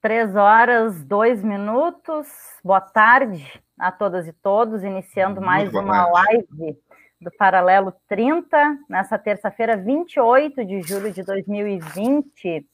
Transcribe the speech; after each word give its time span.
Três 0.00 0.36
horas, 0.36 1.04
dois 1.04 1.42
minutos. 1.42 2.28
Boa 2.62 2.80
tarde 2.80 3.60
a 3.76 3.90
todas 3.90 4.28
e 4.28 4.32
todos, 4.32 4.84
iniciando 4.84 5.40
Muito 5.40 5.46
mais 5.46 5.74
uma 5.74 6.04
tarde. 6.12 6.12
live 6.12 6.78
do 7.20 7.30
Paralelo 7.36 7.92
30, 8.06 8.78
nessa 8.88 9.18
terça-feira, 9.18 9.76
28 9.76 10.64
de 10.64 10.80
julho 10.82 11.12
de 11.12 11.24
2020. 11.24 12.64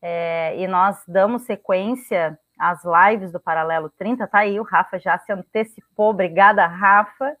É, 0.00 0.58
e 0.58 0.66
nós 0.66 0.96
damos 1.06 1.42
sequência 1.42 2.38
às 2.58 2.80
lives 2.84 3.30
do 3.30 3.38
Paralelo 3.38 3.90
30. 3.98 4.26
Tá 4.26 4.38
aí, 4.38 4.58
o 4.58 4.62
Rafa 4.62 4.98
já 4.98 5.18
se 5.18 5.30
antecipou. 5.30 6.08
Obrigada, 6.08 6.66
Rafa. 6.66 7.36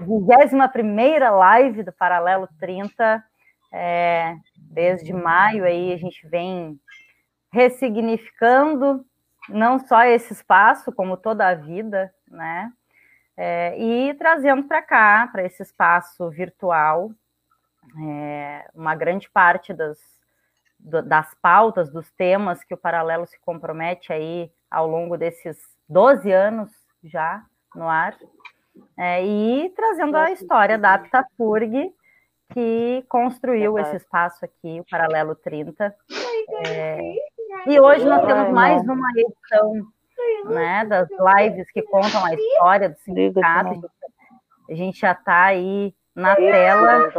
21 0.00 1.36
live 1.36 1.82
do 1.82 1.92
Paralelo 1.92 2.48
30. 2.58 3.22
É, 3.72 4.36
desde 4.56 5.12
maio 5.12 5.64
aí 5.64 5.92
a 5.92 5.96
gente 5.96 6.26
vem 6.26 6.80
ressignificando 7.52 9.04
não 9.48 9.78
só 9.78 10.04
esse 10.04 10.32
espaço, 10.32 10.92
como 10.92 11.16
toda 11.16 11.48
a 11.48 11.54
vida, 11.54 12.12
né? 12.28 12.72
É, 13.36 13.74
e 13.78 14.14
trazendo 14.14 14.64
para 14.64 14.82
cá, 14.82 15.28
para 15.32 15.44
esse 15.44 15.62
espaço 15.62 16.28
virtual, 16.30 17.10
é, 17.98 18.68
uma 18.74 18.94
grande 18.94 19.30
parte 19.30 19.72
das, 19.72 19.98
das 20.78 21.34
pautas, 21.40 21.90
dos 21.90 22.10
temas 22.12 22.62
que 22.62 22.74
o 22.74 22.78
Paralelo 22.78 23.26
se 23.26 23.40
compromete 23.40 24.12
aí 24.12 24.52
ao 24.70 24.86
longo 24.86 25.16
desses 25.16 25.58
12 25.88 26.30
anos 26.30 26.70
já 27.02 27.42
no 27.74 27.88
ar, 27.88 28.16
é, 28.98 29.24
e 29.24 29.70
trazendo 29.70 30.16
a 30.16 30.30
história 30.30 30.78
da 30.78 30.94
Aptafurg, 30.94 31.92
que 32.52 33.04
construiu 33.08 33.78
esse 33.78 33.96
espaço 33.96 34.44
aqui, 34.44 34.80
o 34.80 34.84
Paralelo 34.90 35.34
30. 35.34 35.94
É, 36.66 37.14
e 37.66 37.80
hoje 37.80 38.04
nós 38.04 38.24
temos 38.26 38.50
mais 38.50 38.82
uma 38.82 39.10
edição 39.12 39.72
né, 40.46 40.84
das 40.84 41.08
lives 41.10 41.70
que 41.70 41.82
contam 41.82 42.24
a 42.24 42.34
história 42.34 42.88
do 42.88 42.98
sindicato. 42.98 43.90
A 44.68 44.74
gente 44.74 45.00
já 45.00 45.12
está 45.12 45.44
aí 45.44 45.94
na 46.14 46.34
tela 46.36 47.12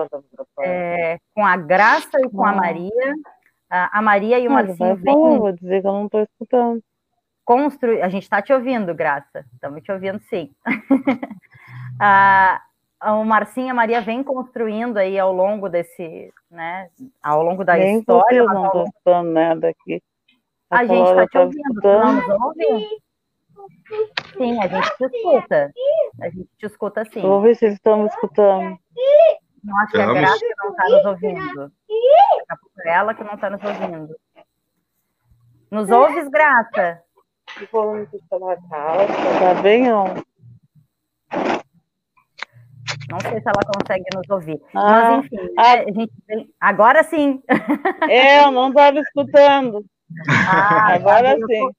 é, 0.59 1.18
com 1.34 1.46
a 1.46 1.58
Graça 1.58 2.20
e 2.20 2.30
com 2.30 2.46
a 2.46 2.53
Maria. 2.53 3.14
A 3.70 4.02
Maria 4.02 4.38
e 4.38 4.48
o 4.48 4.52
Marcinho 4.52 4.96
vêm... 4.98 5.16
Vou 5.16 5.52
dizer 5.53 5.81
que 5.81 5.88
eu 5.88 5.94
não 5.94 6.06
estou 6.06 6.22
escutando. 6.23 6.84
Constru... 7.46 8.03
A 8.03 8.09
gente 8.09 8.23
está 8.23 8.42
te 8.42 8.52
ouvindo, 8.52 8.94
Graça. 8.94 9.46
Estamos 9.53 9.81
te 9.81 9.92
ouvindo, 9.92 10.20
sim. 10.30 10.53
a, 12.04 12.62
o 13.14 13.24
Marcinho 13.24 13.68
e 13.68 13.70
a 13.70 13.74
Maria 13.74 14.02
vêm 14.02 14.24
construindo 14.24 14.98
aí 14.98 15.20
ao 15.20 15.32
longo 15.32 15.70
desse, 15.70 16.34
né, 16.50 16.90
ao 17.22 17.44
longo 17.44 17.64
da 17.64 17.76
Nem 17.76 18.00
história. 18.00 18.38
Eu 18.38 18.48
não 18.48 18.66
estou 18.66 18.84
escutando 18.86 19.31
nada 19.31 19.70
aqui. 19.70 20.02
A, 20.70 20.86
gente 20.86 21.09
está 21.09 21.28
te 21.28 21.38
ouvindo, 21.38 21.81
não 21.84 22.14
nos 22.14 22.30
ouve? 22.30 22.88
Sim, 24.38 24.59
a 24.62 24.68
gente 24.68 24.98
te 24.98 25.06
escuta. 25.06 25.72
A 26.22 26.30
gente 26.30 26.50
te 26.58 26.66
escuta 26.66 27.06
sim. 27.06 27.22
Vou 27.22 27.42
ver 27.42 27.56
se 27.56 27.66
eles 27.66 27.75
estão 27.75 28.00
me 28.00 28.08
escutando. 28.08 28.78
Não 29.64 29.78
acho 29.80 29.92
que 29.92 30.02
a 30.02 30.14
Graça 30.14 30.46
não 30.58 30.70
está 30.72 30.90
nos 30.90 31.06
ouvindo. 31.06 31.72
É 32.86 32.94
ela 32.94 33.14
que 33.14 33.24
não 33.24 33.36
está 33.36 33.50
nos 33.50 33.64
ouvindo. 33.64 34.16
Nos 35.70 35.90
ouves, 35.90 36.28
Graça? 36.30 37.04
Tá 39.40 39.62
bem, 39.62 39.92
ó. 39.92 40.06
Não 43.12 43.20
sei 43.20 43.42
se 43.42 43.48
ela 43.48 43.62
consegue 43.76 44.06
nos 44.16 44.30
ouvir. 44.30 44.60
Ah, 44.74 45.18
Mas, 45.18 45.26
enfim, 45.26 45.54
ah, 45.58 45.74
a 45.74 45.92
gente 45.92 46.14
agora 46.60 47.04
sim. 47.04 47.44
É, 48.10 48.44
eu 48.44 48.52
não 48.52 48.70
estava 48.70 49.00
escutando. 49.00 49.86
Ah, 50.30 50.94
agora 50.96 51.36
sim. 51.36 51.70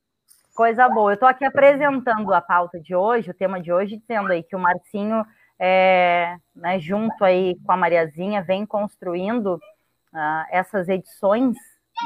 Coisa 0.54 0.88
boa. 0.88 1.12
Eu 1.12 1.14
estou 1.14 1.28
aqui 1.28 1.44
apresentando 1.44 2.32
a 2.34 2.40
pauta 2.40 2.78
de 2.78 2.94
hoje, 2.94 3.30
o 3.30 3.34
tema 3.34 3.60
de 3.60 3.72
hoje, 3.72 3.96
dizendo 3.96 4.30
aí 4.30 4.42
que 4.42 4.54
o 4.54 4.58
Marcinho, 4.58 5.24
é, 5.58 6.36
né, 6.54 6.78
junto 6.78 7.24
aí 7.24 7.56
com 7.64 7.72
a 7.72 7.76
Mariazinha, 7.76 8.42
vem 8.42 8.66
construindo 8.66 9.54
uh, 9.54 10.44
essas 10.50 10.88
edições 10.88 11.56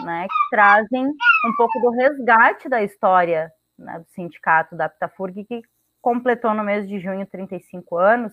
né, 0.04 0.26
que 0.28 0.56
trazem 0.56 1.04
um 1.04 1.56
pouco 1.56 1.80
do 1.80 1.90
resgate 1.90 2.68
da 2.68 2.82
história 2.82 3.50
né, 3.76 3.98
do 3.98 4.06
sindicato 4.10 4.76
da 4.76 4.86
Aptafurg, 4.86 5.44
que 5.44 5.62
completou 6.00 6.54
no 6.54 6.62
mês 6.62 6.88
de 6.88 7.00
junho 7.00 7.26
35 7.26 7.96
anos, 7.98 8.32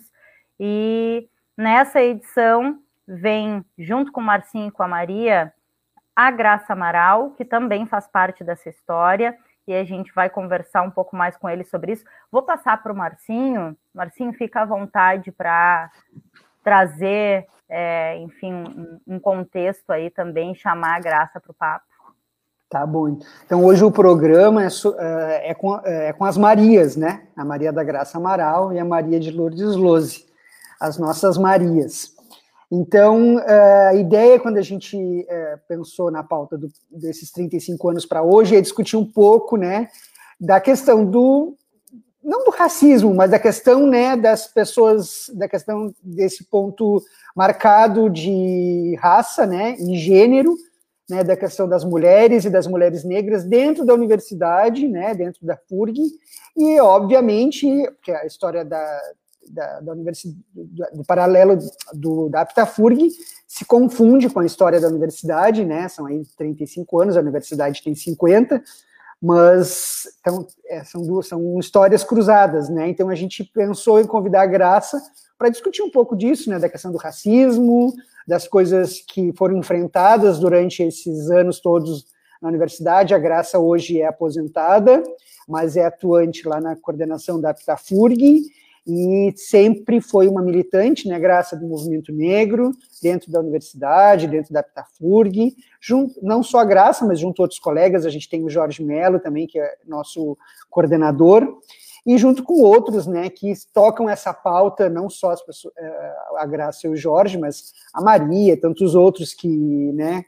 e 0.66 1.28
nessa 1.57 2.01
edição 2.01 2.79
vem, 3.06 3.66
junto 3.78 4.13
com 4.13 4.22
o 4.22 4.24
Marcinho 4.24 4.69
e 4.69 4.72
com 4.72 4.81
a 4.81 4.88
Maria, 4.88 5.51
a 6.16 6.31
Graça 6.31 6.72
Amaral, 6.72 7.31
que 7.31 7.44
também 7.44 7.85
faz 7.85 8.07
parte 8.07 8.46
dessa 8.46 8.69
história, 8.69 9.38
e 9.68 9.74
a 9.74 9.84
gente 9.84 10.13
vai 10.13 10.29
conversar 10.29 10.81
um 10.84 10.90
pouco 10.90 11.18
mais 11.18 11.35
com 11.35 11.50
ele 11.50 11.66
sobre 11.66 11.91
isso. 11.91 12.06
Vou 12.31 12.44
passar 12.44 12.81
para 12.81 12.94
o 12.94 12.96
Marcinho. 12.96 13.75
Marcinho, 13.94 14.31
fica 14.31 14.62
à 14.62 14.66
vontade 14.66 15.34
para 15.34 15.91
trazer, 16.63 17.45
é, 17.68 18.18
enfim, 18.19 18.53
um, 18.53 19.16
um, 19.16 19.19
contexto 19.19 19.90
aí 19.90 20.09
também, 20.09 20.56
chamar 20.56 20.95
a 20.95 21.01
Graça 21.01 21.41
para 21.41 21.51
o 21.51 21.56
papo. 21.56 21.85
Tá 22.69 22.85
bom. 22.85 23.19
Então, 23.45 23.66
hoje 23.66 23.84
o 23.84 23.91
programa 23.91 24.63
é, 24.63 24.68
é, 24.97 25.51
é, 25.51 25.53
com, 25.53 25.78
é 25.84 26.13
com 26.13 26.24
as 26.24 26.38
Marias, 26.38 26.95
né? 26.95 27.28
A 27.35 27.44
Maria 27.44 27.74
da 27.74 27.84
Graça 27.84 28.18
Amaral 28.18 28.72
e 28.72 28.80
a 28.80 28.85
Maria 28.85 29.19
de 29.19 29.30
Lourdes 29.30 29.75
Lose, 29.75 30.25
as 30.83 30.97
nossas 30.97 31.38
Marias. 31.38 32.11
Então, 32.69 33.39
eh, 33.39 33.88
a 33.88 33.95
ideia, 33.95 34.38
quando 34.38 34.57
a 34.57 34.61
gente 34.61 35.25
eh, 35.29 35.59
pensou 35.66 36.11
na 36.11 36.21
pauta 36.21 36.57
do, 36.57 36.67
desses 36.91 37.31
35 37.31 37.89
anos 37.89 38.05
para 38.05 38.21
hoje, 38.21 38.57
é 38.57 38.59
discutir 38.59 38.97
um 38.97 39.05
pouco, 39.05 39.55
né, 39.55 39.88
da 40.38 40.59
questão 40.59 41.05
do, 41.05 41.55
não 42.21 42.44
do 42.44 42.51
racismo, 42.51 43.16
mas 43.16 43.31
da 43.31 43.39
questão, 43.39 43.88
né, 43.88 44.17
das 44.17 44.47
pessoas, 44.47 45.31
da 45.33 45.47
questão 45.47 45.94
desse 46.03 46.44
ponto 46.44 47.01
marcado 47.33 48.09
de 48.09 48.97
raça, 49.00 49.45
né, 49.45 49.77
e 49.79 49.97
gênero, 49.97 50.53
né, 51.09 51.23
da 51.23 51.38
questão 51.38 51.65
das 51.65 51.85
mulheres 51.85 52.44
e 52.44 52.50
das 52.50 52.67
mulheres 52.67 53.05
negras 53.05 53.45
dentro 53.45 53.85
da 53.85 53.94
universidade, 53.94 54.85
né, 54.85 55.15
dentro 55.15 55.45
da 55.45 55.55
FURG, 55.69 56.01
e, 56.57 56.77
obviamente, 56.81 57.67
que 58.01 58.11
a 58.11 58.25
história 58.25 58.65
da, 58.65 59.00
da, 59.50 59.80
da 59.80 59.92
universidade, 59.92 60.38
do, 60.54 60.98
do, 60.98 61.04
paralelo 61.06 61.58
do, 61.94 62.30
da 62.30 62.42
Aptafurg 62.42 63.09
se 63.48 63.66
confunde 63.66 64.30
com 64.30 64.40
a 64.40 64.46
história 64.46 64.80
da 64.80 64.88
universidade, 64.88 65.64
né? 65.64 65.88
São 65.88 66.06
aí 66.06 66.24
35 66.38 67.02
anos, 67.02 67.18
a 67.18 67.22
universidade 67.22 67.84
tem 67.84 67.94
50, 67.94 68.64
mas 69.22 70.08
então, 70.20 70.48
é, 70.68 70.84
são, 70.84 71.02
duas, 71.02 71.28
são 71.28 71.59
histórias 71.59 72.04
cruzadas, 72.04 72.70
né? 72.70 72.90
Então 72.90 73.09
a 73.09 73.16
gente 73.16 73.44
pensou 73.44 74.00
em 74.00 74.08
convidar 74.08 74.42
a 74.42 74.48
Graça 74.48 75.01
para 75.38 75.50
discutir 75.50 75.81
um 75.81 75.92
pouco 75.92 76.16
disso, 76.16 76.50
né? 76.50 76.60
Da 76.60 76.69
questão 76.69 76.92
do 76.92 76.98
racismo, 76.98 77.94
das 78.28 78.48
coisas 78.48 79.01
que 79.07 79.34
foram 79.34 79.57
enfrentadas 79.57 80.39
durante 80.39 80.84
esses 80.84 81.30
anos 81.30 81.60
todos 81.60 82.06
na 82.42 82.50
universidade. 82.50 83.13
A 83.13 83.19
Graça 83.19 83.60
hoje 83.60 84.01
é 84.01 84.07
aposentada, 84.07 85.04
mas 85.48 85.78
é 85.78 85.86
atuante 85.86 86.48
lá 86.48 86.60
na 86.60 86.75
coordenação 86.75 87.39
da 87.39 87.51
Aptafurg 87.51 88.44
e 88.85 89.33
sempre 89.38 90.01
foi 90.01 90.27
uma 90.27 90.41
militante, 90.41 91.07
né, 91.07 91.18
graça 91.18 91.56
do 91.56 91.65
movimento 91.65 92.12
negro, 92.12 92.71
dentro 93.01 93.31
da 93.31 93.39
universidade, 93.39 94.27
dentro 94.27 94.53
da 94.53 94.62
Pitafurg, 94.62 95.56
junto, 95.80 96.13
não 96.21 96.44
só 96.44 96.59
a 96.59 96.65
Graça, 96.65 97.06
mas 97.06 97.19
junto 97.19 97.41
a 97.41 97.44
outros 97.44 97.59
colegas, 97.59 98.06
a 98.06 98.09
gente 98.09 98.30
tem 98.30 98.44
o 98.44 98.50
Jorge 98.50 98.83
Melo 98.83 99.19
também, 99.19 99.47
que 99.47 99.57
é 99.57 99.77
nosso 99.88 100.38
coordenador, 100.69 101.59
e 102.06 102.18
junto 102.18 102.44
com 102.44 102.62
outros, 102.62 103.07
né, 103.07 103.30
que 103.30 103.53
tocam 103.74 104.09
essa 104.09 104.33
pauta, 104.33 104.89
não 104.89 105.09
só 105.09 105.31
as 105.31 105.41
pessoas, 105.41 105.74
eh, 105.77 106.15
a 106.38 106.45
Graça 106.45 106.86
e 106.86 106.89
o 106.89 106.97
Jorge, 106.97 107.38
mas 107.38 107.71
a 107.94 108.01
Maria, 108.01 108.59
tantos 108.59 108.95
outros 108.95 109.33
que, 109.33 109.47
né, 109.47 110.25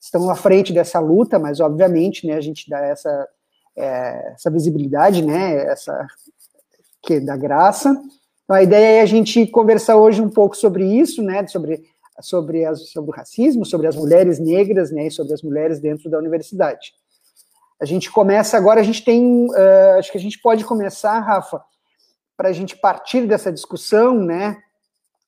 estão 0.00 0.28
à 0.28 0.34
frente 0.34 0.72
dessa 0.72 0.98
luta, 0.98 1.38
mas 1.38 1.60
obviamente, 1.60 2.26
né, 2.26 2.34
a 2.34 2.40
gente 2.40 2.68
dá 2.68 2.80
essa, 2.80 3.28
é, 3.76 4.32
essa 4.34 4.50
visibilidade, 4.50 5.24
né, 5.24 5.64
essa 5.66 6.06
que 7.02 7.20
da 7.20 7.36
graça, 7.36 7.90
Então, 8.44 8.56
a 8.56 8.62
ideia 8.62 8.98
é 8.98 9.00
a 9.02 9.06
gente 9.06 9.46
conversar 9.46 9.96
hoje 9.96 10.20
um 10.20 10.28
pouco 10.28 10.56
sobre 10.56 10.84
isso, 10.84 11.22
né, 11.22 11.46
sobre, 11.46 11.82
sobre, 12.20 12.64
as, 12.64 12.90
sobre 12.90 13.10
o 13.10 13.14
racismo, 13.14 13.64
sobre 13.64 13.86
as 13.86 13.96
mulheres 13.96 14.38
negras, 14.38 14.90
né, 14.90 15.06
e 15.06 15.10
sobre 15.10 15.32
as 15.32 15.42
mulheres 15.42 15.80
dentro 15.80 16.10
da 16.10 16.18
universidade. 16.18 16.92
A 17.80 17.84
gente 17.84 18.10
começa 18.10 18.56
agora, 18.56 18.80
a 18.80 18.84
gente 18.84 19.04
tem, 19.04 19.46
uh, 19.46 19.98
acho 19.98 20.12
que 20.12 20.18
a 20.18 20.20
gente 20.20 20.40
pode 20.40 20.64
começar, 20.64 21.18
Rafa, 21.18 21.60
para 22.36 22.48
a 22.48 22.52
gente 22.52 22.76
partir 22.76 23.26
dessa 23.26 23.52
discussão, 23.52 24.14
né, 24.14 24.56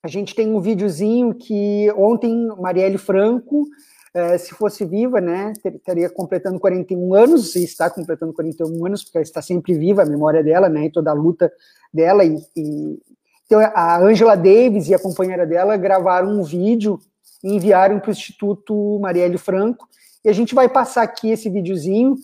a 0.03 0.09
gente 0.09 0.35
tem 0.35 0.55
um 0.55 0.61
videozinho 0.61 1.35
que 1.35 1.91
ontem 1.97 2.47
Marielle 2.59 2.99
Franco, 2.99 3.67
eh, 4.15 4.39
se 4.39 4.55
fosse 4.55 4.85
viva, 4.85 5.21
né, 5.21 5.53
estaria 5.65 6.09
completando 6.09 6.61
41 6.61 7.15
anos, 7.15 7.57
e 7.57 7.65
está 7.65 7.91
completando 7.91 8.33
41 8.33 8.87
anos, 8.87 9.03
porque 9.03 9.19
está 9.19 9.43
sempre 9.43 9.75
viva, 9.75 10.03
a 10.03 10.07
memória 10.07 10.43
dela, 10.43 10.69
né, 10.69 10.87
e 10.87 10.93
toda 10.93 11.11
a 11.11 11.15
luta 11.15 11.53
dela. 11.93 12.25
E, 12.25 12.39
e... 12.57 13.03
Então, 13.45 13.59
a 13.61 13.99
Angela 13.99 14.37
Davis 14.37 14.89
e 14.89 14.95
a 14.95 15.01
companheira 15.01 15.45
dela 15.45 15.77
gravaram 15.77 16.29
um 16.29 16.45
vídeo 16.45 16.99
e 17.43 17.57
enviaram 17.57 17.99
para 17.99 18.09
o 18.09 18.13
Instituto 18.13 19.01
Marielle 19.01 19.37
Franco, 19.37 19.89
e 20.25 20.29
a 20.29 20.33
gente 20.33 20.55
vai 20.55 20.69
passar 20.69 21.03
aqui 21.03 21.31
esse 21.31 21.51
videozinho 21.51 22.15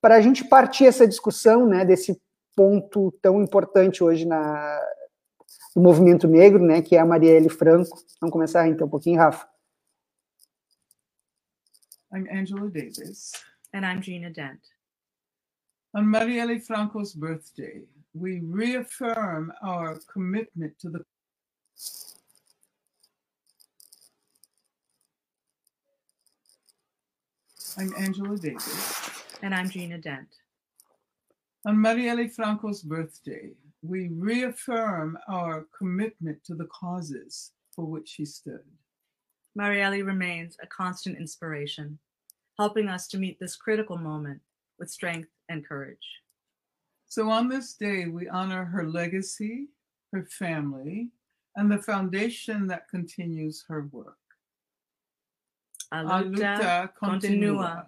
para 0.00 0.16
a 0.16 0.20
gente 0.20 0.44
partir 0.44 0.84
essa 0.84 1.06
discussão, 1.08 1.66
né, 1.66 1.86
desse 1.86 2.20
ponto 2.54 3.12
tão 3.22 3.42
importante 3.42 4.04
hoje 4.04 4.26
na, 4.26 4.78
do 5.74 5.80
movimento 5.80 6.28
negro, 6.28 6.62
né, 6.62 6.82
que 6.82 6.96
é 6.96 6.98
a 6.98 7.06
Marielle 7.06 7.48
Franco. 7.48 7.98
Vamos 8.20 8.32
começar 8.32 8.68
então 8.68 8.86
um 8.86 8.90
pouquinho, 8.90 9.18
Rafa. 9.18 9.46
I'm 12.12 12.26
Angela 12.28 12.68
Davis. 12.68 13.32
And 13.72 13.86
I'm 13.86 14.02
Gina 14.02 14.30
Dent. 14.30 14.58
On 15.94 16.04
Marielle 16.04 16.60
Franco's 16.60 17.12
birthday, 17.12 17.82
we 18.14 18.40
reaffirm 18.40 19.52
our 19.62 20.00
commitment 20.12 20.76
to 20.80 20.90
the 20.90 21.04
I'm 27.78 27.94
Angela 27.96 28.36
Davis. 28.36 29.10
And 29.42 29.54
I'm 29.54 29.70
Gina 29.70 29.98
Dent. 29.98 30.26
On 31.64 31.76
Marielle 31.76 32.28
Franco's 32.34 32.82
birthday, 32.82 33.50
we 33.82 34.08
reaffirm 34.08 35.16
our 35.28 35.66
commitment 35.78 36.42
to 36.44 36.56
the 36.56 36.66
causes 36.66 37.52
for 37.72 37.84
which 37.84 38.08
she 38.08 38.24
stood. 38.24 38.64
Marielle 39.58 40.04
remains 40.04 40.56
a 40.62 40.66
constant 40.66 41.16
inspiration, 41.18 41.98
helping 42.58 42.88
us 42.88 43.08
to 43.08 43.18
meet 43.18 43.38
this 43.40 43.56
critical 43.56 43.96
moment 43.96 44.40
with 44.78 44.90
strength 44.90 45.28
and 45.48 45.66
courage. 45.66 45.98
So, 47.06 47.28
on 47.28 47.48
this 47.48 47.74
day, 47.74 48.06
we 48.06 48.28
honor 48.28 48.64
her 48.64 48.88
legacy, 48.88 49.68
her 50.12 50.24
family, 50.24 51.08
and 51.56 51.70
the 51.70 51.78
foundation 51.78 52.68
that 52.68 52.88
continues 52.88 53.64
her 53.68 53.88
work. 53.90 54.16
A 55.92 55.96
luta, 55.96 56.20
A 56.20 56.24
luta 56.24 56.94
continua. 56.94 56.98
continua. 56.98 57.86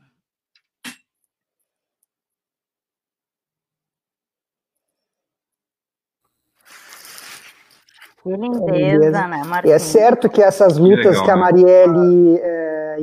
Que 8.22 8.30
lindeza, 8.30 9.26
né, 9.26 9.42
Marcinho? 9.44 9.66
E 9.66 9.72
é 9.72 9.78
certo 9.78 10.30
que 10.30 10.42
essas 10.42 10.78
lutas 10.78 11.18
que, 11.18 11.22
legal, 11.22 11.24
que 11.24 11.30
a 11.30 11.36
né? 11.36 11.40
Marielle 11.40 12.38
é, 12.40 12.96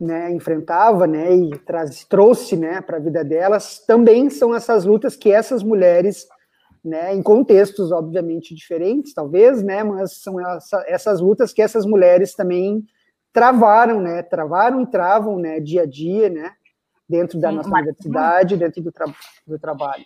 né, 0.00 0.30
enfrentava, 0.32 1.06
né, 1.06 1.34
e 1.34 1.58
traz, 1.60 2.04
trouxe, 2.04 2.56
né, 2.56 2.80
para 2.80 2.98
a 2.98 3.00
vida 3.00 3.24
delas, 3.24 3.78
também 3.86 4.28
são 4.28 4.54
essas 4.54 4.84
lutas 4.84 5.16
que 5.16 5.32
essas 5.32 5.62
mulheres, 5.62 6.26
né, 6.84 7.14
em 7.14 7.22
contextos 7.22 7.92
obviamente 7.92 8.54
diferentes, 8.54 9.14
talvez, 9.14 9.62
né, 9.62 9.82
mas 9.82 10.20
são 10.22 10.38
essa, 10.40 10.84
essas 10.86 11.20
lutas 11.20 11.52
que 11.52 11.62
essas 11.62 11.86
mulheres 11.86 12.34
também 12.34 12.84
travaram, 13.32 14.00
né, 14.00 14.22
travaram 14.22 14.82
e 14.82 14.86
travam, 14.86 15.38
né, 15.38 15.60
dia 15.60 15.82
a 15.82 15.86
dia, 15.86 16.28
né, 16.28 16.52
dentro 17.08 17.40
da 17.40 17.48
Sim, 17.48 17.56
nossa 17.56 17.68
mas... 17.70 17.82
universidade, 17.82 18.56
dentro 18.56 18.82
do, 18.82 18.92
tra 18.92 19.06
do 19.46 19.58
trabalho. 19.58 20.04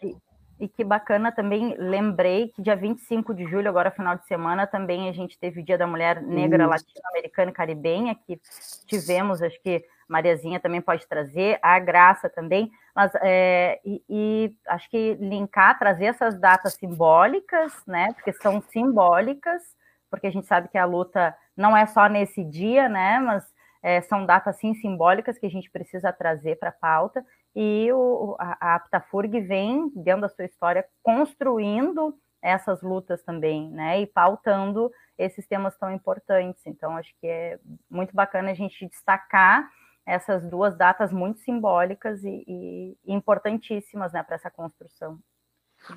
E 0.62 0.68
que 0.68 0.84
bacana 0.84 1.32
também, 1.32 1.74
lembrei 1.76 2.52
que 2.54 2.62
dia 2.62 2.76
25 2.76 3.34
de 3.34 3.44
julho, 3.46 3.68
agora 3.68 3.90
final 3.90 4.14
de 4.14 4.24
semana, 4.28 4.64
também 4.64 5.08
a 5.08 5.12
gente 5.12 5.36
teve 5.36 5.60
o 5.60 5.64
Dia 5.64 5.76
da 5.76 5.88
Mulher 5.88 6.22
Negra 6.22 6.68
Latino-Americana 6.68 7.50
e 7.50 7.52
Caribenha, 7.52 8.14
que 8.14 8.40
tivemos, 8.86 9.42
acho 9.42 9.60
que 9.60 9.84
Mariazinha 10.08 10.60
também 10.60 10.80
pode 10.80 11.04
trazer, 11.08 11.58
a 11.60 11.80
Graça 11.80 12.30
também, 12.30 12.70
mas 12.94 13.10
é, 13.22 13.80
e, 13.84 14.04
e, 14.08 14.56
acho 14.68 14.88
que 14.88 15.14
linkar, 15.14 15.76
trazer 15.80 16.04
essas 16.04 16.38
datas 16.38 16.74
simbólicas, 16.74 17.72
né, 17.84 18.12
porque 18.12 18.32
são 18.32 18.62
simbólicas, 18.70 19.60
porque 20.08 20.28
a 20.28 20.30
gente 20.30 20.46
sabe 20.46 20.68
que 20.68 20.78
a 20.78 20.84
luta 20.84 21.36
não 21.56 21.76
é 21.76 21.86
só 21.86 22.06
nesse 22.06 22.44
dia, 22.44 22.88
né, 22.88 23.18
mas 23.18 23.44
é, 23.82 24.00
são 24.02 24.24
datas 24.24 24.58
sim 24.58 24.74
simbólicas 24.74 25.36
que 25.38 25.46
a 25.46 25.50
gente 25.50 25.68
precisa 25.72 26.12
trazer 26.12 26.56
para 26.60 26.68
a 26.68 26.72
pauta, 26.72 27.24
e 27.54 27.92
o, 27.92 28.36
a, 28.38 28.56
a 28.60 28.74
Aptafurg 28.76 29.40
vem, 29.40 29.90
dentro 29.94 30.22
da 30.22 30.28
sua 30.28 30.44
história, 30.44 30.86
construindo 31.02 32.16
essas 32.40 32.82
lutas 32.82 33.22
também, 33.22 33.70
né, 33.70 34.00
e 34.00 34.06
pautando 34.06 34.90
esses 35.16 35.46
temas 35.46 35.76
tão 35.76 35.92
importantes. 35.92 36.62
Então, 36.66 36.96
acho 36.96 37.14
que 37.20 37.26
é 37.26 37.58
muito 37.88 38.14
bacana 38.14 38.50
a 38.50 38.54
gente 38.54 38.86
destacar 38.88 39.70
essas 40.04 40.44
duas 40.44 40.76
datas 40.76 41.12
muito 41.12 41.38
simbólicas 41.40 42.24
e, 42.24 42.44
e 42.46 42.96
importantíssimas, 43.06 44.12
né, 44.12 44.22
para 44.22 44.34
essa 44.34 44.50
construção. 44.50 45.18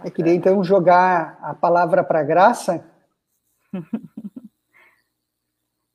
Eu 0.04 0.12
queria 0.12 0.34
então 0.34 0.64
jogar 0.64 1.40
a 1.42 1.54
palavra 1.54 2.04
para 2.04 2.24
Graça. 2.24 2.86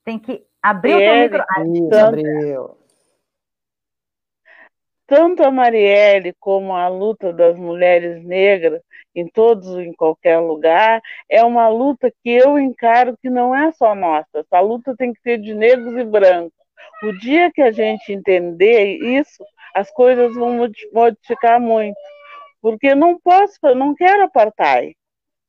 Tem 0.03 0.17
que 0.19 0.45
abrir 0.61 0.91
é, 0.91 0.95
o 0.95 0.99
teu 0.99 1.39
microfone. 1.39 1.79
Isso, 1.79 1.95
abriu 1.95 2.80
tanto 5.11 5.43
a 5.43 5.51
Marielle 5.51 6.33
como 6.39 6.73
a 6.73 6.87
luta 6.87 7.33
das 7.33 7.57
mulheres 7.57 8.23
negras 8.23 8.81
em 9.13 9.27
todos 9.27 9.67
em 9.77 9.91
qualquer 9.91 10.37
lugar 10.37 11.01
é 11.29 11.43
uma 11.43 11.67
luta 11.67 12.09
que 12.23 12.29
eu 12.29 12.57
encaro 12.57 13.17
que 13.21 13.29
não 13.29 13.53
é 13.53 13.73
só 13.73 13.93
nossa. 13.93 14.29
Essa 14.35 14.61
luta 14.61 14.95
tem 14.97 15.11
que 15.11 15.19
ser 15.19 15.37
de 15.37 15.53
negros 15.53 15.97
e 15.97 16.05
brancos. 16.05 16.53
O 17.03 17.11
dia 17.11 17.51
que 17.51 17.61
a 17.61 17.73
gente 17.73 18.13
entender 18.13 18.99
isso, 18.99 19.43
as 19.75 19.91
coisas 19.91 20.33
vão 20.33 20.69
modificar 20.93 21.59
muito. 21.59 21.97
Porque 22.61 22.95
não 22.95 23.19
posso, 23.19 23.59
não 23.75 23.93
quero 23.93 24.23
apartheid. 24.23 24.95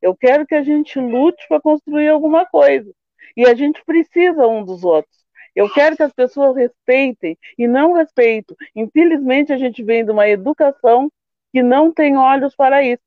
Eu 0.03 0.17
quero 0.17 0.44
que 0.44 0.56
a 0.56 0.65
gente 0.65 0.99
lute 0.99 1.47
para 1.47 1.61
construir 1.61 2.08
alguma 2.08 2.44
coisa. 2.44 2.93
E 3.37 3.46
a 3.46 3.55
gente 3.55 3.81
precisa 3.84 4.44
um 4.44 4.65
dos 4.65 4.82
outros. 4.82 5.21
Eu 5.55 5.71
quero 5.73 5.97
que 5.97 6.03
as 6.03 6.13
pessoas 6.13 6.56
respeitem 6.56 7.37
e 7.59 7.69
não 7.69 7.93
respeitam. 7.93 8.56
Infelizmente, 8.75 9.53
a 9.53 9.59
gente 9.59 9.82
vem 9.82 10.05
de 10.05 10.11
uma 10.11 10.29
educação 10.29 11.11
que 11.53 11.63
não 11.63 11.93
tem 11.93 12.17
olhos 12.17 12.56
para 12.56 12.82
isso. 12.82 13.03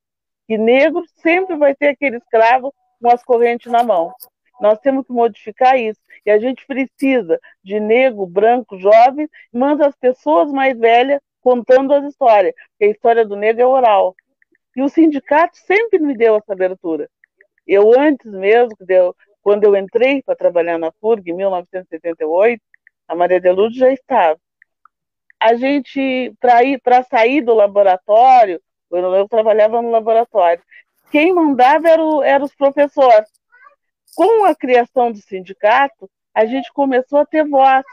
Que 0.48 0.58
negro 0.58 1.04
sempre 1.16 1.56
vai 1.56 1.74
ter 1.74 1.90
aquele 1.90 2.18
escravo 2.18 2.74
com 3.02 3.10
as 3.10 3.24
correntes 3.24 3.72
na 3.72 3.84
mão. 3.84 4.14
Nós 4.62 4.80
temos 4.80 5.06
que 5.06 5.12
modificar 5.12 5.78
isso. 5.78 6.00
E 6.26 6.32
a 6.32 6.40
gente 6.40 6.66
precisa 6.66 7.40
de 7.64 7.80
negro, 7.80 8.26
branco, 8.26 8.78
jovem, 8.80 9.28
manda 9.52 9.88
as 9.88 9.96
pessoas 9.96 10.52
mais 10.52 10.78
velhas 10.78 11.20
contando 11.42 11.94
as 11.94 12.06
histórias. 12.06 12.54
Porque 12.72 12.86
a 12.86 12.90
história 12.90 13.26
do 13.26 13.36
negro 13.36 13.64
é 13.64 13.66
oral. 13.66 14.16
E 14.76 14.82
o 14.82 14.90
sindicato 14.90 15.58
sempre 15.58 16.00
me 16.00 16.16
deu 16.16 16.36
essa 16.36 16.54
abertura. 16.54 17.10
Eu, 17.66 18.00
antes 18.00 18.32
mesmo, 18.32 18.76
deu, 18.80 19.16
quando 19.46 19.64
eu 19.64 19.76
entrei 19.76 20.24
para 20.24 20.36
trabalhar 20.36 20.80
na 20.80 20.92
FURG, 20.94 21.30
em 21.30 21.36
1978, 21.36 22.60
a 23.08 23.14
Maria 23.14 23.40
de 23.40 23.52
Lourdes 23.52 23.78
já 23.78 23.92
estava. 23.94 24.40
A 25.40 25.54
gente, 25.54 26.34
para 26.40 26.64
ir, 26.64 26.82
para 26.82 27.04
sair 27.04 27.42
do 27.42 27.54
laboratório, 27.54 28.60
eu, 28.90 29.14
eu, 29.14 29.30
trabalhava 29.30 29.84
no 29.84 29.92
laboratório, 29.92 30.64
quem 31.12 31.32
mandava 31.32 31.88
eram 31.88 32.24
era 32.24 32.44
os 32.44 32.56
professores. 32.56 33.30
Com 34.16 34.46
a 34.46 34.56
criação 34.56 35.12
do 35.12 35.20
sindicato, 35.20 36.10
a 36.34 36.48
gente 36.48 36.74
começou 36.74 37.20
a 37.20 37.26
ter 37.28 37.48
voz 37.48 37.86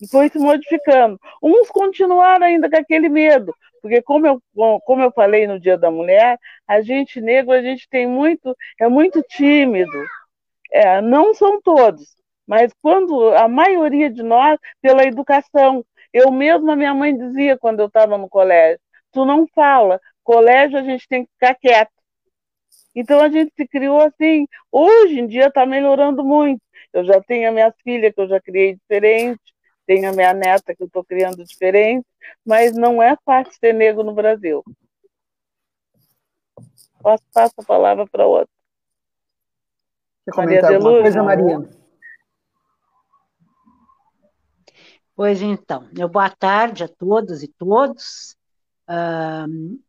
e 0.00 0.08
foi 0.08 0.30
se 0.30 0.38
modificando. 0.40 1.16
Uns 1.40 1.70
continuaram 1.70 2.44
ainda 2.44 2.68
com 2.68 2.76
aquele 2.76 3.08
medo, 3.08 3.54
porque 3.80 4.02
como 4.02 4.26
eu, 4.26 4.42
como 4.80 5.00
eu 5.00 5.12
falei 5.12 5.46
no 5.46 5.60
Dia 5.60 5.78
da 5.78 5.92
Mulher, 5.92 6.40
a 6.66 6.80
gente 6.80 7.20
negro, 7.20 7.52
a 7.52 7.62
gente 7.62 7.88
tem 7.88 8.04
muito, 8.04 8.56
é 8.80 8.88
muito 8.88 9.22
tímido, 9.22 9.92
é, 10.72 11.00
não 11.00 11.34
são 11.34 11.60
todos, 11.60 12.16
mas 12.46 12.72
quando 12.82 13.28
a 13.34 13.48
maioria 13.48 14.10
de 14.10 14.22
nós, 14.22 14.58
pela 14.80 15.04
educação. 15.04 15.84
Eu 16.12 16.30
mesma, 16.30 16.76
minha 16.76 16.92
mãe 16.92 17.16
dizia 17.16 17.56
quando 17.56 17.80
eu 17.80 17.86
estava 17.86 18.18
no 18.18 18.28
colégio: 18.28 18.80
tu 19.12 19.24
não 19.24 19.46
fala, 19.54 20.00
colégio 20.22 20.78
a 20.78 20.82
gente 20.82 21.08
tem 21.08 21.24
que 21.24 21.32
ficar 21.32 21.54
quieto. 21.54 21.92
Então 22.94 23.20
a 23.20 23.28
gente 23.30 23.52
se 23.56 23.66
criou 23.66 24.00
assim. 24.00 24.46
Hoje 24.70 25.20
em 25.20 25.26
dia 25.26 25.46
está 25.46 25.64
melhorando 25.64 26.24
muito. 26.24 26.60
Eu 26.92 27.04
já 27.04 27.20
tenho 27.22 27.48
a 27.48 27.52
minha 27.52 27.72
filha 27.82 28.12
que 28.12 28.20
eu 28.20 28.28
já 28.28 28.40
criei 28.40 28.74
diferente, 28.74 29.40
tenho 29.86 30.08
a 30.10 30.12
minha 30.12 30.34
neta 30.34 30.74
que 30.74 30.82
eu 30.82 30.86
estou 30.86 31.04
criando 31.04 31.44
diferente, 31.44 32.06
mas 32.44 32.74
não 32.76 33.02
é 33.02 33.16
fácil 33.24 33.52
ser 33.58 33.72
negro 33.72 34.04
no 34.04 34.12
Brasil. 34.12 34.62
Posso 37.00 37.24
passar 37.32 37.54
a 37.56 37.64
palavra 37.64 38.06
para 38.06 38.26
outra. 38.26 38.61
Quer 40.24 40.32
comentar 40.32 40.62
Maria 40.62 40.76
alguma 40.76 41.00
coisa, 41.02 41.22
Maria? 41.22 41.82
Pois 45.14 45.42
então, 45.42 45.88
eu 45.96 46.08
boa 46.08 46.30
tarde 46.30 46.84
a 46.84 46.88
todas 46.88 47.42
e 47.42 47.48
todos, 47.48 48.36
uh, 48.88 49.80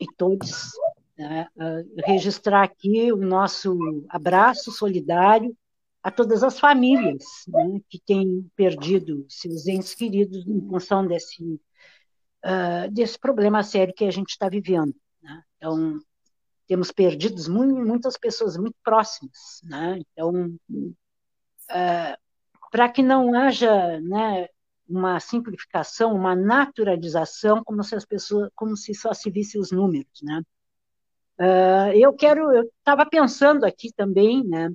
e 0.00 0.06
todos. 0.16 0.70
Né, 1.18 1.46
uh, 1.54 2.02
registrar 2.06 2.62
aqui 2.62 3.12
o 3.12 3.16
nosso 3.16 3.76
abraço 4.08 4.72
solidário 4.72 5.54
a 6.02 6.10
todas 6.10 6.42
as 6.42 6.58
famílias 6.58 7.22
né, 7.46 7.80
que 7.90 8.00
têm 8.00 8.50
perdido 8.56 9.26
seus 9.28 9.66
entes 9.66 9.94
queridos 9.94 10.46
em 10.46 10.66
função 10.66 11.06
desse, 11.06 11.44
uh, 11.44 12.90
desse 12.90 13.18
problema 13.18 13.62
sério 13.62 13.92
que 13.92 14.06
a 14.06 14.10
gente 14.10 14.30
está 14.30 14.48
vivendo. 14.48 14.94
Né? 15.22 15.42
Então, 15.58 16.00
temos 16.70 16.92
perdido 16.92 17.42
muitas 17.52 18.16
pessoas 18.16 18.56
muito 18.56 18.76
próximas. 18.84 19.60
Né? 19.64 19.98
Então, 19.98 20.56
uh, 20.70 22.16
para 22.70 22.88
que 22.88 23.02
não 23.02 23.34
haja 23.34 24.00
né, 24.00 24.46
uma 24.88 25.18
simplificação, 25.18 26.14
uma 26.14 26.36
naturalização, 26.36 27.64
como 27.64 27.82
se 27.82 27.96
as 27.96 28.04
pessoas, 28.06 28.50
como 28.54 28.76
se 28.76 28.94
só 28.94 29.12
se 29.12 29.28
visse 29.32 29.58
os 29.58 29.72
números, 29.72 30.22
né? 30.22 30.42
Uh, 31.40 31.90
eu 31.96 32.12
quero, 32.12 32.52
eu 32.52 32.62
estava 32.78 33.04
pensando 33.04 33.64
aqui 33.64 33.92
também, 33.92 34.44
né? 34.46 34.70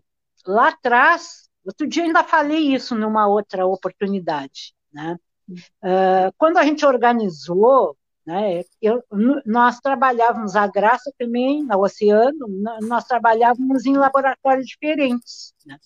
Lá 0.45 0.69
atrás, 0.69 1.49
outro 1.63 1.87
dia 1.87 2.03
ainda 2.03 2.25
falei 2.25 2.75
isso 2.75 2.93
numa 2.93 3.25
outra 3.25 3.65
oportunidade, 3.65 4.73
né? 4.91 5.17
Uh, 5.49 6.33
quando 6.37 6.57
a 6.57 6.63
gente 6.63 6.85
organizou, 6.85 7.95
né? 8.25 8.63
Eu, 8.81 9.03
nós 9.45 9.79
trabalhávamos 9.79 10.55
a 10.55 10.67
Graça 10.67 11.11
também 11.17 11.63
na 11.63 11.77
Oceano, 11.77 12.47
nós 12.81 13.05
trabalhávamos 13.05 13.85
em 13.85 13.97
laboratórios 13.97 14.65
diferentes, 14.65 15.53
né? 15.65 15.77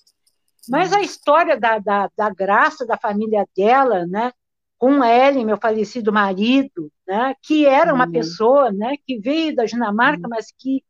Mas 0.68 0.94
a 0.94 1.02
história 1.02 1.60
da, 1.60 1.80
da, 1.80 2.10
da 2.16 2.30
graça 2.30 2.86
da 2.86 2.96
família 2.96 3.44
dela, 3.58 4.06
né? 4.06 4.32
com 4.80 5.04
Ellen, 5.04 5.46
meu 5.46 5.58
falecido 5.58 6.12
marido, 6.12 6.90
né, 7.06 7.36
que 7.44 7.66
era 7.66 7.94
uma 7.94 8.06
uhum. 8.06 8.12
pessoa 8.14 8.72
né, 8.72 8.96
que 9.06 9.20
veio 9.20 9.54
da 9.54 9.66
Dinamarca, 9.66 10.24
uhum. 10.24 10.30
mas 10.30 10.48
que 10.58 10.82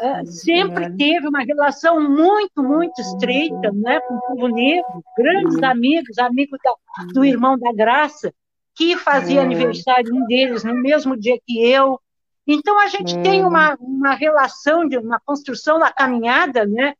uh, 0.00 0.26
sempre 0.26 0.96
teve 0.96 1.28
uma 1.28 1.40
relação 1.40 2.00
muito, 2.00 2.62
muito 2.62 2.98
estreita 2.98 3.70
né, 3.70 4.00
com 4.00 4.14
o 4.14 4.20
povo 4.22 4.48
negro, 4.48 5.04
grandes 5.14 5.56
uhum. 5.56 5.64
amigos, 5.66 6.18
amigos 6.18 6.58
da, 6.64 6.74
do 7.12 7.22
irmão 7.22 7.58
da 7.58 7.70
Graça, 7.74 8.32
que 8.74 8.96
fazia 8.96 9.42
aniversário 9.42 10.14
um 10.14 10.26
deles 10.26 10.64
no 10.64 10.74
mesmo 10.74 11.16
dia 11.16 11.38
que 11.46 11.64
eu. 11.64 12.00
Então 12.46 12.78
a 12.78 12.88
gente 12.88 13.16
tem 13.22 13.44
uma, 13.44 13.76
uma 13.80 14.14
relação 14.14 14.86
de 14.86 14.98
uma 14.98 15.20
construção 15.20 15.78
da 15.78 15.90
caminhada, 15.90 16.66
né, 16.66 16.94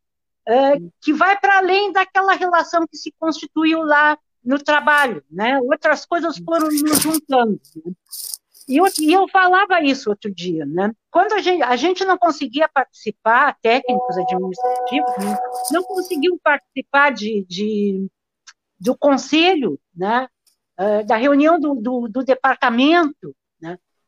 é, 0.47 0.79
que 1.01 1.13
vai 1.13 1.39
para 1.39 1.59
além 1.59 1.93
daquela 1.93 2.35
relação 2.35 2.87
que 2.87 2.97
se 2.97 3.13
constituiu 3.19 3.83
lá 3.83 4.19
no 4.45 4.59
trabalho, 4.59 5.25
né? 5.31 5.59
Outras 5.63 6.05
coisas 6.05 6.37
foram 6.39 6.69
nos 6.69 7.01
juntando. 7.01 7.59
Né? 7.77 7.93
E, 8.69 8.77
eu, 8.77 8.85
e 9.01 9.13
eu 9.13 9.27
falava 9.29 9.83
isso 9.83 10.11
outro 10.11 10.33
dia, 10.33 10.67
né? 10.67 10.93
Quando 11.11 11.33
a 11.33 11.41
gente, 11.41 11.63
a 11.63 11.77
gente 11.77 12.05
não 12.05 12.19
conseguia 12.19 12.69
participar, 12.69 13.57
técnicos 13.63 14.17
administrativos, 14.19 15.17
né? 15.19 15.39
não 15.71 15.83
conseguiam 15.83 16.39
participar 16.43 17.11
de, 17.11 17.45
de, 17.49 18.07
do 18.79 18.97
conselho, 18.97 19.79
né? 19.95 20.29
Uh, 20.79 21.07
da 21.07 21.17
reunião 21.17 21.59
do, 21.59 21.75
do, 21.77 22.09
do 22.09 22.25
departamento, 22.25 23.35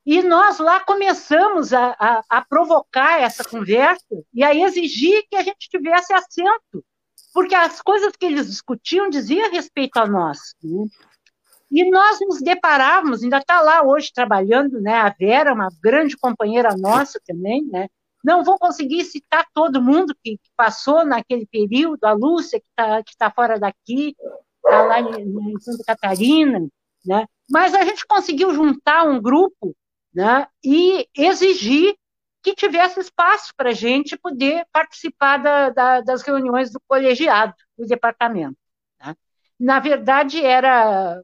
e 0.06 0.22
nós 0.22 0.60
lá 0.60 0.78
começamos 0.78 1.72
a, 1.72 1.96
a, 1.98 2.22
a, 2.30 2.44
provocar 2.44 3.20
essa 3.20 3.42
conversa 3.42 4.06
e 4.32 4.44
a 4.44 4.54
exigir 4.54 5.24
que 5.28 5.34
a 5.34 5.42
gente 5.42 5.68
tivesse 5.68 6.14
assento, 6.14 6.84
porque 7.34 7.56
as 7.56 7.82
coisas 7.82 8.12
que 8.16 8.24
eles 8.24 8.46
discutiam 8.46 9.10
diziam 9.10 9.50
respeito 9.50 9.96
a 9.96 10.06
nós. 10.06 10.54
Né? 10.62 10.86
E 11.72 11.90
nós 11.90 12.20
nos 12.20 12.40
deparávamos, 12.40 13.24
ainda 13.24 13.38
está 13.38 13.60
lá 13.60 13.82
hoje 13.82 14.12
trabalhando, 14.14 14.80
né? 14.80 14.94
A 14.94 15.10
Vera, 15.10 15.52
uma 15.52 15.68
grande 15.82 16.16
companheira 16.16 16.76
nossa 16.76 17.20
também, 17.26 17.64
né? 17.64 17.88
Não 18.22 18.44
vou 18.44 18.56
conseguir 18.60 19.04
citar 19.04 19.44
todo 19.52 19.82
mundo 19.82 20.14
que, 20.22 20.38
que 20.38 20.50
passou 20.56 21.04
naquele 21.04 21.46
período, 21.46 22.04
a 22.04 22.12
Lúcia, 22.12 22.60
que 22.60 22.68
está 22.68 23.02
tá 23.18 23.30
fora 23.30 23.58
daqui, 23.58 24.14
lá 24.68 25.00
em, 25.00 25.22
em 25.22 25.60
Santa 25.60 25.84
Catarina, 25.84 26.66
né? 27.04 27.26
Mas 27.50 27.74
a 27.74 27.84
gente 27.84 28.06
conseguiu 28.06 28.52
juntar 28.54 29.04
um 29.04 29.20
grupo 29.20 29.74
né, 30.12 30.48
e 30.64 31.06
exigir 31.16 31.94
que 32.42 32.54
tivesse 32.54 33.00
espaço 33.00 33.52
para 33.56 33.70
a 33.70 33.74
gente 33.74 34.16
poder 34.16 34.64
participar 34.72 35.36
da, 35.38 35.70
da, 35.70 36.00
das 36.00 36.22
reuniões 36.22 36.72
do 36.72 36.80
colegiado, 36.86 37.54
do 37.76 37.86
departamento. 37.86 38.56
Né. 39.00 39.14
Na 39.58 39.80
verdade, 39.80 40.44
era, 40.44 41.20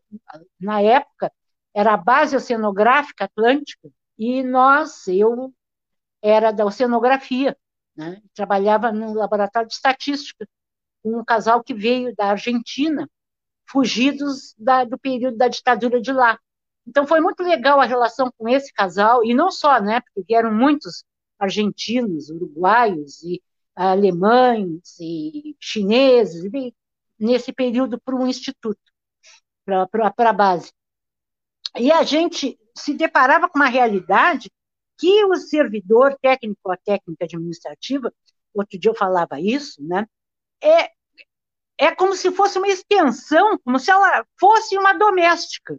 na 0.60 0.80
época, 0.80 1.32
era 1.74 1.94
a 1.94 1.96
base 1.96 2.36
oceanográfica 2.36 3.24
atlântica, 3.24 3.88
e 4.18 4.42
nós, 4.42 5.06
eu 5.08 5.52
era 6.20 6.52
da 6.52 6.64
oceanografia, 6.64 7.56
né, 7.96 8.20
trabalhava 8.34 8.92
no 8.92 9.14
laboratório 9.14 9.68
de 9.68 9.74
estatística, 9.74 10.46
com 11.02 11.18
um 11.18 11.24
casal 11.24 11.62
que 11.62 11.74
veio 11.74 12.14
da 12.16 12.26
Argentina, 12.26 13.08
fugidos 13.72 14.54
da, 14.58 14.84
do 14.84 14.98
período 14.98 15.38
da 15.38 15.48
ditadura 15.48 16.00
de 16.00 16.12
lá. 16.12 16.38
Então 16.86 17.06
foi 17.06 17.20
muito 17.20 17.42
legal 17.42 17.80
a 17.80 17.86
relação 17.86 18.30
com 18.36 18.48
esse 18.48 18.72
casal, 18.72 19.24
e 19.24 19.32
não 19.32 19.50
só, 19.50 19.80
né, 19.80 20.00
porque 20.00 20.22
vieram 20.28 20.52
muitos 20.52 21.04
argentinos, 21.38 22.28
uruguaios 22.28 23.22
e 23.22 23.42
alemães 23.74 25.00
e 25.00 25.56
chineses, 25.58 26.44
e 26.52 26.74
nesse 27.18 27.52
período 27.52 27.98
para 28.00 28.14
o 28.14 28.26
instituto, 28.26 28.78
para 29.64 30.12
a 30.28 30.32
base. 30.32 30.70
E 31.78 31.90
a 31.90 32.02
gente 32.02 32.58
se 32.76 32.92
deparava 32.92 33.48
com 33.48 33.58
uma 33.58 33.68
realidade 33.68 34.50
que 34.98 35.24
o 35.24 35.34
servidor 35.36 36.16
técnico 36.20 36.60
ou 36.64 36.76
técnica 36.76 37.24
administrativa, 37.24 38.12
outro 38.52 38.78
dia 38.78 38.90
eu 38.90 38.94
falava 38.94 39.40
isso, 39.40 39.82
né, 39.82 40.06
é, 40.62 40.90
é 41.78 41.94
como 41.94 42.14
se 42.14 42.30
fosse 42.30 42.58
uma 42.58 42.68
extensão, 42.68 43.58
como 43.64 43.78
se 43.78 43.90
ela 43.90 44.24
fosse 44.38 44.76
uma 44.76 44.92
doméstica 44.92 45.78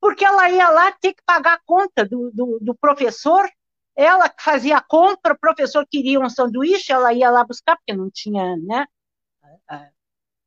porque 0.00 0.24
ela 0.24 0.48
ia 0.50 0.68
lá 0.70 0.92
ter 0.92 1.14
que 1.14 1.22
pagar 1.24 1.54
a 1.54 1.60
conta 1.64 2.04
do, 2.04 2.30
do, 2.30 2.58
do 2.60 2.74
professor, 2.74 3.48
ela 3.96 4.28
que 4.28 4.42
fazia 4.42 4.76
a 4.76 4.82
compra, 4.82 5.34
o 5.34 5.38
professor 5.38 5.84
queria 5.88 6.20
um 6.20 6.30
sanduíche, 6.30 6.92
ela 6.92 7.12
ia 7.12 7.30
lá 7.30 7.44
buscar, 7.44 7.76
porque 7.76 7.92
não 7.92 8.10
tinha, 8.10 8.56
né? 8.56 8.86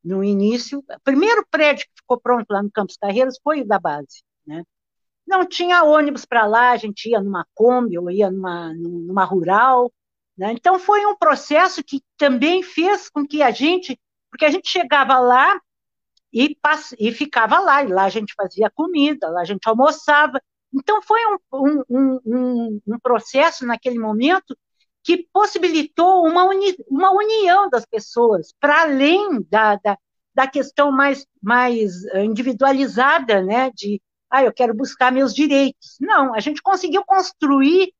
No 0.03 0.23
início, 0.23 0.79
o 0.79 0.99
primeiro 1.03 1.45
prédio 1.49 1.85
que 1.85 1.97
ficou 1.97 2.19
pronto 2.19 2.49
lá 2.49 2.63
no 2.63 2.71
Campos 2.71 2.97
Carreiras 2.97 3.37
foi 3.43 3.61
o 3.61 3.67
da 3.67 3.77
base, 3.77 4.23
né? 4.45 4.63
Não 5.27 5.45
tinha 5.45 5.83
ônibus 5.83 6.25
para 6.25 6.45
lá, 6.45 6.71
a 6.71 6.77
gente 6.77 7.09
ia 7.09 7.21
numa 7.21 7.45
Kombi 7.53 7.97
ou 7.97 8.09
ia 8.09 8.31
numa, 8.31 8.73
numa 8.73 9.23
rural, 9.25 9.91
né? 10.37 10.53
Então 10.53 10.79
foi 10.79 11.05
um 11.05 11.15
processo 11.15 11.83
que 11.83 12.01
também 12.17 12.63
fez 12.63 13.09
com 13.09 13.27
que 13.27 13.43
a 13.43 13.51
gente, 13.51 13.99
porque 14.31 14.45
a 14.45 14.49
gente 14.49 14.69
chegava 14.69 15.19
lá, 15.19 15.59
e, 16.33 16.57
e 16.97 17.11
ficava 17.11 17.59
lá, 17.59 17.83
e 17.83 17.87
lá 17.87 18.05
a 18.05 18.09
gente 18.09 18.33
fazia 18.35 18.71
comida, 18.71 19.29
lá 19.29 19.41
a 19.41 19.45
gente 19.45 19.67
almoçava. 19.67 20.41
Então, 20.73 21.01
foi 21.01 21.19
um, 21.27 21.83
um, 21.89 22.19
um, 22.25 22.81
um 22.87 22.99
processo 22.99 23.65
naquele 23.65 23.99
momento 23.99 24.57
que 25.03 25.27
possibilitou 25.33 26.25
uma, 26.25 26.45
uni, 26.45 26.75
uma 26.87 27.11
união 27.11 27.69
das 27.69 27.85
pessoas, 27.85 28.53
para 28.59 28.83
além 28.83 29.41
da, 29.49 29.75
da, 29.75 29.97
da, 30.33 30.47
questão 30.47 30.91
mais, 30.91 31.25
mais 31.41 32.05
individualizada, 32.15 33.41
né, 33.43 33.71
de, 33.71 34.01
ah, 34.29 34.43
eu 34.43 34.53
quero 34.53 34.73
buscar 34.73 35.11
meus 35.11 35.33
direitos. 35.33 35.97
Não, 35.99 36.33
a 36.33 36.39
gente 36.39 36.61
conseguiu 36.61 37.03
construir 37.05 37.91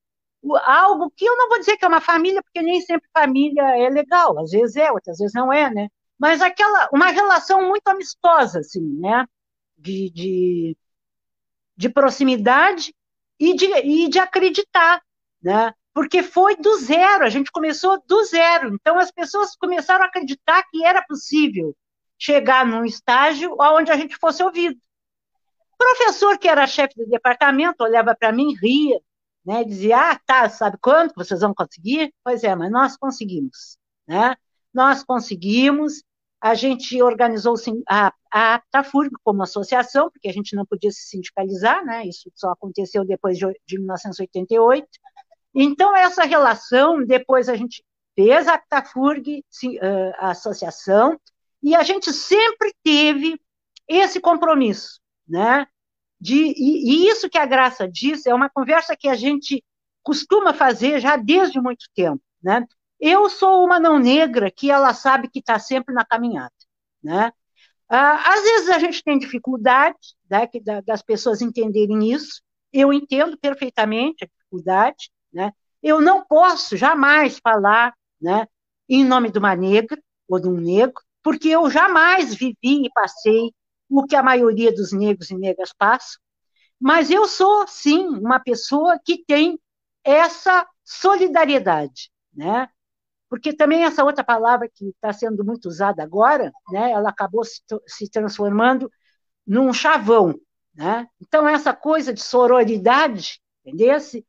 algo 0.65 1.11
que 1.15 1.25
eu 1.25 1.35
não 1.37 1.49
vou 1.49 1.59
dizer 1.59 1.77
que 1.77 1.85
é 1.85 1.87
uma 1.87 2.01
família, 2.01 2.41
porque 2.41 2.61
nem 2.61 2.81
sempre 2.81 3.09
família 3.13 3.63
é 3.77 3.89
legal, 3.89 4.39
às 4.39 4.51
vezes 4.51 4.75
é, 4.75 4.91
outras 4.91 5.17
vezes 5.17 5.33
não 5.33 5.51
é, 5.51 5.69
né? 5.73 5.87
Mas 6.21 6.39
aquela 6.39 6.87
uma 6.93 7.07
relação 7.07 7.67
muito 7.67 7.87
amistosa, 7.87 8.59
assim, 8.59 8.79
né? 8.99 9.25
De, 9.75 10.11
de, 10.11 10.77
de 11.75 11.89
proximidade 11.89 12.93
e 13.39 13.55
de, 13.55 13.65
e 13.65 14.07
de 14.07 14.19
acreditar, 14.19 15.01
né? 15.41 15.73
Porque 15.91 16.21
foi 16.21 16.55
do 16.57 16.77
zero, 16.77 17.25
a 17.25 17.29
gente 17.29 17.51
começou 17.51 17.99
do 18.07 18.23
zero. 18.25 18.75
Então 18.75 18.99
as 18.99 19.09
pessoas 19.11 19.55
começaram 19.55 20.05
a 20.05 20.07
acreditar 20.09 20.63
que 20.69 20.85
era 20.85 21.01
possível 21.01 21.75
chegar 22.19 22.67
num 22.67 22.85
estágio 22.85 23.55
onde 23.59 23.91
a 23.91 23.97
gente 23.97 24.15
fosse 24.17 24.43
ouvido. 24.43 24.79
O 25.73 25.77
professor 25.77 26.37
que 26.37 26.47
era 26.47 26.67
chefe 26.67 26.93
do 27.03 27.09
departamento 27.09 27.83
olhava 27.83 28.15
para 28.15 28.31
mim, 28.31 28.53
ria, 28.61 28.99
né? 29.43 29.63
Dizia: 29.63 30.11
"Ah, 30.11 30.19
tá, 30.23 30.47
sabe 30.49 30.77
quanto 30.79 31.15
vocês 31.15 31.41
vão 31.41 31.51
conseguir?" 31.51 32.13
Pois 32.23 32.43
é, 32.43 32.55
mas 32.55 32.69
nós 32.71 32.95
conseguimos, 32.95 33.75
né? 34.07 34.35
Nós 34.71 35.03
conseguimos 35.03 36.03
a 36.41 36.55
gente 36.55 37.01
organizou 37.03 37.53
a, 37.87 38.11
a 38.31 38.61
Tafurg 38.71 39.11
como 39.23 39.43
associação, 39.43 40.09
porque 40.09 40.27
a 40.27 40.33
gente 40.33 40.55
não 40.55 40.65
podia 40.65 40.91
se 40.91 41.03
sindicalizar, 41.03 41.85
né? 41.85 42.05
isso 42.07 42.31
só 42.33 42.49
aconteceu 42.49 43.05
depois 43.05 43.37
de, 43.37 43.45
de 43.67 43.77
1988. 43.77 44.87
Então, 45.53 45.95
essa 45.95 46.23
relação, 46.23 47.05
depois 47.05 47.47
a 47.47 47.55
gente 47.55 47.83
fez 48.15 48.47
a 48.47 48.55
Actafurg, 48.55 49.45
a 50.17 50.31
associação, 50.31 51.19
e 51.61 51.75
a 51.75 51.83
gente 51.83 52.11
sempre 52.11 52.73
teve 52.83 53.39
esse 53.87 54.19
compromisso, 54.19 54.99
né? 55.27 55.67
De, 56.19 56.35
e, 56.35 56.91
e 56.91 57.09
isso 57.09 57.29
que 57.29 57.37
a 57.37 57.45
Graça 57.45 57.87
disse 57.87 58.29
é 58.29 58.33
uma 58.33 58.49
conversa 58.49 58.95
que 58.97 59.07
a 59.07 59.15
gente 59.15 59.63
costuma 60.01 60.53
fazer 60.53 60.99
já 60.99 61.15
desde 61.15 61.59
muito 61.59 61.85
tempo, 61.93 62.21
né? 62.41 62.65
Eu 63.01 63.29
sou 63.29 63.65
uma 63.65 63.79
não 63.79 63.97
negra 63.97 64.51
que 64.51 64.69
ela 64.69 64.93
sabe 64.93 65.27
que 65.27 65.39
está 65.39 65.57
sempre 65.57 65.93
na 65.93 66.05
caminhada, 66.05 66.53
né? 67.03 67.31
Ah, 67.89 68.33
às 68.33 68.43
vezes 68.43 68.69
a 68.69 68.79
gente 68.79 69.03
tem 69.03 69.17
dificuldade 69.17 69.97
né, 70.29 70.47
das 70.85 71.01
pessoas 71.01 71.41
entenderem 71.41 72.11
isso. 72.13 72.41
Eu 72.71 72.93
entendo 72.93 73.37
perfeitamente 73.37 74.23
a 74.23 74.27
dificuldade, 74.27 75.11
né? 75.33 75.51
Eu 75.81 75.99
não 75.99 76.23
posso 76.23 76.77
jamais 76.77 77.39
falar, 77.39 77.93
né, 78.21 78.47
em 78.87 79.03
nome 79.03 79.31
de 79.31 79.39
uma 79.39 79.55
negra 79.55 79.99
ou 80.27 80.39
de 80.39 80.47
um 80.47 80.57
negro, 80.57 81.01
porque 81.23 81.49
eu 81.49 81.69
jamais 81.69 82.35
vivi 82.35 82.85
e 82.85 82.91
passei 82.93 83.51
o 83.89 84.05
que 84.05 84.15
a 84.15 84.23
maioria 84.23 84.71
dos 84.73 84.91
negros 84.91 85.31
e 85.31 85.35
negras 85.35 85.73
passam. 85.73 86.21
Mas 86.79 87.11
eu 87.11 87.27
sou, 87.27 87.67
sim, 87.67 88.07
uma 88.07 88.39
pessoa 88.39 88.99
que 89.03 89.23
tem 89.25 89.59
essa 90.03 90.67
solidariedade, 90.83 92.11
né? 92.33 92.69
Porque 93.31 93.53
também 93.53 93.85
essa 93.85 94.03
outra 94.03 94.25
palavra 94.25 94.67
que 94.67 94.89
está 94.89 95.13
sendo 95.13 95.45
muito 95.45 95.69
usada 95.69 96.03
agora, 96.03 96.51
né, 96.69 96.91
ela 96.91 97.11
acabou 97.11 97.45
se, 97.45 97.61
se 97.87 98.11
transformando 98.11 98.91
num 99.47 99.71
chavão. 99.71 100.37
Né? 100.75 101.07
Então, 101.21 101.47
essa 101.47 101.73
coisa 101.73 102.13
de 102.13 102.21
sororidade, 102.21 103.39
entendesse? 103.63 104.25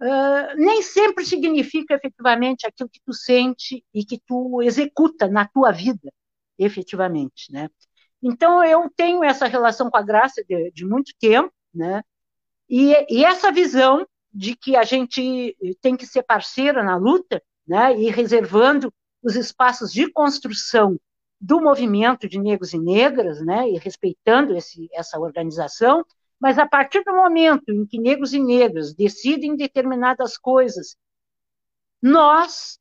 Uh, 0.00 0.54
nem 0.56 0.82
sempre 0.82 1.26
significa 1.26 1.94
efetivamente 1.94 2.64
aquilo 2.64 2.88
que 2.88 3.00
tu 3.04 3.12
sente 3.12 3.84
e 3.92 4.04
que 4.04 4.22
tu 4.24 4.62
executa 4.62 5.26
na 5.26 5.48
tua 5.48 5.72
vida, 5.72 6.12
efetivamente. 6.56 7.50
Né? 7.50 7.68
Então, 8.22 8.62
eu 8.62 8.88
tenho 8.94 9.24
essa 9.24 9.48
relação 9.48 9.90
com 9.90 9.96
a 9.96 10.02
graça 10.02 10.44
de, 10.48 10.70
de 10.70 10.86
muito 10.86 11.12
tempo, 11.18 11.52
né? 11.74 12.04
e, 12.68 12.94
e 13.12 13.24
essa 13.24 13.50
visão 13.50 14.06
de 14.32 14.54
que 14.54 14.76
a 14.76 14.84
gente 14.84 15.56
tem 15.80 15.96
que 15.96 16.06
ser 16.06 16.22
parceira 16.22 16.84
na 16.84 16.94
luta, 16.94 17.42
né, 17.66 17.98
e 17.98 18.10
reservando 18.10 18.92
os 19.22 19.36
espaços 19.36 19.92
de 19.92 20.10
construção 20.10 20.98
do 21.40 21.60
movimento 21.60 22.28
de 22.28 22.38
negros 22.38 22.72
e 22.72 22.78
negras, 22.78 23.44
né, 23.44 23.68
e 23.68 23.78
respeitando 23.78 24.56
esse, 24.56 24.88
essa 24.92 25.18
organização, 25.18 26.04
mas 26.40 26.58
a 26.58 26.66
partir 26.66 27.02
do 27.04 27.14
momento 27.14 27.70
em 27.70 27.86
que 27.86 27.98
negros 27.98 28.34
e 28.34 28.38
negras 28.38 28.94
decidem 28.94 29.56
determinadas 29.56 30.36
coisas, 30.36 30.96
nós 32.00 32.78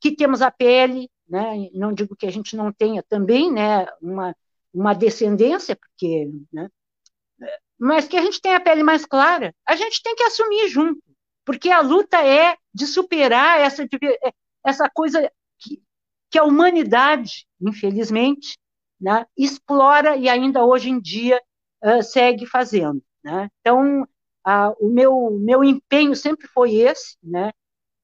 que 0.00 0.14
temos 0.14 0.42
a 0.42 0.50
pele, 0.50 1.08
né, 1.28 1.70
não 1.72 1.92
digo 1.92 2.16
que 2.16 2.26
a 2.26 2.30
gente 2.30 2.56
não 2.56 2.72
tenha 2.72 3.02
também, 3.02 3.52
né, 3.52 3.86
uma, 4.02 4.36
uma 4.72 4.94
descendência, 4.94 5.76
porque, 5.76 6.30
né, 6.52 6.68
mas 7.78 8.06
que 8.06 8.16
a 8.16 8.22
gente 8.22 8.40
tenha 8.40 8.56
a 8.56 8.60
pele 8.60 8.82
mais 8.82 9.04
clara, 9.04 9.54
a 9.66 9.76
gente 9.76 10.02
tem 10.02 10.14
que 10.14 10.22
assumir 10.22 10.68
junto 10.68 11.02
porque 11.44 11.70
a 11.70 11.80
luta 11.80 12.24
é 12.24 12.56
de 12.72 12.86
superar 12.86 13.60
essa, 13.60 13.82
é, 13.82 14.32
essa 14.64 14.88
coisa 14.88 15.30
que, 15.58 15.82
que 16.30 16.38
a 16.38 16.44
humanidade, 16.44 17.46
infelizmente, 17.60 18.58
né, 19.00 19.26
explora 19.36 20.16
e 20.16 20.28
ainda 20.28 20.64
hoje 20.64 20.90
em 20.90 21.00
dia 21.00 21.40
uh, 21.82 22.02
segue 22.02 22.46
fazendo. 22.46 23.02
Né? 23.22 23.50
Então, 23.60 24.02
uh, 24.02 24.76
o 24.80 24.90
meu, 24.90 25.30
meu 25.40 25.62
empenho 25.62 26.14
sempre 26.14 26.46
foi 26.48 26.74
esse, 26.76 27.16
né? 27.22 27.50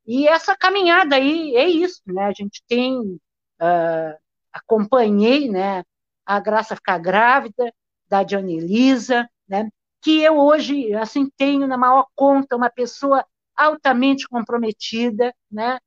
e 0.06 0.26
essa 0.26 0.56
caminhada 0.56 1.16
aí 1.16 1.54
é 1.56 1.68
isso, 1.68 2.02
né? 2.06 2.24
a 2.24 2.32
gente 2.32 2.62
tem, 2.66 2.98
uh, 3.00 4.18
acompanhei 4.52 5.48
né, 5.50 5.84
a 6.26 6.40
Graça 6.40 6.76
ficar 6.76 6.98
grávida, 6.98 7.72
da 8.10 8.24
Diana 8.24 8.50
Elisa, 8.50 9.30
né? 9.48 9.70
Que 10.02 10.22
eu 10.22 10.36
hoje 10.38 10.92
assim 10.94 11.28
tenho 11.36 11.66
na 11.66 11.76
maior 11.76 12.06
conta 12.14 12.56
uma 12.56 12.70
pessoa 12.70 13.24
altamente 13.56 14.28
comprometida, 14.28 15.34
né? 15.50 15.78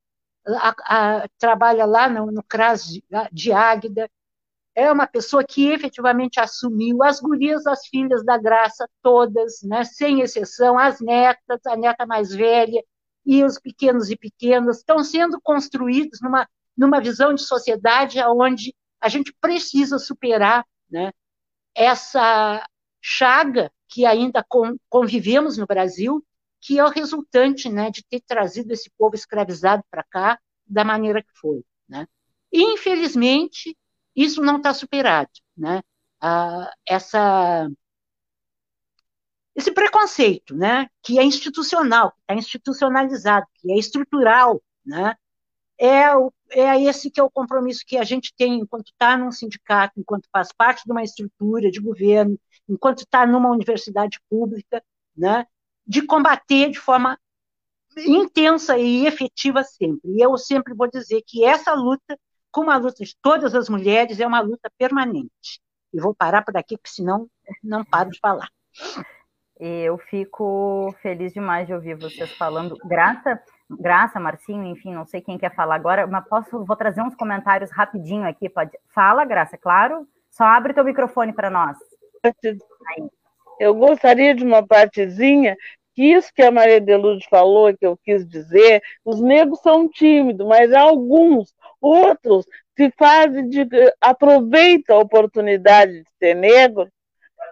A, 0.45 0.75
a, 1.23 1.27
trabalha 1.37 1.85
lá 1.85 2.09
no, 2.09 2.31
no 2.31 2.43
CRAS 2.43 2.85
de, 2.85 3.03
de 3.31 3.51
Águida, 3.53 4.09
é 4.75 4.91
uma 4.91 5.07
pessoa 5.07 5.43
que 5.43 5.69
efetivamente 5.69 6.39
assumiu 6.39 7.03
as 7.03 7.19
gurias, 7.19 7.65
as 7.67 7.87
filhas 7.87 8.25
da 8.25 8.37
graça, 8.37 8.89
todas, 9.01 9.61
né, 9.63 9.83
sem 9.83 10.21
exceção, 10.21 10.77
as 10.77 10.99
netas, 10.99 11.65
a 11.65 11.77
neta 11.77 12.05
mais 12.05 12.33
velha 12.33 12.83
e 13.25 13.43
os 13.43 13.59
pequenos 13.59 14.09
e 14.09 14.17
pequenas, 14.17 14.79
estão 14.79 15.03
sendo 15.03 15.39
construídos 15.41 16.19
numa, 16.21 16.47
numa 16.75 16.99
visão 16.99 17.33
de 17.33 17.41
sociedade 17.41 18.19
onde 18.21 18.75
a 18.99 19.07
gente 19.07 19.33
precisa 19.39 19.99
superar 19.99 20.65
né, 20.89 21.11
essa 21.75 22.65
chaga 23.01 23.71
que 23.93 24.07
ainda 24.07 24.43
convivemos 24.89 25.55
no 25.55 25.67
Brasil, 25.67 26.25
que 26.59 26.79
é 26.79 26.83
o 26.83 26.89
resultante 26.89 27.69
né, 27.69 27.91
de 27.91 28.03
ter 28.03 28.21
trazido 28.21 28.73
esse 28.73 28.89
povo 28.97 29.13
escravizado 29.13 29.83
para 29.91 30.03
cá 30.03 30.39
da 30.65 30.83
maneira 30.83 31.21
que 31.21 31.31
foi. 31.35 31.63
Né? 31.87 32.07
Infelizmente, 32.51 33.77
isso 34.15 34.41
não 34.41 34.57
está 34.57 34.73
superado. 34.73 35.29
Né? 35.55 35.83
Ah, 36.19 36.73
essa, 36.87 37.69
esse 39.55 39.71
preconceito, 39.71 40.55
né, 40.55 40.89
que 41.03 41.19
é 41.19 41.23
institucional, 41.23 42.13
que 42.13 42.21
está 42.21 42.33
institucionalizado, 42.33 43.45
que 43.53 43.71
é 43.71 43.77
estrutural, 43.77 44.59
né, 44.83 45.15
é, 45.77 46.15
o, 46.15 46.33
é 46.49 46.81
esse 46.81 47.11
que 47.11 47.19
é 47.19 47.23
o 47.23 47.29
compromisso 47.29 47.83
que 47.85 47.97
a 47.97 48.03
gente 48.03 48.33
tem 48.35 48.55
enquanto 48.59 48.87
está 48.87 49.15
num 49.15 49.31
sindicato, 49.31 49.99
enquanto 49.99 50.27
faz 50.31 50.51
parte 50.51 50.83
de 50.83 50.91
uma 50.91 51.03
estrutura 51.03 51.69
de 51.69 51.79
governo, 51.79 52.39
enquanto 52.67 52.99
está 52.99 53.25
numa 53.25 53.49
universidade 53.49 54.19
pública, 54.29 54.83
né, 55.15 55.45
de 55.85 56.01
combater 56.01 56.69
de 56.69 56.79
forma 56.79 57.17
intensa 57.97 58.77
e 58.77 59.05
efetiva 59.05 59.63
sempre. 59.63 60.11
E 60.11 60.21
eu 60.23 60.37
sempre 60.37 60.73
vou 60.73 60.89
dizer 60.89 61.21
que 61.25 61.43
essa 61.45 61.73
luta, 61.73 62.17
como 62.51 62.71
a 62.71 62.77
luta 62.77 63.03
de 63.03 63.15
todas 63.21 63.53
as 63.53 63.69
mulheres, 63.69 64.19
é 64.19 64.25
uma 64.25 64.39
luta 64.39 64.71
permanente. 64.77 65.61
E 65.93 65.99
vou 65.99 66.15
parar 66.15 66.43
por 66.43 66.57
aqui, 66.57 66.77
porque 66.77 66.89
senão 66.89 67.27
não 67.63 67.85
paro 67.85 68.09
de 68.09 68.19
falar. 68.19 68.49
Eu 69.59 69.97
fico 69.97 70.93
feliz 71.01 71.31
demais 71.31 71.67
de 71.67 71.73
ouvir 71.73 71.95
vocês 71.95 72.31
falando. 72.35 72.75
Graça, 72.83 73.39
Graça, 73.69 74.19
Marcinho, 74.19 74.65
enfim, 74.65 74.93
não 74.93 75.05
sei 75.05 75.21
quem 75.21 75.37
quer 75.37 75.53
falar 75.53 75.75
agora, 75.75 76.07
mas 76.07 76.27
posso, 76.27 76.65
vou 76.65 76.75
trazer 76.75 77.01
uns 77.01 77.15
comentários 77.15 77.71
rapidinho 77.71 78.27
aqui. 78.27 78.49
Pode, 78.49 78.71
fala, 78.93 79.23
Graça, 79.23 79.57
claro. 79.57 80.07
Só 80.31 80.43
abre 80.43 80.73
teu 80.73 80.83
microfone 80.83 81.31
para 81.31 81.51
nós. 81.51 81.77
Eu 83.59 83.75
gostaria 83.75 84.33
de 84.33 84.43
uma 84.43 84.65
partezinha 84.65 85.55
que 85.95 86.03
isso 86.03 86.33
que 86.33 86.41
a 86.41 86.51
Maria 86.51 86.81
de 86.81 86.95
Lourdes 86.95 87.27
falou, 87.29 87.75
que 87.75 87.85
eu 87.85 87.97
quis 87.97 88.27
dizer, 88.27 88.81
os 89.05 89.21
negros 89.21 89.59
são 89.61 89.87
tímidos, 89.87 90.47
mas 90.47 90.73
alguns, 90.73 91.53
outros, 91.79 92.45
se 92.75 92.91
fazem 92.97 93.47
de, 93.47 93.67
aproveitam 94.01 94.97
a 94.97 95.01
oportunidade 95.01 96.01
de 96.01 96.09
ser 96.17 96.35
negro, 96.35 96.89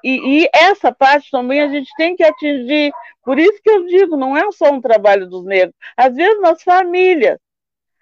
e, 0.04 0.44
e, 0.44 0.50
essa 0.54 0.92
parte 0.92 1.30
também 1.30 1.62
a 1.62 1.68
gente 1.68 1.92
tem 1.96 2.16
que 2.16 2.24
atingir. 2.24 2.92
Por 3.24 3.38
isso 3.38 3.62
que 3.62 3.70
eu 3.70 3.86
digo, 3.86 4.18
não 4.18 4.36
é 4.36 4.52
só 4.52 4.72
um 4.72 4.82
trabalho 4.82 5.30
dos 5.30 5.46
negros, 5.46 5.76
às 5.96 6.16
vezes 6.16 6.42
nas 6.42 6.64
famílias. 6.64 7.38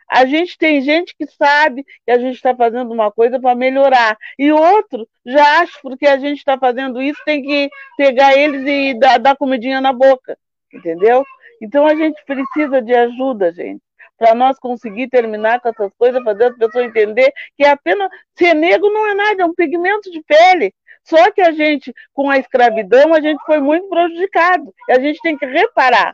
A 0.10 0.26
gente 0.26 0.58
tem 0.58 0.82
gente 0.82 1.15
que 1.15 1.28
sabe 1.28 1.84
que 1.84 2.12
a 2.12 2.17
gente 2.17 2.36
está 2.36 2.56
fazendo 2.56 2.91
uma 2.91 3.12
coisa 3.12 3.39
para 3.39 3.54
melhorar, 3.54 4.17
e 4.38 4.52
outro 4.52 5.08
já 5.26 5.62
acha 5.62 5.78
porque 5.84 6.08
a 6.08 6.17
gente 6.17 6.39
está 6.39 6.58
fazendo 6.58 7.02
isso, 7.02 7.22
tem 7.26 7.43
que 7.43 7.69
pegar 7.95 8.36
eles 8.36 8.63
e 8.65 8.98
dar, 8.98 9.19
dar 9.19 9.38
comidinha 9.38 9.80
na 9.80 9.93
boca, 9.93 10.38
entendeu? 10.74 11.24
Então 11.62 11.86
a 11.86 11.93
gente 11.93 12.24
precisa 12.26 12.82
de 12.82 12.95
ajuda, 12.95 13.52
gente, 13.54 13.82
para 14.17 14.34
nós 14.34 14.58
conseguir 14.58 15.10
terminar 15.10 15.60
com 15.60 15.69
essas 15.69 15.93
coisas, 15.93 16.24
fazer 16.24 16.45
as 16.45 16.58
pessoas 16.58 16.86
entender 16.86 17.32
que 17.56 17.63
é 17.63 17.69
apenas 17.69 18.10
ser 18.36 18.56
negro 18.56 18.91
não 18.91 19.08
é 19.08 19.13
nada, 19.13 19.43
é 19.43 19.45
um 19.45 19.54
pigmento 19.54 20.10
de 20.10 20.22
pele. 20.24 20.74
Só 21.04 21.32
que 21.32 21.41
a 21.41 21.52
gente, 21.52 21.93
com 22.13 22.30
a 22.30 22.38
escravidão, 22.38 23.13
a 23.13 23.22
gente 23.22 23.43
foi 23.45 23.60
muito 23.60 23.88
prejudicado. 23.89 24.74
E 24.88 24.91
a 24.91 25.00
gente 25.00 25.19
tem 25.22 25.38
que 25.38 25.45
reparar. 25.45 26.13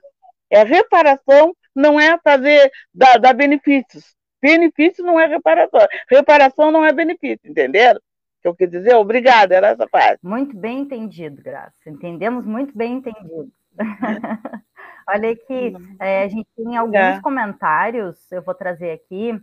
É 0.50 0.64
reparação 0.64 1.54
não 1.76 2.00
é 2.00 2.18
fazer, 2.24 2.72
dar, 2.94 3.18
dar 3.20 3.34
benefícios. 3.34 4.16
Benefício 4.42 5.04
não 5.04 5.20
é 5.20 5.26
reparação. 5.26 5.82
Reparação 6.10 6.72
não 6.72 6.86
é 6.86 6.94
benefício, 6.94 7.50
entenderam? 7.50 8.00
que 8.46 8.48
eu 8.48 8.56
quis 8.56 8.70
dizer? 8.70 8.94
Obrigada, 8.96 9.56
era 9.56 9.70
essa 9.70 9.88
parte. 9.88 10.20
Muito 10.24 10.56
bem 10.56 10.82
entendido, 10.82 11.42
Graça. 11.42 11.90
Entendemos 11.90 12.46
muito 12.46 12.78
bem 12.78 12.94
entendido. 12.94 13.52
Olha 15.10 15.32
aqui, 15.32 15.74
é, 16.00 16.24
a 16.24 16.28
gente 16.28 16.48
tem 16.56 16.78
alguns 16.78 16.96
é. 16.96 17.22
comentários, 17.22 18.32
eu 18.32 18.44
vou 18.44 18.54
trazer 18.54 18.92
aqui. 18.92 19.40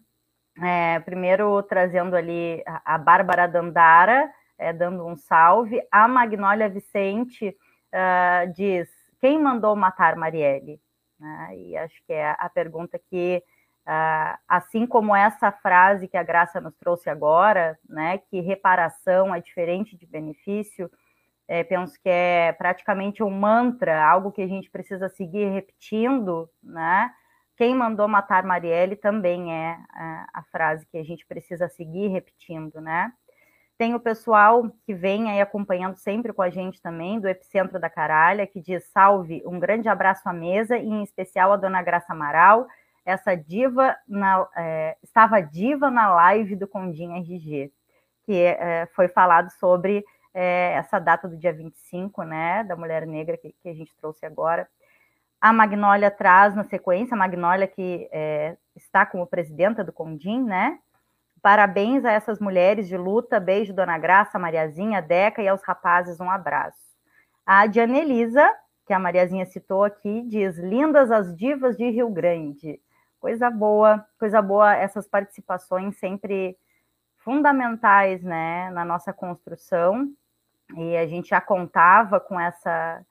É, 0.62 1.00
primeiro, 1.00 1.62
trazendo 1.64 2.14
ali 2.14 2.62
a, 2.66 2.94
a 2.94 2.98
Bárbara 2.98 3.48
Dandara, 3.48 4.30
é, 4.56 4.72
dando 4.72 5.04
um 5.04 5.16
salve. 5.16 5.80
A 5.90 6.06
Magnólia 6.06 6.68
Vicente 6.68 7.48
uh, 7.48 8.52
diz: 8.52 8.88
Quem 9.20 9.40
mandou 9.40 9.74
matar 9.74 10.14
Marielle? 10.14 10.80
Né? 11.22 11.56
E 11.56 11.76
acho 11.76 11.94
que 12.04 12.12
é 12.12 12.34
a 12.38 12.50
pergunta 12.50 12.98
que 12.98 13.42
Uh, 13.84 14.38
assim 14.46 14.86
como 14.86 15.12
essa 15.12 15.50
frase 15.50 16.06
que 16.06 16.16
a 16.16 16.22
Graça 16.22 16.60
nos 16.60 16.72
trouxe 16.76 17.10
agora, 17.10 17.76
né, 17.88 18.18
que 18.18 18.40
reparação 18.40 19.34
é 19.34 19.40
diferente 19.40 19.96
de 19.96 20.06
benefício, 20.06 20.88
é, 21.48 21.64
penso 21.64 21.94
que 22.00 22.08
é 22.08 22.52
praticamente 22.52 23.24
um 23.24 23.30
mantra, 23.30 24.04
algo 24.04 24.30
que 24.30 24.40
a 24.40 24.46
gente 24.46 24.70
precisa 24.70 25.08
seguir 25.08 25.50
repetindo, 25.50 26.48
né? 26.62 27.12
Quem 27.56 27.74
mandou 27.74 28.06
matar 28.06 28.44
Marielle 28.44 28.94
também 28.94 29.52
é 29.52 29.76
a, 29.90 30.26
a 30.32 30.42
frase 30.44 30.86
que 30.86 30.96
a 30.96 31.04
gente 31.04 31.26
precisa 31.26 31.68
seguir 31.68 32.06
repetindo, 32.06 32.80
né? 32.80 33.12
Tem 33.82 33.96
o 33.96 34.00
pessoal 34.00 34.70
que 34.86 34.94
vem 34.94 35.28
aí 35.28 35.40
acompanhando 35.40 35.96
sempre 35.96 36.32
com 36.32 36.40
a 36.40 36.48
gente 36.48 36.80
também, 36.80 37.18
do 37.18 37.26
Epicentro 37.28 37.80
da 37.80 37.90
Caralha, 37.90 38.46
que 38.46 38.60
diz 38.60 38.84
salve, 38.92 39.42
um 39.44 39.58
grande 39.58 39.88
abraço 39.88 40.28
à 40.28 40.32
mesa, 40.32 40.78
e 40.78 40.86
em 40.86 41.02
especial 41.02 41.52
a 41.52 41.56
dona 41.56 41.82
Graça 41.82 42.12
Amaral, 42.12 42.68
essa 43.04 43.34
diva, 43.34 43.96
na, 44.06 44.46
é, 44.56 44.96
estava 45.02 45.40
diva 45.40 45.90
na 45.90 46.14
live 46.14 46.54
do 46.54 46.68
Condinha 46.68 47.18
RG, 47.18 47.72
que 48.24 48.32
é, 48.32 48.86
foi 48.94 49.08
falado 49.08 49.50
sobre 49.50 50.04
é, 50.32 50.74
essa 50.74 51.00
data 51.00 51.26
do 51.26 51.36
dia 51.36 51.52
25, 51.52 52.22
né, 52.22 52.62
da 52.62 52.76
Mulher 52.76 53.04
Negra, 53.04 53.36
que, 53.36 53.52
que, 53.60 53.68
a 53.68 53.74
gente 53.74 53.92
trouxe 53.96 54.24
agora. 54.24 54.68
A 55.40 55.52
Magnólia 55.52 56.08
traz 56.08 56.54
na 56.54 56.62
sequência, 56.62 57.16
a 57.16 57.18
Magnólia 57.18 57.66
que 57.66 58.08
é, 58.12 58.56
está 58.76 59.04
como 59.04 59.26
presidenta 59.26 59.82
do 59.82 59.92
Condim, 59.92 60.40
né, 60.40 60.78
Parabéns 61.42 62.04
a 62.04 62.12
essas 62.12 62.38
mulheres 62.38 62.86
de 62.86 62.96
luta. 62.96 63.40
Beijo, 63.40 63.74
Dona 63.74 63.98
Graça, 63.98 64.38
Mariazinha, 64.38 65.02
Deca 65.02 65.42
e 65.42 65.48
aos 65.48 65.60
rapazes 65.64 66.20
um 66.20 66.30
abraço. 66.30 66.96
A 67.44 67.66
Diana 67.66 67.98
Elisa, 67.98 68.48
que 68.86 68.92
a 68.92 68.98
Mariazinha 68.98 69.44
citou 69.44 69.82
aqui, 69.82 70.22
diz: 70.22 70.56
Lindas 70.56 71.10
as 71.10 71.36
divas 71.36 71.76
de 71.76 71.90
Rio 71.90 72.08
Grande. 72.08 72.80
Coisa 73.18 73.50
boa, 73.50 74.06
coisa 74.20 74.40
boa 74.40 74.74
essas 74.76 75.08
participações 75.08 75.98
sempre 75.98 76.56
fundamentais, 77.18 78.22
né, 78.22 78.70
na 78.70 78.84
nossa 78.84 79.12
construção. 79.12 80.12
E 80.76 80.96
a 80.96 81.06
gente 81.06 81.30
já 81.30 81.40
contava 81.40 82.20
com 82.20 82.38
essa, 82.38 83.04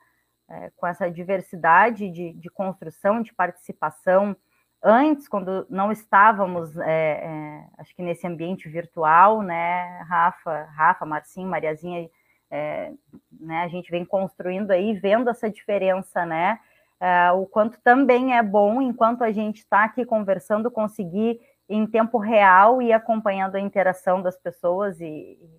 é, 0.49 0.71
com 0.77 0.87
essa 0.87 1.11
diversidade 1.11 2.09
de, 2.09 2.33
de 2.33 2.49
construção, 2.49 3.21
de 3.21 3.33
participação 3.33 4.35
antes, 4.83 5.27
quando 5.27 5.65
não 5.69 5.91
estávamos, 5.91 6.75
é, 6.77 7.21
é, 7.23 7.63
acho 7.77 7.95
que 7.95 8.01
nesse 8.01 8.25
ambiente 8.25 8.67
virtual, 8.67 9.41
né, 9.41 10.01
Rafa, 10.09 10.67
Rafa, 10.75 11.05
Marcinho, 11.05 11.47
Mariazinha, 11.47 12.09
é, 12.49 12.91
né, 13.39 13.63
a 13.63 13.67
gente 13.67 13.91
vem 13.91 14.03
construindo 14.03 14.71
aí, 14.71 14.93
vendo 14.93 15.29
essa 15.29 15.49
diferença, 15.49 16.25
né, 16.25 16.59
é, 16.99 17.31
o 17.31 17.45
quanto 17.45 17.79
também 17.83 18.35
é 18.35 18.41
bom, 18.41 18.81
enquanto 18.81 19.23
a 19.23 19.31
gente 19.31 19.57
está 19.57 19.83
aqui 19.83 20.03
conversando, 20.05 20.71
conseguir 20.71 21.39
em 21.69 21.85
tempo 21.85 22.17
real 22.17 22.81
e 22.81 22.91
acompanhando 22.91 23.55
a 23.55 23.59
interação 23.59 24.21
das 24.21 24.37
pessoas 24.37 24.99
e, 24.99 25.05
e 25.05 25.55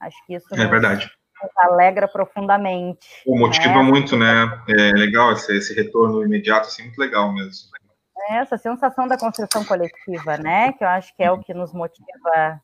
acho 0.00 0.16
que 0.26 0.34
isso 0.34 0.46
é 0.54 0.58
nos, 0.58 0.70
verdade. 0.70 1.10
Alegra 1.58 2.08
profundamente. 2.08 3.06
O 3.26 3.38
motiva 3.38 3.74
né? 3.74 3.82
muito, 3.82 4.16
né? 4.16 4.64
É 4.68 4.92
legal 4.92 5.32
esse, 5.32 5.54
esse 5.54 5.74
retorno 5.74 6.24
imediato, 6.24 6.68
assim, 6.68 6.84
muito 6.84 6.98
legal 6.98 7.30
mesmo 7.34 7.68
essa 8.30 8.58
sensação 8.58 9.06
da 9.06 9.18
construção 9.18 9.64
coletiva, 9.64 10.36
né? 10.38 10.72
Que 10.72 10.84
eu 10.84 10.88
acho 10.88 11.14
que 11.16 11.22
é 11.22 11.30
o 11.30 11.38
que 11.38 11.54
nos 11.54 11.72
motiva 11.72 12.60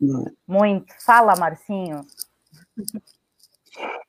muito. 0.47 0.93
Fala, 1.05 1.35
Marcinho. 1.37 2.01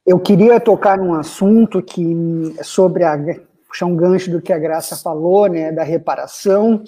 Eu 0.05 0.19
queria 0.19 0.59
tocar 0.59 0.97
num 0.97 1.13
assunto 1.13 1.81
que 1.81 2.55
sobre 2.61 3.03
a 3.03 3.17
puxar 3.67 3.87
um 3.87 3.95
gancho 3.95 4.29
do 4.29 4.41
que 4.41 4.53
a 4.53 4.59
Graça 4.59 4.95
falou, 4.95 5.47
né, 5.47 5.71
da 5.71 5.83
reparação. 5.83 6.83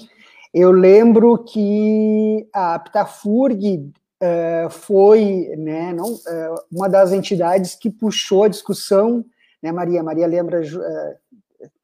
Eu 0.54 0.72
lembro 0.72 1.44
que 1.44 2.48
a 2.54 2.76
Aptafurg 2.76 3.92
uh, 4.22 4.70
foi, 4.70 5.54
né, 5.58 5.94
não, 5.94 6.14
uh, 6.14 6.56
uma 6.72 6.88
das 6.88 7.12
entidades 7.12 7.74
que 7.74 7.90
puxou 7.90 8.44
a 8.44 8.48
discussão, 8.48 9.26
né, 9.64 9.72
Maria? 9.72 10.04
Maria 10.04 10.28
lembra, 10.28 10.62
uh, 10.62 11.16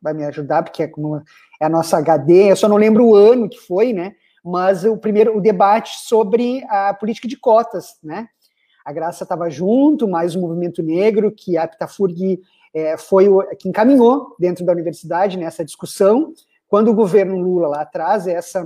vai 0.02 0.14
me 0.14 0.26
ajudar, 0.26 0.64
porque 0.64 0.84
é 0.84 0.92
é 1.60 1.66
a 1.66 1.70
nossa 1.70 1.98
HD, 1.98 2.52
eu 2.52 2.56
só 2.56 2.68
não 2.68 2.78
lembro 2.78 3.06
o 3.06 3.16
ano 3.16 3.48
que 3.48 3.60
foi, 3.60 3.94
né? 3.94 4.16
Mas 4.44 4.84
o 4.84 4.98
primeiro, 4.98 5.38
o 5.38 5.42
debate 5.42 6.00
sobre 6.02 6.64
a 6.68 6.94
política 6.94 7.28
de 7.28 7.38
cotas, 7.38 7.98
né? 8.04 8.28
A 8.84 8.92
Graça 8.92 9.24
estava 9.24 9.50
junto, 9.50 10.08
mais 10.08 10.36
o 10.36 10.42
movimento 10.42 10.82
negro, 10.82 11.32
que 11.32 11.56
a 11.56 11.68
Pitafurg 11.68 12.42
é, 12.74 12.98
foi 12.98 13.30
o 13.30 13.44
que 13.56 13.70
encaminhou 13.70 14.36
dentro 14.40 14.66
da 14.66 14.72
universidade 14.72 15.38
nessa 15.38 15.64
discussão, 15.64 16.34
quando 16.68 16.90
o 16.90 16.96
governo 16.96 17.38
Lula 17.38 17.68
lá 17.68 17.82
atrás 17.82 18.28
essa, 18.28 18.64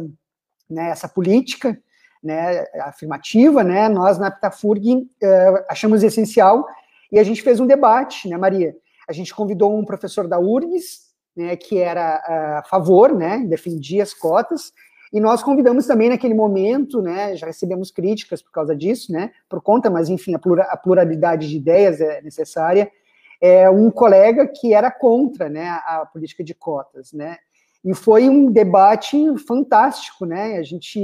né, 0.70 0.90
essa 0.90 1.10
política 1.10 1.78
né, 2.24 2.66
afirmativa, 2.82 3.64
né, 3.64 3.90
nós 3.90 4.18
na 4.18 4.32
Pitafurg 4.32 5.10
é, 5.22 5.66
achamos 5.70 6.04
essencial 6.04 6.66
e 7.12 7.20
a 7.20 7.24
gente 7.24 7.42
fez 7.42 7.60
um 7.60 7.68
debate, 7.68 8.30
né, 8.30 8.38
Maria? 8.38 8.76
A 9.08 9.14
gente 9.14 9.34
convidou 9.34 9.78
um 9.78 9.86
professor 9.86 10.28
da 10.28 10.40
URGS, 10.40 11.05
né, 11.36 11.56
que 11.56 11.78
era 11.80 12.60
a 12.60 12.64
favor, 12.70 13.14
né, 13.14 13.44
defendia 13.48 14.04
as 14.04 14.14
cotas, 14.14 14.72
e 15.12 15.20
nós 15.20 15.44
convidamos 15.44 15.86
também 15.86 16.10
naquele 16.10 16.34
momento, 16.34 17.02
né, 17.02 17.36
já 17.36 17.46
recebemos 17.46 17.92
críticas 17.92 18.42
por 18.42 18.52
causa 18.52 18.76
disso, 18.76 19.12
né, 19.12 19.32
por 19.50 19.62
conta, 19.62 19.90
mas 19.90 20.10
enfim, 20.10 20.34
a 20.36 20.78
pluralidade 20.78 21.48
de 21.48 21.58
ideias 21.58 22.02
é 22.02 22.22
necessária, 22.22 22.92
é 23.40 23.70
um 23.70 23.92
colega 23.92 24.48
que 24.48 24.74
era 24.74 24.90
contra, 24.90 25.50
né, 25.50 25.70
a 25.86 26.06
política 26.12 26.44
de 26.44 26.54
cotas, 26.54 27.14
né, 27.14 27.38
e 27.84 27.94
foi 27.94 28.28
um 28.28 28.52
debate 28.52 29.18
fantástico, 29.48 30.26
né, 30.26 30.58
a 30.58 30.64
gente, 30.64 31.00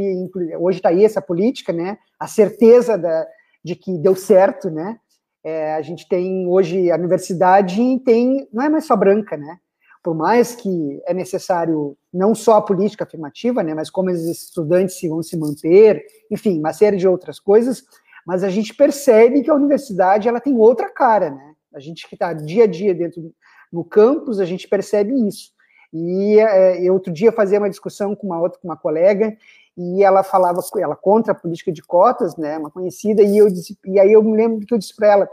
hoje 0.59 0.79
está 0.79 0.89
aí 0.89 1.05
essa 1.05 1.21
política, 1.21 1.71
né, 1.71 1.97
a 2.19 2.27
certeza 2.27 2.97
da, 2.97 3.27
de 3.63 3.75
que 3.75 3.97
deu 3.97 4.15
certo, 4.15 4.69
né, 4.69 4.97
é, 5.43 5.73
a 5.75 5.81
gente 5.81 6.07
tem 6.07 6.47
hoje, 6.47 6.91
a 6.91 6.95
universidade 6.95 7.99
tem, 7.99 8.47
não 8.51 8.63
é 8.63 8.69
mais 8.69 8.85
só 8.85 8.95
branca, 8.95 9.37
né, 9.37 9.57
por 10.03 10.15
mais 10.15 10.55
que 10.55 11.01
é 11.05 11.13
necessário 11.13 11.95
não 12.11 12.33
só 12.33 12.55
a 12.55 12.61
política 12.61 13.03
afirmativa, 13.03 13.61
né, 13.61 13.73
mas 13.73 13.89
como 13.89 14.09
os 14.09 14.23
estudantes 14.25 14.99
vão 15.07 15.21
se 15.21 15.37
manter, 15.37 16.03
enfim, 16.29 16.59
uma 16.59 16.73
série 16.73 16.97
de 16.97 17.07
outras 17.07 17.39
coisas, 17.39 17.83
mas 18.25 18.43
a 18.43 18.49
gente 18.49 18.73
percebe 18.73 19.41
que 19.41 19.49
a 19.49 19.55
universidade 19.55 20.27
ela 20.27 20.39
tem 20.39 20.55
outra 20.55 20.89
cara, 20.89 21.29
né? 21.31 21.53
A 21.73 21.79
gente 21.79 22.07
que 22.07 22.15
está 22.15 22.33
dia 22.33 22.65
a 22.65 22.67
dia 22.67 22.93
dentro 22.93 23.33
no 23.71 23.83
campus, 23.83 24.39
a 24.39 24.45
gente 24.45 24.67
percebe 24.67 25.13
isso. 25.27 25.51
E 25.93 26.37
é, 26.39 26.91
outro 26.91 27.11
dia 27.11 27.31
fazia 27.31 27.59
uma 27.59 27.69
discussão 27.69 28.15
com 28.15 28.27
uma 28.27 28.39
outra, 28.39 28.59
com 28.59 28.67
uma 28.67 28.77
colega, 28.77 29.35
e 29.77 30.03
ela 30.03 30.23
falava, 30.23 30.59
ela 30.77 30.95
contra 30.95 31.31
a 31.31 31.35
política 31.35 31.71
de 31.71 31.81
cotas, 31.81 32.35
né, 32.35 32.57
uma 32.57 32.69
conhecida, 32.69 33.23
e 33.23 33.37
eu 33.37 33.49
disse, 33.49 33.77
e 33.85 33.99
aí 33.99 34.11
eu 34.11 34.21
me 34.21 34.35
lembro 34.35 34.65
que 34.65 34.73
eu 34.73 34.77
disse 34.77 34.95
para 34.95 35.07
ela, 35.07 35.29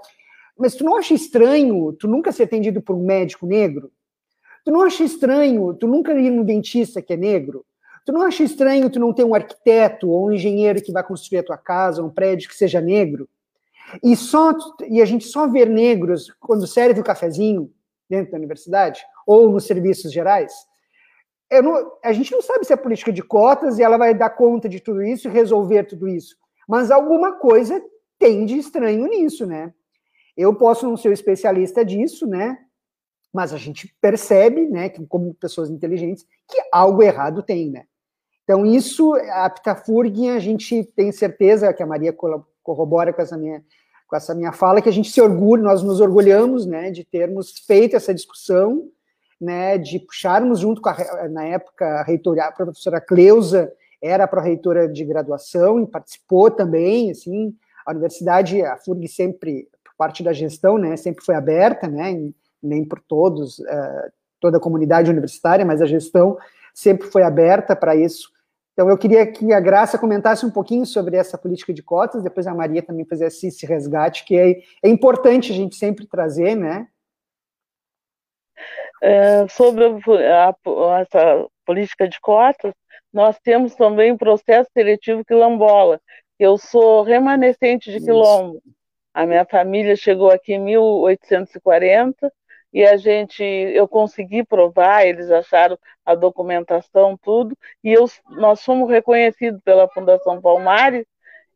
mas 0.57 0.74
tu 0.74 0.85
não 0.85 0.96
acha 0.96 1.14
estranho 1.14 1.92
tu 1.92 2.09
nunca 2.09 2.33
ser 2.33 2.44
atendido 2.44 2.81
por 2.81 2.96
um 2.96 3.04
médico 3.04 3.46
negro? 3.46 3.90
Tu 4.68 4.72
não 4.72 4.83
acha 4.83 5.02
estranho 5.02 5.72
tu 5.72 5.87
nunca 5.87 6.12
ir 6.12 6.28
num 6.28 6.44
dentista 6.44 7.00
que 7.00 7.14
é 7.14 7.16
negro? 7.16 7.64
Tu 8.04 8.12
não 8.12 8.20
acha 8.20 8.42
estranho 8.42 8.90
tu 8.90 9.00
não 9.00 9.14
ter 9.14 9.24
um 9.24 9.35
arquiteto 9.35 10.11
ou 10.11 10.26
um 10.26 10.33
engenheiro 10.33 10.83
que 10.83 10.92
vai 10.92 11.02
construir 11.02 11.38
a 11.38 11.42
tua 11.42 11.57
casa, 11.57 12.04
um 12.04 12.11
prédio 12.11 12.50
que 12.50 12.54
seja 12.54 12.78
negro? 12.78 13.26
E 14.04 14.14
só 14.14 14.52
e 14.87 15.00
a 15.00 15.07
gente 15.07 15.24
só 15.24 15.46
ver 15.46 15.70
negros 15.70 16.31
quando 16.38 16.66
serve 16.66 17.00
o 17.00 17.02
cafezinho 17.02 17.72
dentro 18.11 18.33
da 18.33 18.37
universidade 18.37 19.00
ou 19.26 19.48
nos 19.48 19.64
serviços 19.64 20.12
gerais? 20.12 20.52
Não, 21.50 21.92
a 22.04 22.12
gente 22.12 22.31
não 22.31 22.42
sabe 22.42 22.66
se 22.66 22.72
é 22.74 22.76
política 22.76 23.11
de 23.11 23.22
cotas 23.22 23.78
e 23.78 23.83
ela 23.83 23.96
vai 23.96 24.12
dar 24.12 24.28
conta 24.28 24.68
de 24.68 24.81
tudo 24.81 25.02
isso 25.02 25.28
e 25.28 25.31
resolver 25.31 25.85
tudo 25.85 26.07
isso. 26.07 26.37
Mas 26.68 26.90
alguma 26.90 27.33
coisa 27.33 27.83
tem 28.18 28.44
de 28.44 28.59
estranho 28.59 29.07
nisso, 29.07 29.46
né? 29.46 29.72
Eu 30.37 30.54
posso 30.54 30.87
não 30.87 30.94
ser 30.94 31.09
o 31.09 31.14
especialista 31.14 31.83
disso, 31.83 32.26
né? 32.26 32.59
Mas 33.32 33.52
a 33.52 33.58
gente 33.58 33.94
percebe, 34.00 34.66
né, 34.68 34.88
que, 34.88 35.04
como 35.06 35.34
pessoas 35.34 35.70
inteligentes, 35.70 36.24
que 36.48 36.58
algo 36.72 37.02
errado 37.02 37.42
tem, 37.42 37.70
né? 37.70 37.84
Então, 38.44 38.64
isso, 38.64 39.14
a 39.30 39.50
Pitafurg, 39.50 40.30
a 40.30 40.38
gente 40.38 40.82
tem 40.96 41.12
certeza, 41.12 41.72
que 41.72 41.82
a 41.82 41.86
Maria 41.86 42.14
corrobora 42.62 43.12
com 43.12 43.20
essa 43.20 43.36
minha, 43.36 43.62
com 44.06 44.16
essa 44.16 44.34
minha 44.34 44.52
fala, 44.52 44.80
que 44.80 44.88
a 44.88 44.92
gente 44.92 45.10
se 45.10 45.20
orgulha, 45.20 45.62
nós 45.62 45.82
nos 45.82 46.00
orgulhamos, 46.00 46.64
né, 46.64 46.90
de 46.90 47.04
termos 47.04 47.58
feito 47.66 47.94
essa 47.94 48.14
discussão, 48.14 48.88
né, 49.38 49.76
de 49.76 49.98
puxarmos 50.00 50.60
junto 50.60 50.80
com, 50.80 50.88
a, 50.88 51.28
na 51.30 51.44
época, 51.44 51.84
a 51.84 52.02
reitoria, 52.02 52.44
a 52.44 52.52
professora 52.52 53.00
Cleusa 53.02 53.70
era 54.02 54.24
a 54.24 54.28
pró-reitora 54.28 54.88
de 54.88 55.04
graduação 55.04 55.80
e 55.80 55.86
participou 55.86 56.50
também, 56.50 57.10
assim, 57.10 57.54
a 57.84 57.90
universidade, 57.90 58.62
a 58.62 58.78
FURG 58.78 59.06
sempre, 59.08 59.68
por 59.84 59.94
parte 59.98 60.22
da 60.22 60.32
gestão, 60.32 60.78
né, 60.78 60.96
sempre 60.96 61.22
foi 61.22 61.34
aberta, 61.34 61.86
né, 61.86 62.32
nem 62.62 62.84
por 62.84 63.00
todos, 63.00 63.60
é, 63.60 64.10
toda 64.40 64.58
a 64.58 64.60
comunidade 64.60 65.10
universitária, 65.10 65.64
mas 65.64 65.82
a 65.82 65.86
gestão 65.86 66.36
sempre 66.74 67.08
foi 67.08 67.22
aberta 67.22 67.74
para 67.74 67.96
isso. 67.96 68.30
Então, 68.72 68.88
eu 68.88 68.96
queria 68.96 69.26
que 69.26 69.52
a 69.52 69.58
Graça 69.58 69.98
comentasse 69.98 70.46
um 70.46 70.50
pouquinho 70.50 70.86
sobre 70.86 71.16
essa 71.16 71.36
política 71.36 71.74
de 71.74 71.82
cotas, 71.82 72.22
depois 72.22 72.46
a 72.46 72.54
Maria 72.54 72.80
também 72.80 73.04
fizesse 73.04 73.48
esse 73.48 73.66
resgate, 73.66 74.24
que 74.24 74.38
é, 74.38 74.60
é 74.82 74.88
importante 74.88 75.50
a 75.50 75.54
gente 75.54 75.74
sempre 75.74 76.06
trazer, 76.06 76.54
né? 76.54 76.86
É, 79.02 79.48
sobre 79.48 79.84
a, 79.84 80.50
a, 80.50 81.00
essa 81.00 81.46
política 81.66 82.08
de 82.08 82.20
cotas, 82.20 82.72
nós 83.12 83.36
temos 83.40 83.74
também 83.74 84.12
o 84.12 84.18
processo 84.18 84.70
seletivo 84.72 85.24
quilombola. 85.24 86.00
Eu 86.38 86.56
sou 86.56 87.02
remanescente 87.02 87.90
de 87.90 87.98
quilombo. 87.98 88.62
A 89.12 89.26
minha 89.26 89.44
família 89.44 89.96
chegou 89.96 90.30
aqui 90.30 90.54
em 90.54 90.60
1840 90.60 92.32
e 92.72 92.85
a 92.85 92.96
gente, 92.96 93.42
eu 93.42 93.88
consegui 93.88 94.44
provar, 94.44 95.07
eles 95.07 95.31
acharam 95.31 95.78
a 96.04 96.14
documentação, 96.14 97.16
tudo, 97.16 97.57
e 97.83 97.92
eu, 97.92 98.07
nós 98.31 98.62
fomos 98.62 98.88
reconhecidos 98.90 99.61
pela 99.62 99.88
Fundação 99.88 100.40
Palmares 100.40 101.07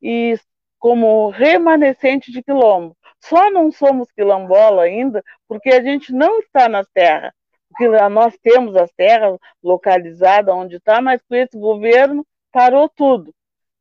e 0.01 0.39
como 0.79 1.31
remanescente 1.31 2.33
de 2.33 2.43
quilombo. 2.43 2.97
Só 3.21 3.51
não 3.51 3.71
somos 3.71 4.11
quilombola 4.11 4.83
ainda 4.83 5.23
porque 5.47 5.71
a 5.71 5.83
gente 5.83 6.13
não 6.13 6.41
está 6.41 6.69
nas 6.69 6.89
terras. 6.89 7.33
Porque 7.69 7.89
nós 8.09 8.37
temos 8.43 8.77
as 8.77 8.91
terras 8.93 9.39
localizadas 9.63 10.55
onde 10.55 10.77
está, 10.77 11.01
mas 11.01 11.23
com 11.23 11.35
esse 11.35 11.57
governo 11.59 12.27
parou 12.51 12.89
tudo. 12.89 13.33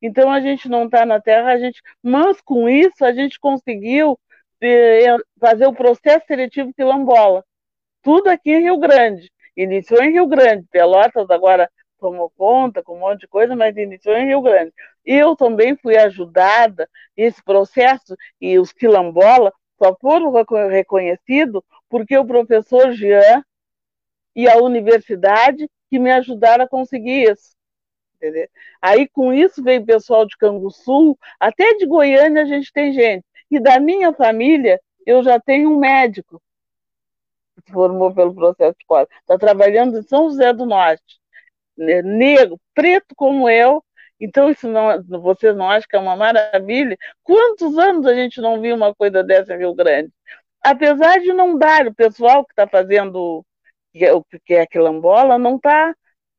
Então 0.01 0.31
a 0.31 0.39
gente 0.39 0.69
não 0.69 0.85
está 0.85 1.05
na 1.05 1.19
terra, 1.19 1.51
a 1.51 1.57
gente, 1.57 1.81
mas 2.01 2.39
com 2.41 2.69
isso 2.69 3.03
a 3.03 3.11
gente 3.11 3.39
conseguiu 3.39 4.17
fazer 5.39 5.65
o 5.65 5.73
processo 5.73 6.25
seletivo 6.27 6.73
quilombola. 6.73 7.43
Tudo 8.03 8.29
aqui 8.29 8.51
em 8.51 8.61
Rio 8.63 8.77
Grande. 8.77 9.31
Iniciou 9.55 10.01
em 10.01 10.13
Rio 10.13 10.27
Grande, 10.27 10.65
Pelotas 10.71 11.29
agora 11.29 11.69
tomou 11.99 12.31
conta 12.31 12.81
com 12.81 12.95
um 12.95 12.99
monte 12.99 13.21
de 13.21 13.27
coisa, 13.27 13.55
mas 13.55 13.77
iniciou 13.77 14.15
em 14.15 14.27
Rio 14.27 14.41
Grande. 14.41 14.73
Eu 15.05 15.35
também 15.35 15.75
fui 15.75 15.97
ajudada 15.97 16.89
nesse 17.15 17.43
processo, 17.43 18.15
e 18.39 18.57
os 18.57 18.71
quilombolas 18.71 19.53
só 19.77 19.95
foram 19.99 20.31
reconhecidos 20.69 21.61
porque 21.89 22.17
o 22.17 22.25
professor 22.25 22.91
Jean 22.91 23.43
e 24.35 24.47
a 24.47 24.57
universidade 24.57 25.69
que 25.89 25.99
me 25.99 26.11
ajudaram 26.11 26.65
a 26.65 26.69
conseguir 26.69 27.29
isso. 27.31 27.55
Entendeu? 28.15 28.47
Aí 28.81 29.07
com 29.07 29.33
isso 29.33 29.63
veio 29.63 29.81
o 29.81 29.85
pessoal 29.85 30.25
de 30.25 30.37
Canguçu, 30.37 31.17
até 31.39 31.73
de 31.75 31.85
Goiânia 31.85 32.43
a 32.43 32.45
gente 32.45 32.71
tem 32.71 32.93
gente. 32.93 33.25
E 33.51 33.59
da 33.59 33.79
minha 33.79 34.13
família, 34.13 34.79
eu 35.05 35.21
já 35.23 35.39
tenho 35.39 35.69
um 35.69 35.77
médico 35.77 36.41
que 37.55 37.63
se 37.65 37.71
formou 37.71 38.13
pelo 38.13 38.33
processo 38.33 38.75
de 38.79 38.85
cota. 38.85 39.13
Está 39.19 39.37
trabalhando 39.37 39.99
em 39.99 40.03
São 40.03 40.29
José 40.29 40.53
do 40.53 40.65
Norte. 40.65 41.19
Né, 41.77 42.01
negro, 42.01 42.59
preto 42.73 43.13
como 43.15 43.49
eu. 43.49 43.83
Então, 44.19 44.49
isso 44.49 44.67
não, 44.67 45.03
vocês 45.21 45.55
não 45.55 45.69
acham 45.69 45.87
que 45.89 45.95
é 45.95 45.99
uma 45.99 46.15
maravilha? 46.15 46.97
Quantos 47.23 47.77
anos 47.77 48.05
a 48.05 48.13
gente 48.13 48.39
não 48.39 48.61
viu 48.61 48.75
uma 48.75 48.95
coisa 48.95 49.23
dessa 49.23 49.53
em 49.53 49.57
Rio 49.57 49.73
Grande? 49.73 50.11
Apesar 50.63 51.19
de 51.19 51.33
não 51.33 51.57
dar, 51.57 51.87
o 51.87 51.93
pessoal 51.93 52.45
que 52.45 52.51
está 52.51 52.67
fazendo 52.67 53.43
o 53.93 54.23
que 54.45 54.53
é 54.53 54.65
quilombola 54.65 55.37
não 55.37 55.55
está 55.57 55.93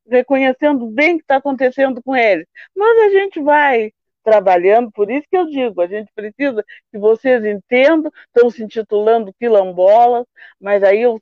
reconhecendo 0.08 0.86
bem 0.86 1.14
o 1.14 1.18
que 1.18 1.24
está 1.24 1.36
acontecendo 1.36 2.02
com 2.02 2.16
eles. 2.16 2.46
Mas 2.74 2.98
a 2.98 3.08
gente 3.10 3.40
vai 3.40 3.92
trabalhando, 4.22 4.90
por 4.92 5.10
isso 5.10 5.26
que 5.30 5.36
eu 5.36 5.46
digo, 5.46 5.80
a 5.80 5.86
gente 5.86 6.10
precisa 6.14 6.64
que 6.90 6.98
vocês 6.98 7.44
entendam, 7.44 8.10
estão 8.26 8.50
se 8.50 8.62
intitulando 8.62 9.34
quilombolas, 9.38 10.24
mas 10.60 10.82
aí 10.82 11.02
eu, 11.02 11.20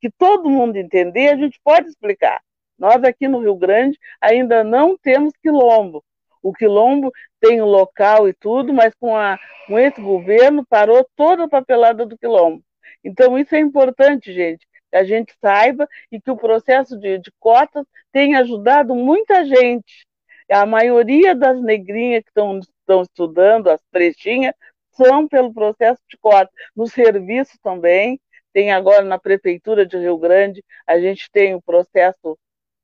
que 0.00 0.10
todo 0.18 0.50
mundo 0.50 0.76
entender, 0.76 1.28
a 1.28 1.36
gente 1.36 1.58
pode 1.62 1.88
explicar. 1.88 2.40
Nós 2.78 3.02
aqui 3.04 3.26
no 3.26 3.40
Rio 3.40 3.56
Grande 3.56 3.98
ainda 4.20 4.62
não 4.62 4.96
temos 4.98 5.32
quilombo. 5.42 6.04
O 6.42 6.52
quilombo 6.52 7.10
tem 7.40 7.60
o 7.60 7.66
local 7.66 8.28
e 8.28 8.34
tudo, 8.34 8.72
mas 8.72 8.94
com, 8.94 9.16
a, 9.16 9.38
com 9.66 9.78
esse 9.78 10.00
governo 10.00 10.64
parou 10.66 11.04
toda 11.16 11.44
a 11.44 11.48
papelada 11.48 12.06
do 12.06 12.16
quilombo. 12.16 12.62
Então 13.02 13.38
isso 13.38 13.54
é 13.54 13.58
importante, 13.58 14.32
gente, 14.32 14.66
que 14.90 14.96
a 14.96 15.04
gente 15.04 15.34
saiba 15.40 15.88
e 16.10 16.20
que 16.20 16.30
o 16.30 16.36
processo 16.36 16.98
de, 16.98 17.18
de 17.18 17.32
cotas 17.40 17.84
tem 18.12 18.36
ajudado 18.36 18.94
muita 18.94 19.44
gente. 19.44 20.06
A 20.50 20.64
maioria 20.64 21.34
das 21.34 21.60
negrinhas 21.60 22.22
que 22.22 22.30
estão, 22.30 23.02
estudando, 23.02 23.68
as 23.68 23.80
pretinhas, 23.90 24.54
são 24.92 25.28
pelo 25.28 25.52
processo 25.52 26.00
de 26.08 26.16
cotas. 26.16 26.52
No 26.74 26.86
serviço 26.86 27.58
também, 27.62 28.20
tem 28.52 28.72
agora 28.72 29.02
na 29.02 29.18
Prefeitura 29.18 29.84
de 29.84 29.98
Rio 29.98 30.16
Grande, 30.16 30.64
a 30.86 30.98
gente 30.98 31.30
tem 31.30 31.54
o 31.54 31.60
processo 31.60 32.38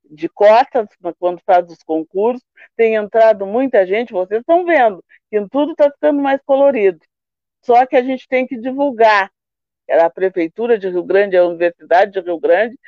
de 0.04 0.28
cotas, 0.28 0.86
quando 1.18 1.40
faz 1.46 1.66
os 1.70 1.82
concursos, 1.82 2.44
tem 2.76 2.96
entrado 2.96 3.46
muita 3.46 3.86
gente, 3.86 4.12
vocês 4.12 4.40
estão 4.40 4.66
vendo, 4.66 5.02
que 5.30 5.40
tudo 5.48 5.72
está 5.72 5.90
ficando 5.90 6.20
mais 6.20 6.40
colorido. 6.44 7.00
Só 7.64 7.86
que 7.86 7.96
a 7.96 8.02
gente 8.02 8.28
tem 8.28 8.46
que 8.46 8.58
divulgar. 8.58 9.30
A 9.88 10.10
Prefeitura 10.10 10.78
de 10.78 10.88
Rio 10.88 11.02
Grande, 11.02 11.36
a 11.36 11.46
Universidade 11.46 12.12
de 12.12 12.20
Rio 12.20 12.38
Grande, 12.38 12.78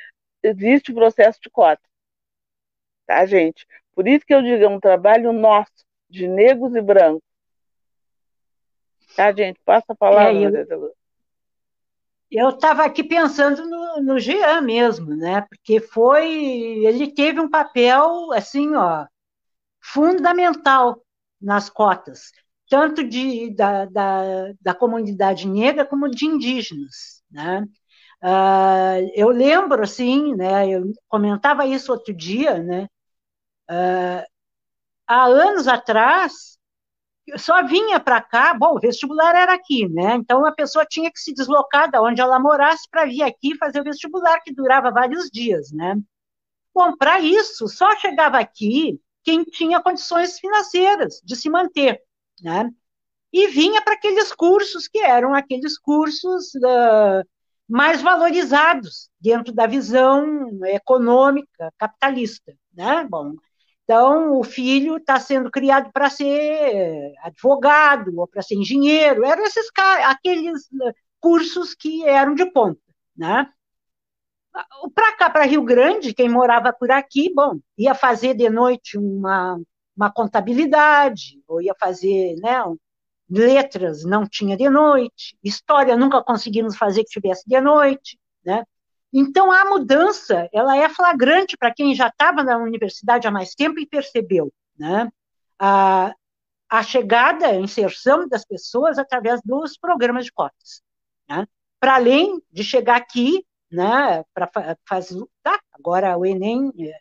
existe 0.43 0.91
o 0.91 0.95
processo 0.95 1.39
de 1.41 1.49
cota. 1.49 1.81
Tá, 3.05 3.25
gente? 3.25 3.65
Por 3.95 4.07
isso 4.07 4.25
que 4.25 4.33
eu 4.33 4.41
digo, 4.41 4.63
é 4.63 4.67
um 4.67 4.79
trabalho 4.79 5.31
nosso, 5.31 5.71
de 6.09 6.27
negros 6.27 6.75
e 6.75 6.81
brancos. 6.81 7.23
Tá, 9.15 9.31
gente? 9.31 9.59
Passa 9.63 9.93
a 9.93 9.95
palavra, 9.95 10.67
eu... 10.69 10.93
Eu 12.29 12.49
estava 12.49 12.83
aqui 12.83 13.03
pensando 13.03 13.65
no, 13.69 14.01
no 14.01 14.19
Jean 14.19 14.59
mesmo, 14.61 15.15
né? 15.15 15.45
Porque 15.47 15.79
foi. 15.79 16.27
Ele 16.83 17.13
teve 17.13 17.39
um 17.39 17.49
papel, 17.49 18.33
assim, 18.33 18.75
ó, 18.75 19.05
fundamental 19.79 21.01
nas 21.39 21.69
cotas, 21.69 22.31
tanto 22.67 23.07
de, 23.07 23.51
da, 23.51 23.85
da, 23.85 24.51
da 24.59 24.73
comunidade 24.73 25.47
negra 25.47 25.85
como 25.85 26.09
de 26.09 26.25
indígenas, 26.25 27.23
né? 27.29 27.63
Uh, 28.23 29.11
eu 29.13 29.29
lembro, 29.29 29.83
assim, 29.83 30.35
né? 30.35 30.67
Eu 30.67 30.91
comentava 31.07 31.65
isso 31.65 31.91
outro 31.91 32.13
dia, 32.13 32.57
né? 32.57 32.89
Uh, 33.69 34.25
há 35.07 35.25
anos 35.25 35.67
atrás, 35.67 36.57
só 37.37 37.63
vinha 37.63 37.99
para 37.99 38.21
cá, 38.21 38.53
bom, 38.53 38.75
o 38.75 38.79
vestibular 38.79 39.35
era 39.35 39.53
aqui, 39.53 39.87
né? 39.89 40.15
Então 40.15 40.45
a 40.45 40.51
pessoa 40.51 40.85
tinha 40.85 41.11
que 41.11 41.19
se 41.19 41.33
deslocar 41.33 41.89
da 41.89 42.01
onde 42.01 42.21
ela 42.21 42.39
morasse 42.39 42.87
para 42.89 43.05
vir 43.05 43.23
aqui 43.23 43.57
fazer 43.57 43.81
o 43.81 43.83
vestibular, 43.83 44.39
que 44.41 44.53
durava 44.53 44.91
vários 44.91 45.29
dias, 45.29 45.71
né? 45.71 45.95
Bom, 46.73 46.95
para 46.97 47.19
isso, 47.19 47.67
só 47.67 47.95
chegava 47.97 48.37
aqui 48.37 48.99
quem 49.23 49.43
tinha 49.43 49.81
condições 49.81 50.39
financeiras 50.39 51.21
de 51.23 51.35
se 51.35 51.49
manter, 51.49 52.01
né? 52.41 52.69
E 53.33 53.47
vinha 53.47 53.81
para 53.81 53.95
aqueles 53.95 54.31
cursos 54.33 54.87
que 54.87 54.99
eram 54.99 55.33
aqueles 55.33 55.77
cursos 55.79 56.53
uh, 56.55 57.27
mais 57.67 58.01
valorizados 58.01 59.09
dentro 59.19 59.53
da 59.53 59.65
visão 59.65 60.47
econômica 60.65 61.73
capitalista, 61.77 62.53
né? 62.73 63.05
Bom, 63.09 63.33
então, 63.85 64.39
o 64.39 64.43
filho 64.43 64.97
está 64.97 65.19
sendo 65.19 65.51
criado 65.51 65.91
para 65.93 66.09
ser 66.09 67.13
advogado 67.21 68.19
ou 68.19 68.27
para 68.27 68.41
ser 68.41 68.55
engenheiro. 68.55 69.23
Eram 69.23 69.43
esses 69.45 69.67
aqueles 70.05 70.67
né, 70.71 70.91
cursos 71.19 71.75
que 71.75 72.03
eram 72.03 72.33
de 72.33 72.45
ponta, 72.51 72.81
né? 73.15 73.47
Para 74.93 75.15
cá, 75.17 75.29
para 75.29 75.45
Rio 75.45 75.63
Grande, 75.63 76.13
quem 76.13 76.29
morava 76.29 76.73
por 76.73 76.89
aqui, 76.89 77.31
bom, 77.33 77.59
ia 77.77 77.93
fazer 77.93 78.33
de 78.33 78.49
noite 78.49 78.97
uma, 78.97 79.59
uma 79.95 80.11
contabilidade, 80.11 81.41
ou 81.47 81.61
ia 81.61 81.75
fazer, 81.79 82.35
né, 82.37 82.63
letras, 83.29 84.03
não 84.05 84.27
tinha 84.27 84.55
de 84.55 84.69
noite, 84.69 85.37
história 85.43 85.97
nunca 85.97 86.23
conseguimos 86.23 86.77
fazer 86.77 87.03
que 87.03 87.09
tivesse 87.09 87.43
de 87.47 87.59
noite, 87.59 88.17
né? 88.45 88.63
Então, 89.17 89.49
a 89.49 89.63
mudança 89.63 90.49
ela 90.51 90.75
é 90.75 90.89
flagrante 90.89 91.55
para 91.55 91.73
quem 91.73 91.95
já 91.95 92.07
estava 92.07 92.43
na 92.43 92.57
universidade 92.57 93.25
há 93.25 93.31
mais 93.31 93.55
tempo 93.55 93.79
e 93.79 93.87
percebeu 93.87 94.53
né? 94.77 95.09
a, 95.57 96.13
a 96.69 96.83
chegada, 96.83 97.47
a 97.47 97.55
inserção 97.55 98.27
das 98.27 98.43
pessoas 98.43 98.97
através 98.99 99.39
dos 99.45 99.77
programas 99.77 100.25
de 100.25 100.33
cotas. 100.33 100.81
Né? 101.29 101.47
Para 101.79 101.95
além 101.95 102.43
de 102.51 102.61
chegar 102.61 102.97
aqui, 102.97 103.45
né, 103.71 104.21
para 104.33 104.51
fazer. 104.85 105.23
Tá, 105.41 105.61
agora 105.71 106.17
o 106.17 106.25
Enem. 106.25 106.73
É, 106.77 106.99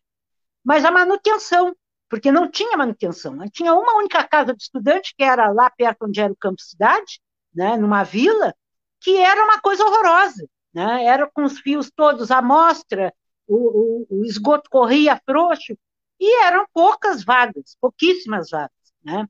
mas 0.62 0.84
a 0.84 0.92
manutenção, 0.92 1.74
porque 2.08 2.30
não 2.30 2.48
tinha 2.48 2.76
manutenção. 2.76 3.36
Tinha 3.50 3.74
uma 3.74 3.96
única 3.96 4.22
casa 4.22 4.54
de 4.54 4.62
estudante, 4.62 5.12
que 5.18 5.24
era 5.24 5.50
lá 5.50 5.68
perto 5.68 6.04
onde 6.04 6.20
era 6.20 6.32
o 6.32 6.36
campo 6.36 6.62
cidade, 6.62 7.20
né, 7.52 7.76
numa 7.76 8.04
vila, 8.04 8.54
que 9.00 9.16
era 9.16 9.42
uma 9.42 9.60
coisa 9.60 9.84
horrorosa 9.84 10.48
né? 10.74 11.04
era 11.04 11.30
com 11.30 11.44
os 11.44 11.58
fios 11.60 11.90
todos 11.90 12.30
à 12.30 12.42
mostra, 12.42 13.14
o, 13.46 14.06
o, 14.10 14.20
o 14.20 14.24
esgoto 14.24 14.68
corria 14.68 15.20
frouxo, 15.24 15.76
e 16.18 16.42
eram 16.44 16.66
poucas 16.72 17.22
vagas, 17.24 17.76
pouquíssimas 17.80 18.50
vagas. 18.50 18.70
Né? 19.02 19.28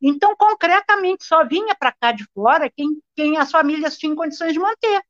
Então, 0.00 0.34
concretamente, 0.36 1.24
só 1.24 1.46
vinha 1.46 1.74
para 1.74 1.92
cá 1.92 2.12
de 2.12 2.24
fora 2.34 2.70
quem, 2.70 3.00
quem 3.14 3.38
as 3.38 3.50
famílias 3.50 3.96
tinham 3.96 4.16
condições 4.16 4.52
de 4.52 4.58
manter. 4.58 5.02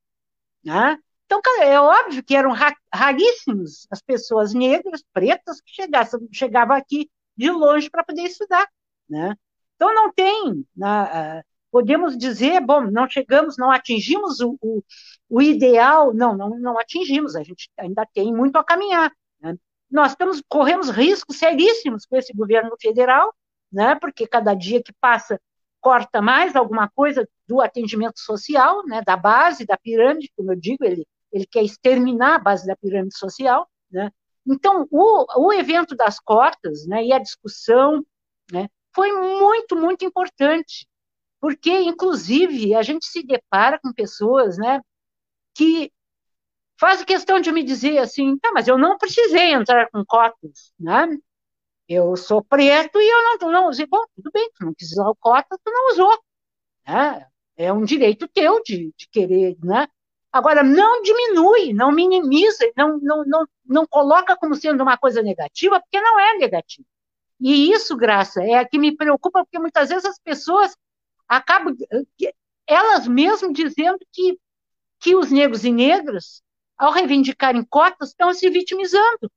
Né? 0.63 0.99
Então, 1.25 1.41
é 1.63 1.81
óbvio 1.81 2.23
que 2.23 2.37
eram 2.37 2.53
raríssimos 2.93 3.87
as 3.91 4.03
pessoas 4.03 4.53
negras, 4.53 5.03
pretas, 5.13 5.61
que 5.63 5.73
chegassem, 5.73 6.21
chegavam 6.31 6.77
aqui 6.77 7.11
de 7.37 7.51
longe 7.51 7.89
para 7.89 8.05
poder 8.05 8.23
estudar. 8.23 8.69
Né? 9.09 9.35
Então, 9.77 9.95
não 9.95 10.13
tem. 10.13 10.67
Na, 10.77 11.43
podemos 11.73 12.17
dizer, 12.17 12.61
bom, 12.61 12.83
não 12.83 13.09
chegamos, 13.09 13.57
não 13.57 13.73
atingimos 13.73 14.41
o, 14.41 14.57
o, 14.61 14.83
o 15.29 15.43
ideal, 15.43 16.15
não, 16.15 16.37
não, 16.37 16.51
não 16.59 16.79
atingimos, 16.79 17.35
a 17.35 17.43
gente 17.43 17.69
ainda 17.79 18.07
tem 18.15 18.33
muito 18.33 18.57
a 18.57 18.65
caminhar. 18.65 19.11
Né? 19.41 19.57
nós 19.93 20.13
estamos, 20.13 20.43
corremos 20.49 20.89
riscos 20.89 21.39
seríssimos 21.39 22.07
com 22.07 22.17
esse 22.17 22.33
governo 22.33 22.75
federal, 22.81 23.35
né, 23.71 23.95
porque 23.97 24.27
cada 24.27 24.55
dia 24.55 24.83
que 24.83 24.93
passa 25.01 25.41
corta 25.81 26.23
mais 26.23 26.55
alguma 26.55 26.89
coisa 26.89 27.29
do 27.47 27.61
atendimento 27.61 28.19
social, 28.21 28.85
né, 28.87 29.03
da 29.03 29.17
base 29.17 29.67
da 29.67 29.77
pirâmide, 29.77 30.33
como 30.37 30.53
eu 30.53 30.57
digo, 30.57 30.85
ele, 30.85 31.07
ele 31.33 31.47
quer 31.47 31.63
exterminar 31.63 32.37
a 32.37 32.39
base 32.39 32.67
da 32.67 32.77
pirâmide 32.77 33.19
social, 33.19 33.69
né? 33.91 34.11
Então, 34.47 34.89
o, 34.91 35.49
o 35.49 35.53
evento 35.53 35.95
das 35.95 36.19
cotas, 36.19 36.87
né, 36.87 37.05
e 37.05 37.13
a 37.13 37.19
discussão, 37.19 38.05
né, 38.51 38.69
foi 38.95 39.13
muito, 39.13 39.77
muito 39.77 40.05
importante, 40.05 40.87
porque, 41.43 41.73
inclusive, 41.73 42.73
a 42.73 42.83
gente 42.83 43.05
se 43.05 43.21
depara 43.21 43.77
com 43.77 43.93
pessoas, 43.93 44.57
né, 44.57 44.81
que 45.53 45.93
fazem 46.79 47.05
questão 47.05 47.41
de 47.41 47.51
me 47.51 47.65
dizer 47.65 47.99
assim, 47.99 48.39
tá, 48.39 48.53
mas 48.55 48.69
eu 48.69 48.79
não 48.79 48.97
precisei 48.97 49.53
entrar 49.53 49.91
com 49.91 50.05
cotas, 50.05 50.73
né? 50.79 51.09
Eu 51.89 52.17
sou 52.17 52.45
preto 52.45 53.01
e 53.01 53.11
eu 53.11 53.39
não, 53.41 53.51
não 53.51 53.69
usei. 53.69 53.87
Bom, 53.87 54.05
tudo 54.15 54.31
bem, 54.33 54.51
tu 54.55 54.65
não 54.65 54.73
quis 54.73 54.93
usar 54.93 55.09
o 55.09 55.17
cota, 55.17 55.59
tu 55.65 55.71
não 55.71 55.91
usou. 55.91 56.17
Né? 56.87 57.27
É 57.57 57.73
um 57.73 57.85
direito 57.85 58.29
teu 58.29 58.63
de, 58.63 58.93
de 58.97 59.09
querer, 59.11 59.57
né? 59.65 59.89
Agora, 60.33 60.63
não 60.63 61.03
diminui, 61.03 61.73
não 61.73 61.91
minimiza, 61.91 62.71
não, 62.77 62.99
não, 62.99 63.25
não, 63.25 63.47
não 63.67 63.87
coloca 63.87 64.37
como 64.37 64.55
sendo 64.55 64.83
uma 64.83 64.97
coisa 64.97 65.23
negativa, 65.23 65.81
porque 65.81 66.01
não 66.01 66.21
é 66.21 66.39
negativa. 66.39 66.87
E 67.41 67.73
isso, 67.73 67.97
Graça, 67.97 68.45
é 68.45 68.55
a 68.55 68.69
que 68.69 68.79
me 68.79 68.97
preocupa, 68.97 69.45
porque 69.45 69.59
muitas 69.59 69.89
vezes 69.89 70.05
as 70.05 70.19
pessoas 70.21 70.77
acabam, 71.37 71.75
elas 72.67 73.09
mesmas 73.09 73.53
dizendo 73.53 73.99
que, 74.13 74.39
que 75.01 75.17
os 75.17 75.31
negros 75.31 75.65
e 75.65 75.73
negras, 75.73 76.43
ao 76.77 76.93
reivindicarem 76.93 77.65
cotas, 77.65 78.11
estão 78.11 78.33
se 78.35 78.49
vitimizando. 78.51 79.31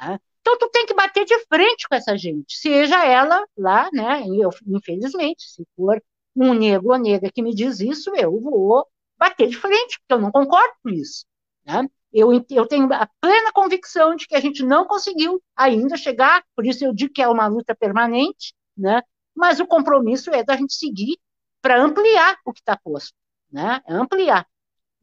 Né? 0.00 0.18
Então, 0.40 0.58
tu 0.58 0.68
tem 0.70 0.86
que 0.86 0.94
bater 0.94 1.24
de 1.24 1.38
frente 1.46 1.88
com 1.88 1.94
essa 1.94 2.16
gente, 2.16 2.56
seja 2.56 3.04
ela 3.04 3.44
lá, 3.56 3.88
né? 3.92 4.24
Eu, 4.28 4.50
infelizmente, 4.66 5.42
se 5.48 5.66
for 5.76 6.02
um 6.36 6.52
negro 6.52 6.90
ou 6.90 6.98
negra 6.98 7.30
que 7.32 7.42
me 7.42 7.54
diz 7.54 7.80
isso, 7.80 8.14
eu 8.14 8.40
vou 8.40 8.86
bater 9.18 9.48
de 9.48 9.56
frente, 9.56 9.98
porque 10.00 10.14
eu 10.14 10.20
não 10.20 10.30
concordo 10.30 10.74
com 10.82 10.90
isso. 10.90 11.24
Né? 11.64 11.88
Eu, 12.12 12.30
eu 12.32 12.66
tenho 12.66 12.92
a 12.92 13.08
plena 13.20 13.52
convicção 13.52 14.14
de 14.14 14.26
que 14.26 14.36
a 14.36 14.40
gente 14.40 14.62
não 14.62 14.86
conseguiu 14.86 15.42
ainda 15.56 15.96
chegar, 15.96 16.44
por 16.54 16.64
isso 16.64 16.84
eu 16.84 16.94
digo 16.94 17.12
que 17.12 17.22
é 17.22 17.28
uma 17.28 17.46
luta 17.46 17.74
permanente, 17.74 18.54
né? 18.76 19.02
mas 19.34 19.58
o 19.58 19.66
compromisso 19.66 20.30
é 20.30 20.44
da 20.44 20.56
gente 20.56 20.74
seguir 20.74 21.18
para 21.66 21.82
ampliar 21.82 22.38
o 22.44 22.52
que 22.52 22.60
está 22.60 22.76
posto, 22.76 23.12
né? 23.50 23.82
ampliar. 23.88 24.46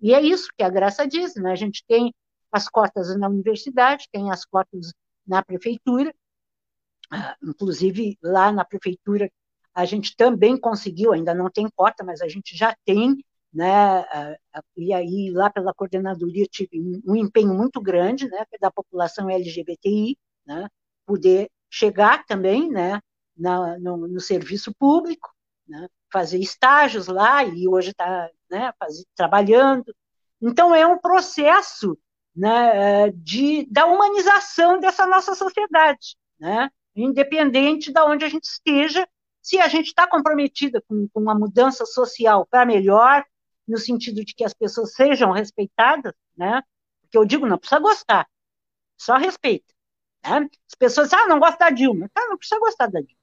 E 0.02 0.14
é 0.14 0.22
isso 0.22 0.48
que 0.58 0.64
a 0.64 0.70
Graça 0.70 1.06
diz, 1.06 1.36
né? 1.36 1.52
a 1.52 1.58
gente 1.58 1.84
tem 1.86 2.14
as 2.50 2.70
cotas 2.70 3.14
na 3.18 3.28
universidade, 3.28 4.08
tem 4.10 4.32
as 4.32 4.46
cotas 4.46 4.94
na 5.28 5.44
prefeitura. 5.44 6.16
Ah, 7.12 7.36
inclusive, 7.44 8.18
lá 8.24 8.50
na 8.50 8.64
prefeitura, 8.64 9.30
a 9.76 9.84
gente 9.84 10.16
também 10.16 10.58
conseguiu, 10.58 11.12
ainda 11.12 11.34
não 11.34 11.50
tem 11.50 11.68
cota, 11.76 12.02
mas 12.02 12.22
a 12.22 12.30
gente 12.30 12.56
já 12.56 12.74
tem, 12.86 13.18
né? 13.54 13.70
Ah, 13.70 14.38
ah, 14.54 14.64
e 14.78 14.94
aí, 14.94 15.32
lá 15.32 15.50
pela 15.50 15.74
coordenadoria, 15.74 16.46
tive 16.50 17.02
um 17.06 17.14
empenho 17.14 17.54
muito 17.54 17.82
grande, 17.82 18.30
né? 18.30 18.46
Da 18.62 18.72
população 18.72 19.30
LGBTI, 19.30 20.18
né? 20.46 20.70
Poder 21.06 21.52
chegar 21.70 22.26
também, 22.26 22.70
né? 22.70 23.02
Na, 23.36 23.78
no, 23.80 24.08
no 24.08 24.22
serviço 24.22 24.74
público, 24.74 25.30
né? 25.68 25.90
Fazer 26.14 26.38
estágios 26.38 27.08
lá, 27.08 27.44
e 27.44 27.68
hoje 27.68 27.90
está 27.90 28.30
né, 28.50 28.72
trabalhando. 29.16 29.94
Então, 30.40 30.76
é 30.76 30.86
um 30.86 31.00
processo 31.00 31.98
né, 32.36 33.10
de, 33.12 33.66
da 33.72 33.88
humanização 33.88 34.80
dessa 34.80 35.08
nossa 35.08 35.34
sociedade, 35.34 36.16
né? 36.40 36.70
independente 36.96 37.92
de 37.92 38.00
onde 38.02 38.24
a 38.24 38.30
gente 38.30 38.44
esteja, 38.44 39.08
se 39.42 39.58
a 39.60 39.68
gente 39.68 39.88
está 39.88 40.08
comprometida 40.08 40.82
com, 40.88 41.08
com 41.12 41.20
uma 41.20 41.34
mudança 41.34 41.86
social 41.86 42.46
para 42.46 42.66
melhor, 42.66 43.26
no 43.68 43.78
sentido 43.78 44.24
de 44.24 44.36
que 44.36 44.44
as 44.44 44.54
pessoas 44.54 44.94
sejam 44.94 45.32
respeitadas, 45.32 46.14
né? 46.38 46.62
Porque 47.02 47.18
eu 47.18 47.26
digo, 47.26 47.48
não 47.48 47.58
precisa 47.58 47.80
gostar, 47.80 48.28
só 48.98 49.18
respeita. 49.18 49.74
Né? 50.24 50.50
As 50.68 50.76
pessoas 50.78 51.12
ah, 51.14 51.28
não 51.28 51.40
gosta 51.40 51.58
da 51.58 51.70
Dilma. 51.70 52.10
Ah, 52.16 52.28
não 52.28 52.38
precisa 52.38 52.60
gostar 52.60 52.88
da 52.88 53.02
Dilma. 53.02 53.23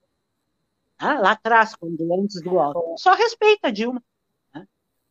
Ah, 1.01 1.15
lá 1.15 1.31
atrás, 1.33 1.75
quando 1.75 2.15
antes 2.15 2.43
do 2.43 2.59
alto. 2.59 2.95
Só 2.99 3.15
respeita 3.15 3.69
a 3.69 3.71
Dilma. 3.71 4.03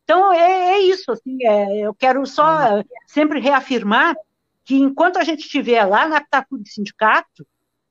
Então, 0.04 0.32
é, 0.32 0.74
é 0.74 0.78
isso, 0.80 1.12
assim, 1.12 1.44
é, 1.44 1.86
eu 1.86 1.94
quero 1.94 2.24
só 2.26 2.76
uhum. 2.76 2.84
sempre 3.06 3.40
reafirmar 3.40 4.16
que 4.64 4.76
enquanto 4.76 5.18
a 5.18 5.24
gente 5.24 5.40
estiver 5.40 5.84
lá 5.84 6.06
na 6.06 6.20
Pitacu 6.20 6.58
de 6.58 6.70
Sindicato, 6.70 7.46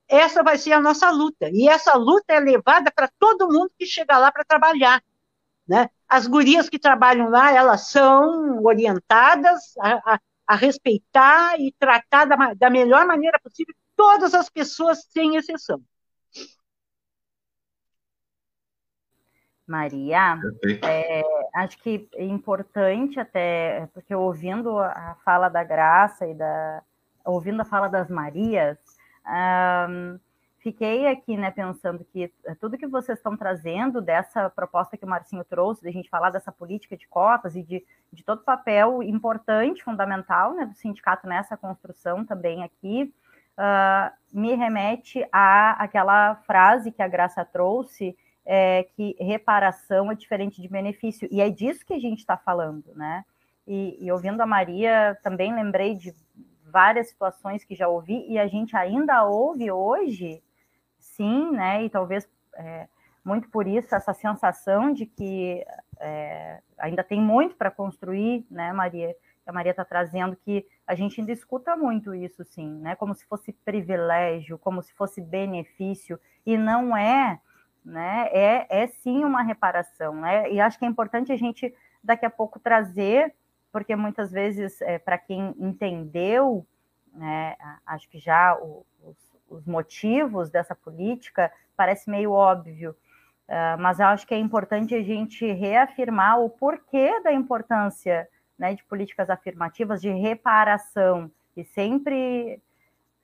essa 0.08 0.42
vai 0.42 0.58
ser 0.58 0.74
a 0.74 0.80
nossa 0.80 1.10
luta. 1.12 1.50
E 1.54 1.68
essa 1.68 1.94
luta 1.96 2.34
é 2.34 2.40
levada 2.40 2.92
para 2.92 3.10
todo 3.20 3.48
mundo 3.48 3.72
que 3.78 3.86
chega 3.86 4.18
lá 4.18 4.32
para 4.32 4.44
trabalhar. 4.44 5.04
Né? 5.68 5.90
As 6.08 6.26
gurias 6.26 6.68
que 6.68 6.80
trabalham 6.80 7.30
lá, 7.30 7.52
elas 7.52 7.90
são 7.90 8.64
orientadas 8.64 9.78
a, 9.80 10.14
a, 10.14 10.20
a 10.48 10.56
respeitar 10.56 11.60
e 11.60 11.74
tratar 11.78 12.26
da, 12.26 12.54
da 12.54 12.70
melhor 12.70 13.06
maneira 13.06 13.40
possível 13.40 13.76
todas 13.96 14.34
as 14.34 14.50
pessoas, 14.50 15.06
sem 15.10 15.36
exceção. 15.36 15.82
Maria, 19.70 20.40
é, 20.84 21.24
acho 21.56 21.78
que 21.78 22.10
é 22.16 22.26
importante 22.26 23.20
até, 23.20 23.88
porque 23.94 24.14
ouvindo 24.16 24.80
a 24.80 25.16
fala 25.24 25.48
da 25.48 25.64
Graça 25.64 26.26
e 26.26 26.34
da, 26.34 26.82
ouvindo 27.24 27.62
a 27.62 27.66
fala 27.66 27.88
das 27.88 28.10
Marias, 28.10 28.78
um, 29.28 30.20
fiquei 30.58 31.08
aqui, 31.08 31.38
né, 31.38 31.52
pensando 31.52 32.04
que 32.04 32.34
tudo 32.60 32.78
que 32.78 32.88
vocês 32.88 33.18
estão 33.20 33.38
trazendo 33.38 34.02
dessa 34.02 34.50
proposta 34.50 34.98
que 34.98 35.06
o 35.06 35.08
Marcinho 35.08 35.46
trouxe, 35.46 35.84
de 35.84 35.90
a 35.90 35.94
gente 35.94 36.10
falar 36.10 36.32
dessa 36.32 36.52
política 36.52 36.98
de 36.98 37.08
cotas 37.08 37.56
e 37.56 37.62
de, 37.62 37.86
de 38.12 38.24
todo 38.24 38.40
o 38.40 38.44
papel 38.46 39.04
importante, 39.04 39.84
fundamental, 39.84 40.56
né, 40.56 40.66
do 40.66 40.74
sindicato 40.74 41.28
nessa 41.28 41.56
construção 41.56 42.26
também 42.26 42.64
aqui, 42.64 43.14
uh, 43.58 44.12
me 44.34 44.56
remete 44.56 45.26
a 45.32 45.72
aquela 45.84 46.36
frase 46.48 46.92
que 46.92 47.02
a 47.02 47.08
Graça 47.08 47.46
trouxe, 47.46 48.18
é, 48.46 48.84
que 48.96 49.16
reparação 49.20 50.12
é 50.12 50.16
diferente 50.16 50.62
de 50.62 50.68
benefício, 50.68 51.28
e 51.32 51.42
é 51.42 51.50
disso 51.50 51.86
que 51.86 51.94
a 51.94 52.00
gente 52.00 52.20
está 52.20 52.38
falando, 52.38 52.94
né? 52.96 53.24
E, 53.68 53.98
e, 54.04 54.12
ouvindo 54.12 54.42
a 54.42 54.48
Maria, 54.48 55.18
também 55.22 55.54
lembrei 55.54 55.94
de 55.96 56.14
várias 56.64 57.10
situações 57.10 57.64
que 57.64 57.76
já 57.76 57.88
ouvi, 57.88 58.26
e 58.28 58.40
a 58.40 58.48
gente 58.48 58.76
ainda 58.76 59.24
ouve 59.24 59.72
hoje, 59.72 60.42
sim, 60.98 61.52
né? 61.52 61.84
E 61.84 61.90
talvez 61.90 62.28
é, 62.56 62.88
muito 63.24 63.50
por 63.50 63.68
isso, 63.68 63.94
essa 63.94 64.14
sensação 64.14 64.92
de 64.92 65.06
que 65.06 65.64
é, 66.00 66.62
ainda 66.78 67.04
tem 67.04 67.22
muito 67.22 67.56
para 67.56 67.70
construir, 67.70 68.46
né, 68.50 68.74
Maria? 68.74 69.16
A 69.46 69.52
Maria 69.52 69.72
está 69.72 69.84
trazendo 69.84 70.36
que 70.36 70.66
a 70.86 70.94
gente 70.94 71.20
ainda 71.20 71.32
escuta 71.32 71.76
muito 71.76 72.14
isso, 72.14 72.44
sim, 72.44 72.70
né? 72.80 72.96
Como 72.96 73.14
se 73.14 73.26
fosse 73.26 73.52
privilégio, 73.52 74.58
como 74.58 74.82
se 74.82 74.94
fosse 74.94 75.22
benefício, 75.22 76.20
e 76.46 76.58
não 76.58 76.96
é 76.96 77.40
né? 77.90 78.30
É, 78.32 78.84
é 78.84 78.88
sim 78.88 79.26
uma 79.26 79.42
reparação, 79.42 80.16
né? 80.16 80.52
E 80.52 80.62
acho 80.62 80.78
que 80.78 80.86
é 80.86 80.88
importante 80.88 81.32
a 81.32 81.38
gente 81.38 81.74
daqui 82.04 82.26
a 82.26 82.30
pouco 82.30 82.60
trazer, 82.60 83.34
porque 83.72 83.96
muitas 83.96 84.32
vezes, 84.32 84.82
é, 84.82 84.98
para 84.98 85.18
quem 85.18 85.54
entendeu, 85.60 86.66
né, 87.14 87.56
acho 87.86 88.08
que 88.10 88.20
já 88.20 88.56
o, 88.56 88.86
os, 89.04 89.18
os, 89.50 89.66
motivos 89.66 90.50
dessa 90.50 90.76
política 90.76 91.52
parece 91.76 92.10
meio 92.10 92.32
óbvio, 92.32 92.92
uh, 92.92 93.80
mas 93.80 94.00
acho 94.00 94.26
que 94.28 94.34
é 94.34 94.38
importante 94.38 94.94
a 94.96 95.02
gente 95.02 95.52
reafirmar 95.52 96.40
o 96.40 96.50
porquê 96.50 97.20
da 97.22 97.34
importância 97.34 98.28
né, 98.58 98.76
de 98.76 98.84
políticas 98.84 99.30
afirmativas 99.30 100.02
de 100.02 100.10
reparação 100.10 101.32
e 101.56 101.64
sempre 101.64 102.62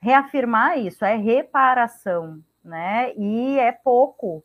reafirmar 0.01 0.77
isso, 0.77 1.03
é 1.03 1.15
reparação, 1.15 2.39
né? 2.63 3.13
E 3.15 3.57
é 3.57 3.71
pouco, 3.71 4.43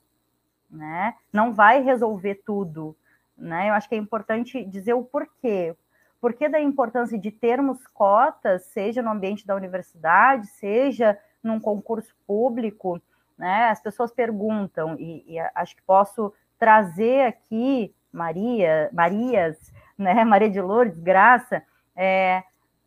né? 0.70 1.14
Não 1.32 1.52
vai 1.52 1.82
resolver 1.82 2.42
tudo, 2.46 2.96
né? 3.36 3.68
Eu 3.68 3.74
acho 3.74 3.88
que 3.88 3.94
é 3.94 3.98
importante 3.98 4.64
dizer 4.64 4.94
o 4.94 5.04
porquê. 5.04 5.76
Porquê 6.20 6.48
da 6.48 6.60
importância 6.60 7.18
de 7.18 7.30
termos 7.30 7.86
cotas, 7.88 8.64
seja 8.66 9.02
no 9.02 9.10
ambiente 9.10 9.46
da 9.46 9.56
universidade, 9.56 10.46
seja 10.46 11.18
num 11.42 11.58
concurso 11.58 12.14
público, 12.26 13.00
né? 13.38 13.70
As 13.70 13.80
pessoas 13.80 14.12
perguntam, 14.12 14.96
e, 14.98 15.24
e 15.26 15.38
acho 15.54 15.74
que 15.74 15.82
posso 15.82 16.32
trazer 16.58 17.26
aqui 17.26 17.94
Maria, 18.12 18.90
Marias, 18.92 19.72
né? 19.96 20.22
Maria 20.24 20.50
de 20.50 20.60
Lourdes, 20.60 20.98
Graça, 20.98 21.62
é, 21.96 22.42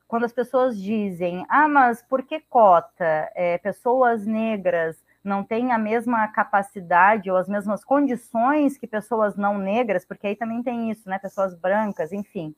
quando 0.07 0.25
as 0.25 0.33
pessoas 0.33 0.79
dizem, 0.79 1.43
ah, 1.49 1.67
mas 1.67 2.03
por 2.03 2.21
que 2.21 2.39
cota? 2.39 3.31
É, 3.33 3.57
pessoas 3.57 4.27
negras 4.27 5.03
não 5.23 5.43
têm 5.43 5.71
a 5.71 5.77
mesma 5.77 6.27
capacidade 6.27 7.31
ou 7.31 7.37
as 7.37 7.47
mesmas 7.47 7.83
condições 7.83 8.77
que 8.77 8.85
pessoas 8.85 9.35
não 9.37 9.57
negras, 9.57 10.05
porque 10.05 10.27
aí 10.27 10.35
também 10.35 10.61
tem 10.61 10.91
isso, 10.91 11.07
né? 11.09 11.17
Pessoas 11.17 11.55
brancas, 11.55 12.11
enfim, 12.11 12.53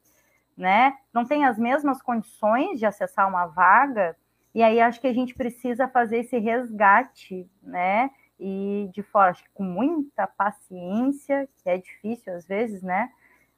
né? 0.58 0.94
Não 1.14 1.26
têm 1.26 1.46
as 1.46 1.60
mesmas 1.60 2.02
condições 2.02 2.80
de 2.80 2.86
acessar 2.86 3.28
uma 3.28 3.46
vaga. 3.46 4.16
E 4.54 4.64
aí 4.64 4.80
acho 4.80 5.00
que 5.00 5.08
a 5.08 5.14
gente 5.14 5.36
precisa 5.36 5.88
fazer 5.88 6.20
esse 6.20 6.38
resgate, 6.40 7.48
né? 7.62 8.10
E 8.40 8.90
de 8.94 9.04
fora, 9.04 9.32
acho 9.32 9.44
que 9.44 9.50
com 9.54 9.64
muita 9.64 10.26
paciência, 10.26 11.48
que 11.62 11.70
é 11.70 11.78
difícil 11.78 12.34
às 12.34 12.46
vezes, 12.46 12.82
né? 12.82 13.10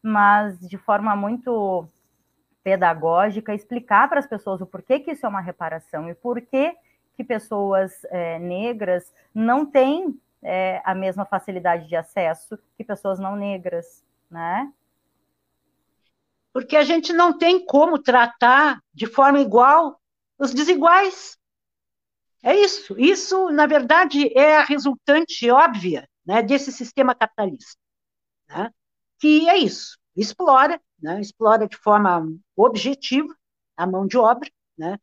Mas 0.04 0.60
de 0.68 0.78
forma 0.78 1.16
muito 1.16 1.88
pedagógica, 2.64 3.56
explicar 3.56 4.10
para 4.10 4.20
as 4.20 4.28
pessoas 4.28 4.60
o 4.60 4.66
porquê 4.66 5.00
que 5.00 5.12
isso 5.12 5.26
é 5.26 5.30
uma 5.30 5.40
reparação 5.40 6.10
e 6.10 6.14
por 6.14 6.42
que, 6.42 6.76
que 7.18 7.24
pessoas 7.24 8.06
é, 8.06 8.38
negras 8.38 9.12
não 9.34 9.66
têm 9.66 10.22
é, 10.44 10.80
a 10.86 10.94
mesma 10.94 11.26
facilidade 11.26 11.88
de 11.88 11.96
acesso 11.96 12.58
que 12.78 12.84
pessoas 12.84 13.18
não 13.18 13.36
negras, 13.36 14.06
né? 14.30 14.72
Porque 16.54 16.78
a 16.78 16.84
gente 16.84 17.12
não 17.12 17.36
tem 17.36 17.66
como 17.66 17.98
tratar 17.98 18.80
de 18.94 19.08
forma 19.08 19.40
igual 19.40 20.00
os 20.38 20.54
desiguais. 20.54 21.38
É 22.44 22.56
isso. 22.56 22.98
Isso, 23.00 23.50
na 23.50 23.66
verdade, 23.66 24.32
é 24.38 24.58
a 24.58 24.64
resultante 24.64 25.50
óbvia 25.50 26.08
né, 26.24 26.44
desse 26.44 26.72
sistema 26.72 27.16
capitalista. 27.16 27.80
Né, 28.48 28.72
que 29.20 29.50
é 29.50 29.58
isso. 29.58 29.98
Explora, 30.16 30.80
né, 31.02 31.20
explora 31.20 31.68
de 31.68 31.78
forma 31.78 32.28
objetiva 32.56 33.36
a 33.76 33.88
mão 33.88 34.06
de 34.06 34.18
obra, 34.18 34.50
né, 34.78 35.00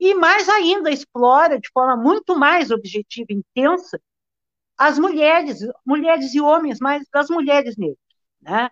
e 0.00 0.14
mais 0.14 0.48
ainda 0.48 0.90
explora 0.90 1.58
de 1.58 1.68
forma 1.72 1.96
muito 1.96 2.36
mais 2.36 2.70
objetiva 2.70 3.26
e 3.30 3.36
intensa 3.36 4.00
as 4.76 4.98
mulheres, 4.98 5.58
mulheres 5.84 6.34
e 6.34 6.40
homens, 6.40 6.78
mas 6.80 7.04
das 7.12 7.28
mulheres 7.28 7.76
negras. 7.76 7.98
Né? 8.40 8.70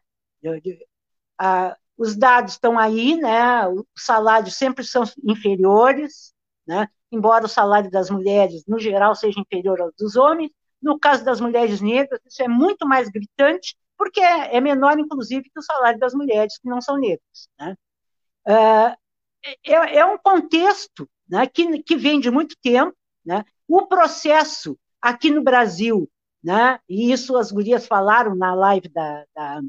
os 1.99 2.17
dados 2.17 2.53
estão 2.53 2.79
aí, 2.79 3.17
né? 3.17 3.67
os 3.69 3.85
salários 3.97 4.55
sempre 4.55 4.85
são 4.85 5.03
inferiores, 5.25 6.33
né? 6.67 6.89
embora 7.11 7.47
o 7.47 7.49
salário 7.49 7.91
das 7.91 8.11
mulheres, 8.11 8.65
no 8.67 8.79
geral, 8.79 9.15
seja 9.15 9.41
inferior 9.41 9.81
ao 9.81 9.93
dos 9.99 10.15
homens. 10.15 10.53
No 10.81 10.99
caso 10.99 11.25
das 11.25 11.41
mulheres 11.41 11.81
negras, 11.81 12.21
isso 12.25 12.43
é 12.43 12.49
muito 12.49 12.87
mais 12.87 13.09
gritante, 13.09 13.77
porque 13.97 14.21
é, 14.21 14.57
é 14.57 14.61
menor, 14.61 14.99
inclusive, 14.99 15.51
que 15.51 15.59
o 15.59 15.63
salário 15.63 15.99
das 15.99 16.15
mulheres 16.15 16.59
que 16.59 16.69
não 16.69 16.81
são 16.81 16.97
negras. 16.97 17.49
Né? 17.59 17.77
Uh, 18.47 18.97
é, 19.65 19.99
é, 19.99 20.05
um 20.05 20.19
contexto 20.19 21.09
né, 21.29 21.47
que, 21.47 21.83
que 21.83 21.97
vem 21.97 22.21
de 22.21 22.31
muito 22.31 22.57
tempo. 22.61 22.97
Né? 23.25 23.45
O 23.69 23.87
processo 23.87 24.79
aqui 25.01 25.31
no 25.31 25.43
Brasil, 25.43 26.11
né, 26.43 26.79
e 26.89 27.13
isso 27.13 27.37
as 27.37 27.51
gurias 27.51 27.87
falaram 27.87 28.35
na 28.35 28.55
live 28.55 28.89
da, 28.89 29.25
da 29.35 29.61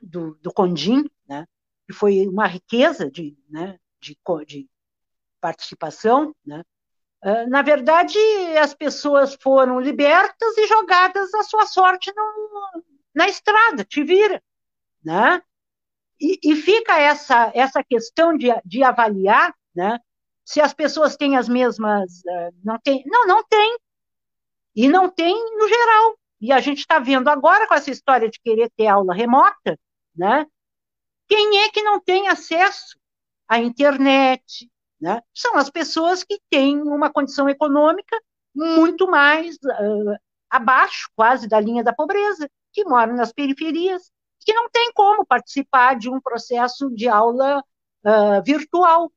do, 0.00 0.34
do 0.42 0.52
Condim, 0.52 1.04
né, 1.28 1.46
que 1.86 1.92
foi 1.92 2.26
uma 2.26 2.46
riqueza 2.46 3.10
de, 3.10 3.36
né, 3.48 3.78
de, 4.00 4.16
de 4.46 4.68
participação, 5.40 6.34
né, 6.44 6.62
ah, 7.22 7.46
na 7.46 7.62
verdade, 7.62 8.18
as 8.60 8.74
pessoas 8.74 9.36
foram 9.42 9.80
libertas 9.80 10.56
e 10.56 10.66
jogadas 10.66 11.34
à 11.34 11.42
sua 11.42 11.66
sorte 11.66 12.12
no, 12.14 12.84
na 13.14 13.28
estrada, 13.28 13.84
te 13.84 14.04
vira, 14.04 14.42
né? 15.04 15.42
E, 16.20 16.38
e, 16.42 16.56
fica 16.56 16.98
essa, 16.98 17.52
essa 17.54 17.82
questão 17.82 18.36
de, 18.36 18.48
de 18.64 18.82
avaliar, 18.82 19.54
né? 19.74 19.98
Se 20.48 20.62
as 20.62 20.72
pessoas 20.72 21.14
têm 21.14 21.36
as 21.36 21.46
mesmas, 21.46 22.20
uh, 22.20 22.54
não 22.64 22.78
tem, 22.78 23.02
não, 23.04 23.26
não 23.26 23.44
tem, 23.44 23.78
e 24.74 24.88
não 24.88 25.10
tem 25.10 25.34
no 25.58 25.68
geral. 25.68 26.18
E 26.40 26.50
a 26.50 26.58
gente 26.58 26.78
está 26.78 26.98
vendo 26.98 27.28
agora 27.28 27.68
com 27.68 27.74
essa 27.74 27.90
história 27.90 28.30
de 28.30 28.40
querer 28.40 28.70
ter 28.74 28.86
aula 28.86 29.12
remota, 29.12 29.78
né? 30.16 30.46
Quem 31.28 31.58
é 31.58 31.68
que 31.68 31.82
não 31.82 32.00
tem 32.00 32.28
acesso 32.28 32.98
à 33.46 33.58
internet, 33.58 34.70
né? 34.98 35.20
São 35.34 35.54
as 35.54 35.68
pessoas 35.68 36.24
que 36.24 36.40
têm 36.48 36.80
uma 36.80 37.12
condição 37.12 37.46
econômica 37.46 38.18
muito 38.54 39.06
mais 39.06 39.56
uh, 39.56 40.16
abaixo, 40.48 41.10
quase, 41.14 41.46
da 41.46 41.60
linha 41.60 41.84
da 41.84 41.92
pobreza, 41.92 42.50
que 42.72 42.86
moram 42.86 43.14
nas 43.14 43.34
periferias, 43.34 44.10
que 44.40 44.54
não 44.54 44.70
tem 44.70 44.92
como 44.94 45.26
participar 45.26 45.98
de 45.98 46.08
um 46.08 46.18
processo 46.22 46.88
de 46.94 47.06
aula 47.06 47.62
uh, 48.02 48.42
virtual. 48.42 49.12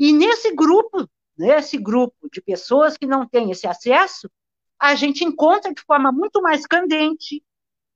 E 0.00 0.14
nesse 0.14 0.54
grupo, 0.54 1.06
nesse 1.36 1.76
grupo 1.76 2.30
de 2.32 2.40
pessoas 2.40 2.96
que 2.96 3.06
não 3.06 3.28
têm 3.28 3.50
esse 3.50 3.66
acesso, 3.66 4.30
a 4.78 4.94
gente 4.94 5.22
encontra 5.24 5.74
de 5.74 5.82
forma 5.82 6.10
muito 6.10 6.40
mais 6.40 6.66
candente, 6.66 7.44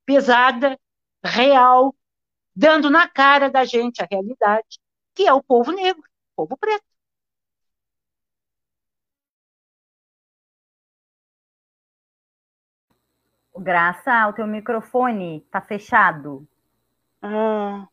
pesada, 0.05 0.79
real, 1.25 1.97
dando 2.55 2.91
na 2.91 3.09
cara 3.09 3.49
da 3.49 3.65
gente 3.65 4.03
a 4.03 4.09
realidade, 4.11 4.79
que 5.15 5.27
é 5.27 5.33
o 5.33 5.43
povo 5.43 5.73
negro, 5.73 6.03
o 6.37 6.47
povo 6.47 6.59
preto. 6.59 6.85
Graça, 13.57 14.29
o 14.29 14.35
teu 14.35 14.47
microfone 14.47 15.39
está 15.39 15.63
fechado. 15.63 16.47
Ah, 17.23 17.89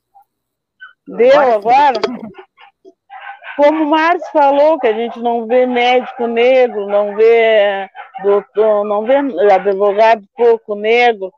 deu 1.07 1.39
agora? 1.39 2.01
Como 3.55 3.83
o 3.83 3.89
Márcio 3.89 4.31
falou, 4.31 4.79
que 4.79 4.87
a 4.87 4.93
gente 4.93 5.19
não 5.19 5.45
vê 5.45 5.65
médico 5.65 6.27
negro, 6.27 6.87
não 6.87 7.15
vê 7.15 7.89
doutor, 8.23 8.85
não 8.85 9.03
vê 9.03 9.17
advogado 9.51 10.23
pouco 10.35 10.75
negro, 10.75 11.31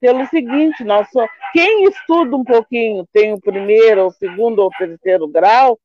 pelo 0.00 0.26
seguinte, 0.26 0.82
nós 0.82 1.08
só, 1.10 1.24
quem 1.52 1.84
estuda 1.84 2.36
um 2.36 2.42
pouquinho, 2.42 3.06
tem 3.12 3.32
o 3.32 3.40
primeiro, 3.40 4.06
o 4.06 4.10
segundo 4.10 4.58
ou 4.58 4.70
terceiro 4.70 5.28
grau, 5.28 5.78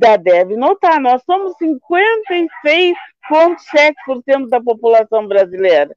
já 0.00 0.16
deve 0.16 0.56
notar, 0.56 1.00
nós 1.00 1.22
somos 1.24 1.54
56,7% 1.56 4.48
da 4.48 4.60
população 4.60 5.26
brasileira. 5.26 5.96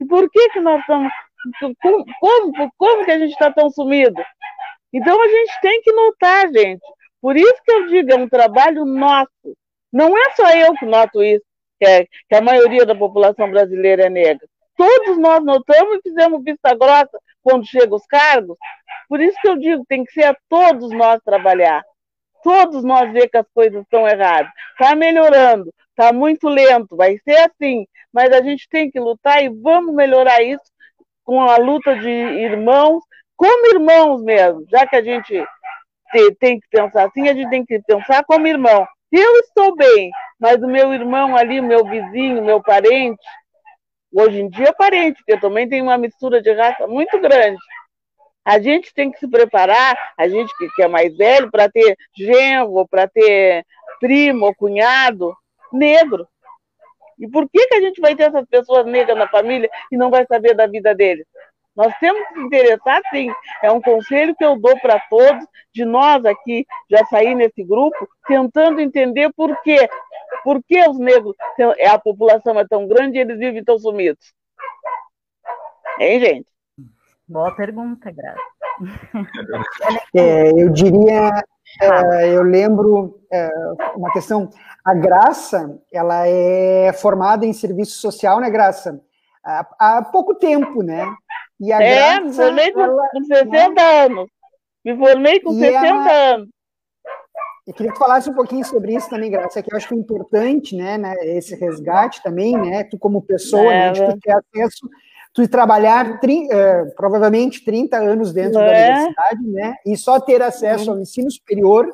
E 0.00 0.06
por 0.06 0.30
que, 0.30 0.48
que 0.50 0.60
nós 0.60 0.80
estamos. 0.80 1.12
Como, 1.80 2.04
como, 2.20 2.72
como 2.76 3.04
que 3.04 3.10
a 3.10 3.18
gente 3.18 3.32
está 3.32 3.52
tão 3.52 3.68
sumido? 3.70 4.22
Então 4.92 5.20
a 5.20 5.28
gente 5.28 5.60
tem 5.60 5.82
que 5.82 5.92
notar, 5.92 6.52
gente. 6.52 6.84
Por 7.20 7.36
isso 7.36 7.56
que 7.64 7.72
eu 7.72 7.86
digo, 7.88 8.12
é 8.12 8.16
um 8.16 8.28
trabalho 8.28 8.84
nosso. 8.84 9.30
Não 9.92 10.16
é 10.16 10.30
só 10.32 10.50
eu 10.50 10.74
que 10.74 10.84
noto 10.84 11.22
isso, 11.22 11.44
que, 11.78 11.86
é, 11.86 12.04
que 12.04 12.34
a 12.34 12.40
maioria 12.40 12.84
da 12.84 12.94
população 12.94 13.50
brasileira 13.50 14.06
é 14.06 14.10
negra. 14.10 14.46
Todos 14.76 15.18
nós 15.18 15.42
notamos 15.42 15.96
e 15.96 16.02
fizemos 16.02 16.44
vista 16.44 16.74
grossa 16.74 17.18
quando 17.42 17.66
chegam 17.66 17.96
os 17.96 18.06
cargos. 18.06 18.56
Por 19.08 19.20
isso 19.20 19.38
que 19.40 19.48
eu 19.48 19.56
digo, 19.56 19.84
tem 19.88 20.04
que 20.04 20.12
ser 20.12 20.24
a 20.24 20.36
todos 20.48 20.90
nós 20.90 21.20
trabalhar. 21.24 21.82
Todos 22.42 22.84
nós 22.84 23.12
ver 23.12 23.28
que 23.28 23.38
as 23.38 23.46
coisas 23.54 23.82
estão 23.82 24.06
erradas. 24.06 24.50
Está 24.72 24.94
melhorando, 24.94 25.72
está 25.90 26.12
muito 26.12 26.48
lento, 26.48 26.94
vai 26.94 27.16
ser 27.18 27.36
assim 27.38 27.86
mas 28.16 28.32
a 28.32 28.40
gente 28.40 28.66
tem 28.70 28.90
que 28.90 28.98
lutar 28.98 29.44
e 29.44 29.50
vamos 29.50 29.94
melhorar 29.94 30.42
isso 30.42 30.72
com 31.22 31.38
a 31.42 31.58
luta 31.58 31.94
de 31.98 32.08
irmãos, 32.08 33.04
como 33.36 33.74
irmãos 33.74 34.22
mesmo, 34.22 34.64
já 34.70 34.86
que 34.86 34.96
a 34.96 35.02
gente 35.02 35.44
tem 36.38 36.60
que 36.60 36.68
pensar 36.70 37.06
assim, 37.06 37.28
a 37.28 37.34
gente 37.34 37.50
tem 37.50 37.64
que 37.64 37.80
pensar 37.82 38.24
como 38.24 38.46
irmão. 38.46 38.86
Eu 39.12 39.36
estou 39.40 39.74
bem, 39.76 40.10
mas 40.38 40.62
o 40.62 40.66
meu 40.66 40.92
irmão 40.92 41.36
ali, 41.36 41.60
o 41.60 41.64
meu 41.64 41.84
vizinho, 41.84 42.44
meu 42.44 42.62
parente, 42.62 43.22
hoje 44.12 44.40
em 44.40 44.48
dia 44.48 44.68
é 44.68 44.72
parente, 44.72 45.18
porque 45.18 45.40
também 45.40 45.68
tem 45.68 45.80
uma 45.82 45.98
mistura 45.98 46.42
de 46.42 46.52
raça 46.52 46.86
muito 46.86 47.18
grande. 47.20 47.58
A 48.44 48.60
gente 48.60 48.94
tem 48.94 49.10
que 49.10 49.18
se 49.18 49.28
preparar, 49.28 49.96
a 50.16 50.28
gente 50.28 50.52
que 50.74 50.82
é 50.82 50.88
mais 50.88 51.16
velho, 51.16 51.50
para 51.50 51.68
ter 51.68 51.96
genro, 52.16 52.86
para 52.88 53.08
ter 53.08 53.64
primo 54.00 54.54
cunhado 54.54 55.34
negro. 55.72 56.26
E 57.18 57.28
por 57.28 57.48
que, 57.48 57.66
que 57.66 57.74
a 57.74 57.80
gente 57.80 58.00
vai 58.00 58.14
ter 58.14 58.24
essas 58.24 58.46
pessoas 58.46 58.86
negras 58.86 59.16
na 59.16 59.26
família 59.28 59.70
e 59.90 59.96
não 59.96 60.10
vai 60.10 60.26
saber 60.26 60.54
da 60.54 60.66
vida 60.66 60.94
deles? 60.94 61.26
Nós 61.76 61.92
temos 61.98 62.26
que 62.28 62.34
se 62.34 62.40
interessar, 62.40 63.02
sim. 63.10 63.30
É 63.62 63.70
um 63.70 63.80
conselho 63.80 64.34
que 64.34 64.44
eu 64.44 64.58
dou 64.58 64.78
para 64.80 64.98
todos, 65.10 65.44
de 65.74 65.84
nós 65.84 66.24
aqui, 66.24 66.66
já 66.90 67.04
sair 67.06 67.34
nesse 67.34 67.62
grupo, 67.62 68.08
tentando 68.26 68.80
entender 68.80 69.30
por 69.36 69.54
quê. 69.62 69.88
Por 70.42 70.62
que 70.64 70.80
os 70.88 70.98
negros, 70.98 71.36
a 71.90 71.98
população 71.98 72.58
é 72.58 72.66
tão 72.66 72.88
grande 72.88 73.18
e 73.18 73.20
eles 73.20 73.38
vivem 73.38 73.62
tão 73.62 73.78
sumidos? 73.78 74.32
Hein, 76.00 76.20
gente? 76.20 76.46
Boa 77.28 77.54
pergunta, 77.54 78.10
Graça. 78.10 78.40
É, 80.14 80.50
eu 80.50 80.70
diria, 80.70 81.42
é, 81.80 82.28
eu 82.28 82.42
lembro 82.42 83.20
é, 83.32 83.48
uma 83.96 84.12
questão, 84.12 84.50
a 84.84 84.94
Graça, 84.94 85.78
ela 85.92 86.26
é 86.26 86.92
formada 86.92 87.44
em 87.44 87.52
serviço 87.52 87.98
social, 87.98 88.40
né, 88.40 88.48
Graça? 88.48 89.00
Há, 89.44 89.66
há 89.78 90.02
pouco 90.04 90.34
tempo, 90.34 90.82
né? 90.82 91.04
E 91.60 91.72
a 91.72 91.82
é, 91.82 92.20
me 92.20 92.32
formei 92.32 92.72
com, 92.72 92.80
ela, 92.80 93.08
com 93.10 93.24
60 93.24 93.70
né? 93.70 94.04
anos. 94.04 94.28
Me 94.84 94.96
formei 94.96 95.40
com 95.40 95.52
60 95.52 95.86
ela, 95.86 96.12
anos. 96.34 96.48
Eu 97.66 97.74
queria 97.74 97.92
que 97.92 97.98
falasse 97.98 98.30
um 98.30 98.34
pouquinho 98.34 98.64
sobre 98.64 98.94
isso 98.94 99.10
também, 99.10 99.30
Graça, 99.30 99.60
que 99.60 99.72
eu 99.72 99.76
acho 99.76 99.88
que 99.88 99.94
é 99.94 99.98
importante, 99.98 100.76
né, 100.76 100.96
né 100.96 101.14
esse 101.22 101.56
resgate 101.56 102.22
também, 102.22 102.56
né, 102.56 102.84
tu 102.84 102.96
como 102.96 103.20
pessoa, 103.20 103.72
é, 103.72 103.86
né, 103.86 103.90
de 103.90 104.06
tu 104.06 104.20
ter 104.20 104.32
acesso 104.32 104.88
tu 105.36 105.46
trabalhar 105.46 106.18
tri, 106.18 106.46
uh, 106.46 106.94
provavelmente 106.96 107.62
30 107.62 107.98
anos 107.98 108.32
dentro 108.32 108.58
é. 108.58 108.64
da 108.64 108.72
universidade, 108.72 109.46
né? 109.48 109.74
E 109.84 109.94
só 109.94 110.18
ter 110.18 110.40
acesso 110.40 110.90
ao 110.90 110.98
ensino 110.98 111.30
superior, 111.30 111.86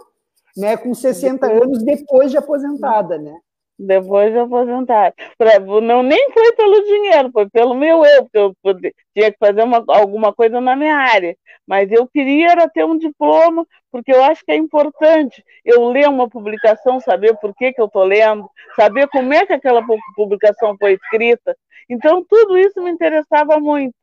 né, 0.57 0.77
com 0.77 0.95
60 0.95 1.45
anos 1.47 1.83
depois 1.83 2.31
de 2.31 2.37
aposentada, 2.37 3.19
né? 3.19 3.35
Depois 3.79 4.33
de 4.33 4.39
aposentado. 4.39 5.15
Pra, 5.37 5.59
não, 5.59 6.03
nem 6.03 6.31
foi 6.33 6.53
pelo 6.53 6.85
dinheiro, 6.85 7.31
foi 7.33 7.49
pelo 7.51 7.75
meu 7.75 8.05
eu, 8.05 8.23
porque 8.23 8.39
eu 8.39 8.55
podia, 8.63 8.93
tinha 9.15 9.33
que 9.33 9.39
fazer 9.39 9.63
uma, 9.65 9.83
alguma 9.89 10.33
coisa 10.33 10.61
na 10.61 10.77
minha 10.77 10.97
área. 10.97 11.37
Mas 11.67 11.91
eu 11.91 12.07
queria 12.07 12.53
era 12.53 12.69
ter 12.69 12.85
um 12.85 12.97
diploma, 12.99 13.67
porque 13.91 14.13
eu 14.13 14.23
acho 14.23 14.45
que 14.45 14.53
é 14.53 14.57
importante 14.57 15.43
eu 15.65 15.89
ler 15.89 16.09
uma 16.09 16.29
publicação, 16.29 17.01
saber 17.01 17.37
por 17.39 17.55
que, 17.55 17.73
que 17.73 17.81
eu 17.81 17.87
estou 17.87 18.05
lendo, 18.05 18.49
saber 18.77 19.09
como 19.09 19.33
é 19.33 19.47
que 19.47 19.53
aquela 19.53 19.85
publicação 20.15 20.77
foi 20.79 20.93
escrita. 20.95 21.57
Então, 21.89 22.25
tudo 22.25 22.57
isso 22.59 22.81
me 22.83 22.91
interessava 22.91 23.59
muito. 23.59 23.95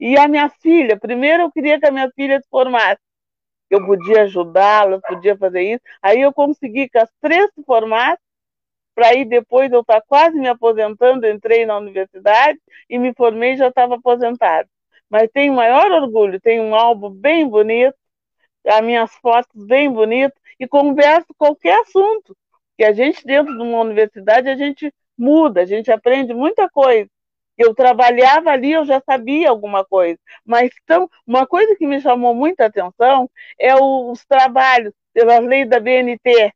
E 0.00 0.16
a 0.18 0.28
minha 0.28 0.48
filha, 0.48 0.98
primeiro 0.98 1.44
eu 1.44 1.52
queria 1.52 1.78
que 1.78 1.86
a 1.86 1.90
minha 1.90 2.10
filha 2.14 2.40
se 2.40 2.48
formasse. 2.48 3.00
Eu 3.70 3.84
podia 3.84 4.22
ajudá-la, 4.22 5.00
podia 5.00 5.36
fazer 5.36 5.62
isso. 5.62 5.82
Aí 6.02 6.20
eu 6.20 6.32
consegui 6.32 6.88
que 6.88 6.98
as 6.98 7.10
três 7.20 7.50
se 7.54 7.62
formassem, 7.64 8.18
para 8.98 9.10
aí 9.10 9.24
depois 9.24 9.70
eu 9.70 9.82
estar 9.82 10.00
tá 10.00 10.06
quase 10.08 10.36
me 10.36 10.48
aposentando, 10.48 11.24
entrei 11.24 11.64
na 11.64 11.76
universidade 11.78 12.58
e 12.90 12.98
me 12.98 13.14
formei 13.14 13.56
já 13.56 13.68
estava 13.68 13.94
aposentado. 13.94 14.68
Mas 15.08 15.30
tenho 15.32 15.54
maior 15.54 15.88
orgulho, 15.92 16.40
tenho 16.40 16.64
um 16.64 16.74
álbum 16.74 17.08
bem 17.08 17.48
bonito, 17.48 17.94
as 18.66 18.80
minhas 18.82 19.14
fotos 19.22 19.64
bem 19.66 19.88
bonitas 19.88 20.36
e 20.58 20.66
converso 20.66 21.28
qualquer 21.38 21.78
assunto. 21.78 22.36
Que 22.76 22.82
a 22.82 22.92
gente 22.92 23.24
dentro 23.24 23.56
de 23.56 23.62
uma 23.62 23.82
universidade 23.82 24.48
a 24.48 24.56
gente 24.56 24.92
muda, 25.16 25.60
a 25.62 25.64
gente 25.64 25.92
aprende 25.92 26.34
muita 26.34 26.68
coisa. 26.68 27.08
Eu 27.56 27.72
trabalhava 27.76 28.50
ali, 28.50 28.72
eu 28.72 28.84
já 28.84 29.00
sabia 29.00 29.48
alguma 29.48 29.84
coisa. 29.84 30.18
Mas 30.44 30.72
então, 30.82 31.08
uma 31.24 31.46
coisa 31.46 31.76
que 31.76 31.86
me 31.86 32.00
chamou 32.00 32.34
muita 32.34 32.66
atenção 32.66 33.30
é 33.60 33.76
os 33.76 34.26
trabalhos 34.26 34.92
pelas 35.12 35.40
leis 35.44 35.68
da 35.68 35.78
BNT, 35.78 36.52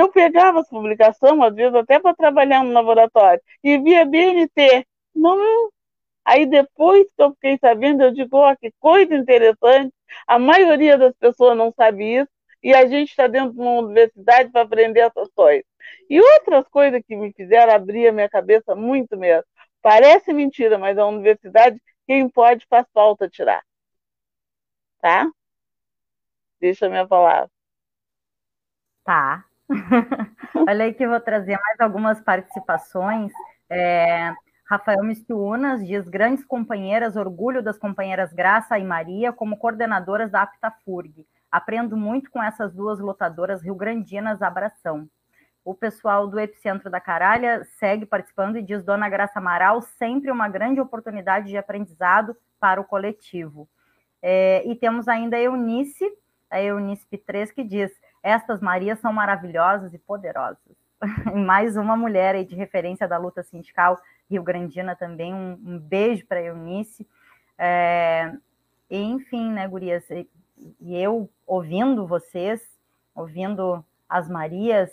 eu 0.00 0.10
pegava 0.10 0.60
as 0.60 0.68
publicações, 0.68 1.40
às 1.40 1.54
vezes 1.54 1.74
até 1.74 1.98
para 2.00 2.14
trabalhar 2.14 2.64
no 2.64 2.72
laboratório, 2.72 3.40
e 3.62 3.78
via 3.78 4.04
BNT. 4.04 4.86
Não, 5.14 5.70
aí 6.24 6.46
depois 6.46 7.06
que 7.16 7.22
eu 7.22 7.32
fiquei 7.34 7.58
sabendo, 7.58 8.02
eu 8.02 8.12
digo, 8.12 8.36
oh, 8.38 8.56
que 8.56 8.72
coisa 8.78 9.14
interessante, 9.14 9.92
a 10.26 10.38
maioria 10.38 10.96
das 10.98 11.14
pessoas 11.16 11.56
não 11.56 11.72
sabe 11.72 12.20
isso, 12.20 12.30
e 12.62 12.74
a 12.74 12.86
gente 12.86 13.10
está 13.10 13.26
dentro 13.26 13.52
de 13.54 13.60
uma 13.60 13.80
universidade 13.80 14.50
para 14.50 14.62
aprender 14.62 15.00
essas 15.00 15.28
coisas. 15.34 15.64
E 16.08 16.20
outras 16.20 16.66
coisas 16.68 17.02
que 17.06 17.16
me 17.16 17.32
fizeram 17.32 17.72
abrir 17.74 18.08
a 18.08 18.12
minha 18.12 18.28
cabeça 18.28 18.74
muito 18.74 19.16
mesmo. 19.16 19.44
Parece 19.82 20.32
mentira, 20.32 20.78
mas 20.78 20.96
a 20.96 21.06
universidade, 21.06 21.80
quem 22.06 22.28
pode 22.28 22.64
faz 22.68 22.86
falta 22.94 23.28
tirar. 23.28 23.64
Tá? 25.00 25.28
Deixa 26.60 26.86
a 26.86 26.88
minha 26.88 27.06
palavra. 27.06 27.50
Tá. 29.04 29.44
Olha 30.68 30.84
aí 30.84 30.94
que 30.94 31.04
eu 31.04 31.10
vou 31.10 31.20
trazer 31.20 31.58
mais 31.58 31.80
algumas 31.80 32.20
participações. 32.20 33.32
É, 33.70 34.32
Rafael 34.68 35.02
Mistunas 35.02 35.86
diz: 35.86 36.08
grandes 36.08 36.44
companheiras, 36.44 37.16
orgulho 37.16 37.62
das 37.62 37.78
companheiras 37.78 38.32
Graça 38.32 38.78
e 38.78 38.84
Maria 38.84 39.32
como 39.32 39.56
coordenadoras 39.56 40.30
da 40.30 40.42
Aptafurg. 40.42 41.26
Aprendo 41.50 41.96
muito 41.96 42.30
com 42.30 42.42
essas 42.42 42.72
duas 42.72 42.98
lutadoras 42.98 43.62
rio-grandinas, 43.62 44.40
abração. 44.40 45.08
O 45.64 45.74
pessoal 45.74 46.26
do 46.26 46.40
Epicentro 46.40 46.90
da 46.90 47.00
Caralha 47.00 47.62
segue 47.78 48.06
participando 48.06 48.56
e 48.56 48.62
diz: 48.62 48.82
Dona 48.82 49.08
Graça 49.08 49.38
Amaral, 49.38 49.80
sempre 49.82 50.30
uma 50.30 50.48
grande 50.48 50.80
oportunidade 50.80 51.48
de 51.48 51.56
aprendizado 51.56 52.36
para 52.58 52.80
o 52.80 52.84
coletivo. 52.84 53.68
É, 54.20 54.62
e 54.66 54.74
temos 54.74 55.08
ainda 55.08 55.36
a 55.36 55.40
Eunice, 55.40 56.04
a 56.50 56.62
Eunice 56.62 57.06
P3, 57.12 57.52
que 57.52 57.62
diz: 57.62 57.92
estas 58.22 58.60
Marias 58.60 59.00
são 59.00 59.12
maravilhosas 59.12 59.92
e 59.92 59.98
poderosas. 59.98 60.58
Mais 61.34 61.76
uma 61.76 61.96
mulher 61.96 62.34
aí 62.34 62.44
de 62.44 62.54
referência 62.54 63.08
da 63.08 63.18
luta 63.18 63.42
sindical 63.42 64.00
rio-grandina 64.30 64.94
também. 64.94 65.34
Um, 65.34 65.58
um 65.64 65.78
beijo 65.78 66.26
para 66.26 66.42
Eunice. 66.42 67.06
É, 67.58 68.32
enfim, 68.90 69.50
né, 69.50 69.66
gurias? 69.66 70.08
E, 70.10 70.28
e, 70.80 70.96
eu 70.96 71.28
ouvindo 71.46 72.06
vocês, 72.06 72.62
ouvindo 73.14 73.84
as 74.08 74.28
Marias, 74.28 74.90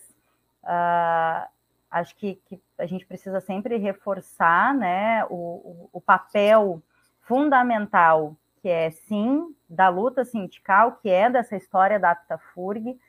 uh, 0.63 1.47
acho 1.91 2.15
que, 2.15 2.36
que, 2.45 2.59
a 2.77 2.86
gente 2.86 3.05
precisa 3.05 3.39
sempre 3.39 3.77
reforçar 3.77 4.73
né, 4.73 5.25
o, 5.25 5.36
o, 5.36 5.89
o 5.93 6.01
papel 6.01 6.82
fundamental 7.21 8.36
que 8.61 8.69
é 8.69 8.91
sim 8.91 9.55
da 9.69 9.89
luta 9.89 10.25
sindical, 10.25 10.97
que 11.01 11.09
é 11.09 11.30
dessa 11.30 11.55
história 11.55 11.99
da 11.99 12.11
Aptafurg, 12.11 12.99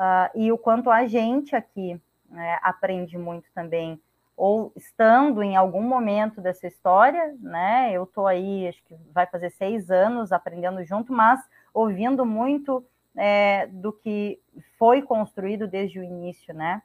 uh, 0.00 0.30
e 0.34 0.50
o 0.50 0.56
quanto 0.56 0.90
a 0.90 1.06
gente 1.06 1.54
aqui 1.54 2.00
né, 2.28 2.58
aprende 2.62 3.18
muito 3.18 3.46
também, 3.54 4.00
ou 4.34 4.72
estando 4.74 5.42
em 5.42 5.54
algum 5.54 5.82
momento 5.82 6.40
dessa 6.40 6.66
história, 6.66 7.36
né? 7.40 7.92
Eu 7.92 8.04
estou 8.04 8.26
aí, 8.26 8.66
acho 8.66 8.82
que 8.84 8.96
vai 9.12 9.26
fazer 9.26 9.50
seis 9.50 9.90
anos 9.90 10.32
aprendendo 10.32 10.82
junto, 10.82 11.12
mas 11.12 11.38
ouvindo 11.74 12.24
muito 12.24 12.82
é, 13.14 13.66
do 13.66 13.92
que 13.92 14.40
foi 14.78 15.02
construído 15.02 15.68
desde 15.68 16.00
o 16.00 16.02
início, 16.02 16.54
né? 16.54 16.80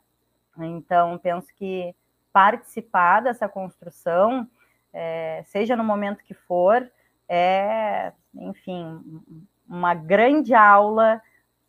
Então, 0.57 1.17
penso 1.17 1.47
que 1.55 1.95
participar 2.33 3.21
dessa 3.21 3.47
construção, 3.47 4.45
é, 4.91 5.41
seja 5.45 5.77
no 5.77 5.83
momento 5.83 6.25
que 6.25 6.33
for, 6.33 6.91
é, 7.29 8.11
enfim, 8.33 9.01
uma 9.65 9.93
grande 9.93 10.53
aula 10.53 11.21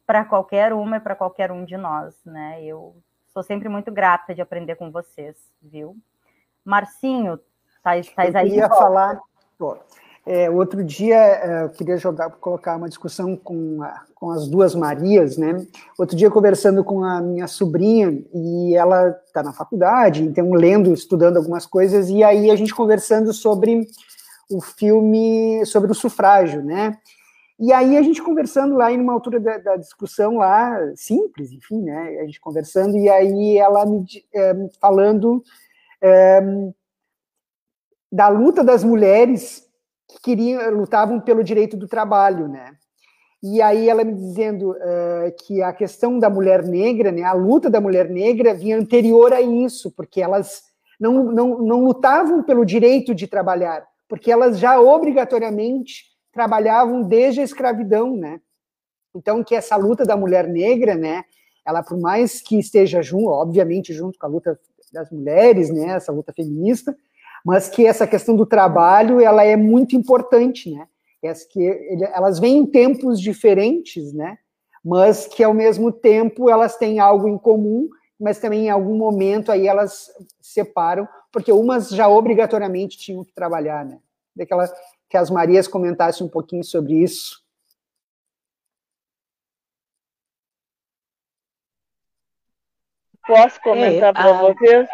para 0.07 0.25
qualquer 0.25 0.73
uma 0.73 0.97
e 0.97 1.01
para 1.01 1.17
qualquer 1.17 1.51
um 1.51 1.65
de 1.65 1.77
nós, 1.77 2.15
né? 2.25 2.63
Eu 2.63 2.97
sou 3.33 3.43
sempre 3.43 3.69
muito 3.69 3.91
grata 3.91 4.35
de 4.35 4.41
aprender 4.41 4.77
com 4.77 4.91
vocês, 4.91 5.37
viu? 5.61 5.97
Marcinho, 6.65 7.39
tá, 7.83 7.93
tá 8.15 8.27
eu 8.27 8.39
aí? 8.39 8.51
Queria 8.51 8.69
falar. 8.69 9.21
é, 10.27 10.51
outro 10.51 10.83
dia 10.83 11.17
é, 11.17 11.65
eu 11.65 11.69
queria 11.71 11.97
jogar, 11.97 12.29
colocar 12.31 12.77
uma 12.77 12.89
discussão 12.89 13.37
com, 13.37 13.81
a, 13.81 14.03
com 14.13 14.33
as 14.33 14.49
duas 14.49 14.75
Marias, 14.75 15.37
né? 15.37 15.65
Outro 15.97 16.17
dia 16.17 16.29
conversando 16.29 16.83
com 16.83 17.05
a 17.05 17.21
minha 17.21 17.47
sobrinha 17.47 18.25
e 18.35 18.75
ela 18.75 19.11
está 19.25 19.41
na 19.41 19.53
faculdade, 19.53 20.25
então 20.25 20.53
lendo, 20.53 20.93
estudando 20.93 21.37
algumas 21.37 21.65
coisas 21.65 22.09
e 22.09 22.25
aí 22.25 22.51
a 22.51 22.57
gente 22.57 22.75
conversando 22.75 23.33
sobre 23.33 23.87
o 24.51 24.61
filme 24.61 25.65
sobre 25.65 25.93
o 25.93 25.95
sufrágio, 25.95 26.61
né? 26.61 26.99
E 27.59 27.73
aí 27.73 27.97
a 27.97 28.03
gente 28.03 28.23
conversando 28.23 28.77
lá 28.77 28.93
em 28.93 29.01
uma 29.01 29.15
altura 29.15 29.41
da, 29.41 29.57
da, 29.57 29.77
discussão 29.77 30.37
lá, 30.37 30.79
simples, 30.95 31.53
enfim, 31.53 31.83
né? 31.83 32.19
A 32.21 32.25
gente 32.27 32.41
conversando, 32.41 32.97
e 32.99 33.09
aí 33.09 33.57
ela 33.57 33.87
me 33.87 34.05
é, 34.35 34.55
falando 34.79 35.43
é, 36.03 36.41
da 38.13 38.29
luta 38.29 38.63
das 38.63 38.85
mulheres 38.85 39.67
que 40.07 40.21
queriam, 40.21 40.71
lutavam 40.71 41.19
pelo 41.19 41.43
direito 41.43 41.79
do 41.79 41.89
trabalho, 41.89 42.47
né? 42.47 42.77
E 43.43 43.63
aí 43.63 43.89
ela 43.89 44.05
me 44.05 44.15
dizendo 44.15 44.73
uh, 44.73 45.33
que 45.45 45.63
a 45.63 45.73
questão 45.73 46.19
da 46.19 46.29
mulher 46.29 46.65
negra, 46.65 47.13
né, 47.13 47.23
a 47.23 47.33
luta 47.33 47.71
da 47.71 47.81
mulher 47.81 48.09
negra 48.09 48.55
vinha 48.55 48.79
anterior 48.79 49.33
a 49.33 49.41
isso, 49.41 49.91
porque 49.93 50.21
elas 50.21 50.63
não, 50.99 51.25
não, 51.25 51.59
não 51.59 51.85
lutavam 51.85 52.43
pelo 52.43 52.65
direito 52.65 53.15
de 53.15 53.27
trabalhar, 53.27 53.87
porque 54.09 54.33
elas 54.33 54.59
já 54.59 54.81
obrigatoriamente 54.81 56.16
trabalhavam 56.37 57.03
desde 57.03 57.41
a 57.41 57.45
escravidão, 57.45 58.15
né? 58.15 58.39
Então, 59.15 59.43
que 59.43 59.55
essa 59.55 59.75
luta 59.75 60.05
da 60.05 60.19
mulher 60.19 60.47
negra, 60.47 60.95
né, 60.95 61.25
ela, 61.67 61.83
por 61.83 61.99
mais 61.99 62.43
que 62.43 62.59
esteja 62.59 63.01
junto, 63.01 63.29
obviamente, 63.29 63.95
junto 63.95 64.19
com 64.19 64.27
a 64.27 64.29
luta 64.29 64.61
das 64.93 65.11
mulheres, 65.11 65.71
né, 65.71 65.95
essa 65.95 66.13
luta 66.13 66.35
feminista, 66.35 66.95
mas 67.43 67.71
que 67.71 67.87
essa 67.87 68.07
questão 68.07 68.37
do 68.37 68.45
trabalho, 68.45 69.19
ela 69.19 69.43
é 69.43 69.57
muito 69.57 69.97
importante, 69.97 70.71
né? 70.71 70.87
que 71.51 71.99
elas 72.13 72.39
vêm 72.39 72.59
em 72.59 72.67
tempos 72.67 73.21
diferentes, 73.21 74.13
né? 74.13 74.39
Mas 74.85 75.27
que 75.27 75.43
ao 75.43 75.53
mesmo 75.53 75.91
tempo 75.91 76.49
elas 76.49 76.77
têm 76.77 77.01
algo 77.01 77.27
em 77.27 77.37
comum, 77.37 77.89
mas 78.21 78.39
também 78.39 78.67
em 78.67 78.71
algum 78.71 78.97
momento 78.97 79.51
aí 79.51 79.67
elas 79.67 80.09
separam, 80.41 81.09
porque 81.33 81.51
umas 81.51 81.89
já 81.89 82.07
obrigatoriamente 82.07 82.97
tinham 82.97 83.25
que 83.25 83.35
trabalhar, 83.35 83.85
né? 83.85 83.99
Daquela 84.37 84.69
que 85.09 85.17
as 85.17 85.31
Marias 85.31 85.69
comentassem 85.69 86.27
um 86.27 86.31
pouquinho 86.31 86.65
sobre 86.65 86.95
isso. 86.95 87.45
Posso 93.27 93.61
comentar 93.61 94.11
é, 94.11 94.13
para 94.13 94.39
a... 94.39 94.43
vocês? 94.43 94.89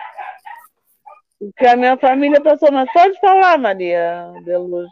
O 1.40 1.52
que 1.56 1.66
a 1.66 1.76
minha 1.76 1.98
família 1.98 2.40
passou, 2.40 2.70
mas 2.72 2.90
pode 2.92 3.18
falar, 3.20 3.58
Maria 3.58 4.32
Deluz. 4.44 4.88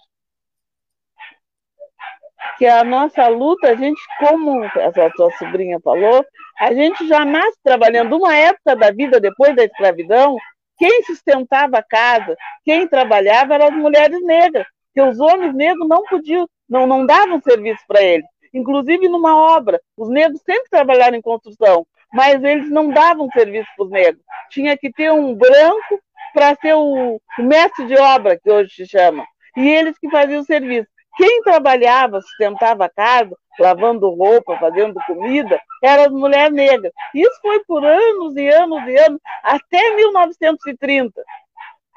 Que 2.58 2.66
a 2.66 2.84
nossa 2.84 3.28
luta, 3.28 3.70
a 3.70 3.74
gente, 3.74 4.00
como 4.18 4.62
a 4.64 5.10
sua 5.16 5.30
sobrinha 5.38 5.78
falou, 5.80 6.24
a 6.58 6.74
gente 6.74 7.06
já 7.06 7.24
nasce 7.24 7.58
trabalhando. 7.62 8.16
Uma 8.16 8.34
época 8.34 8.76
da 8.76 8.90
vida 8.90 9.20
depois 9.20 9.54
da 9.56 9.64
escravidão, 9.64 10.36
quem 10.76 11.02
sustentava 11.04 11.78
a 11.78 11.82
casa, 11.82 12.36
quem 12.64 12.86
trabalhava 12.88 13.54
eram 13.54 13.68
as 13.68 13.74
mulheres 13.74 14.22
negras 14.22 14.66
que 14.94 15.00
os 15.00 15.20
homens 15.20 15.54
negros 15.54 15.88
não 15.88 16.02
podiam, 16.04 16.48
não, 16.68 16.86
não 16.86 17.06
davam 17.06 17.40
serviço 17.40 17.82
para 17.86 18.02
eles. 18.02 18.26
Inclusive 18.52 19.08
numa 19.08 19.36
obra, 19.36 19.80
os 19.96 20.08
negros 20.08 20.40
sempre 20.44 20.68
trabalharam 20.70 21.16
em 21.16 21.22
construção, 21.22 21.86
mas 22.12 22.42
eles 22.42 22.70
não 22.70 22.90
davam 22.90 23.30
serviço 23.30 23.68
para 23.76 23.84
os 23.84 23.90
negros. 23.90 24.22
Tinha 24.50 24.76
que 24.76 24.92
ter 24.92 25.12
um 25.12 25.34
branco 25.34 26.00
para 26.34 26.54
ser 26.56 26.74
o, 26.74 27.20
o 27.38 27.42
mestre 27.42 27.86
de 27.86 27.96
obra, 27.96 28.38
que 28.38 28.50
hoje 28.50 28.74
se 28.74 28.86
chama. 28.86 29.24
E 29.56 29.68
eles 29.68 29.98
que 29.98 30.10
faziam 30.10 30.40
o 30.40 30.44
serviço. 30.44 30.88
Quem 31.16 31.42
trabalhava, 31.42 32.20
sustentava 32.20 32.84
a 32.84 32.88
casa, 32.88 33.36
lavando 33.58 34.08
roupa, 34.10 34.56
fazendo 34.58 34.94
comida, 35.06 35.60
eram 35.82 36.04
as 36.04 36.12
mulheres 36.12 36.52
negras. 36.52 36.92
Isso 37.14 37.38
foi 37.42 37.62
por 37.64 37.84
anos 37.84 38.36
e 38.36 38.48
anos 38.48 38.82
e 38.86 38.96
anos, 38.96 39.20
até 39.42 39.96
1930, 39.96 41.22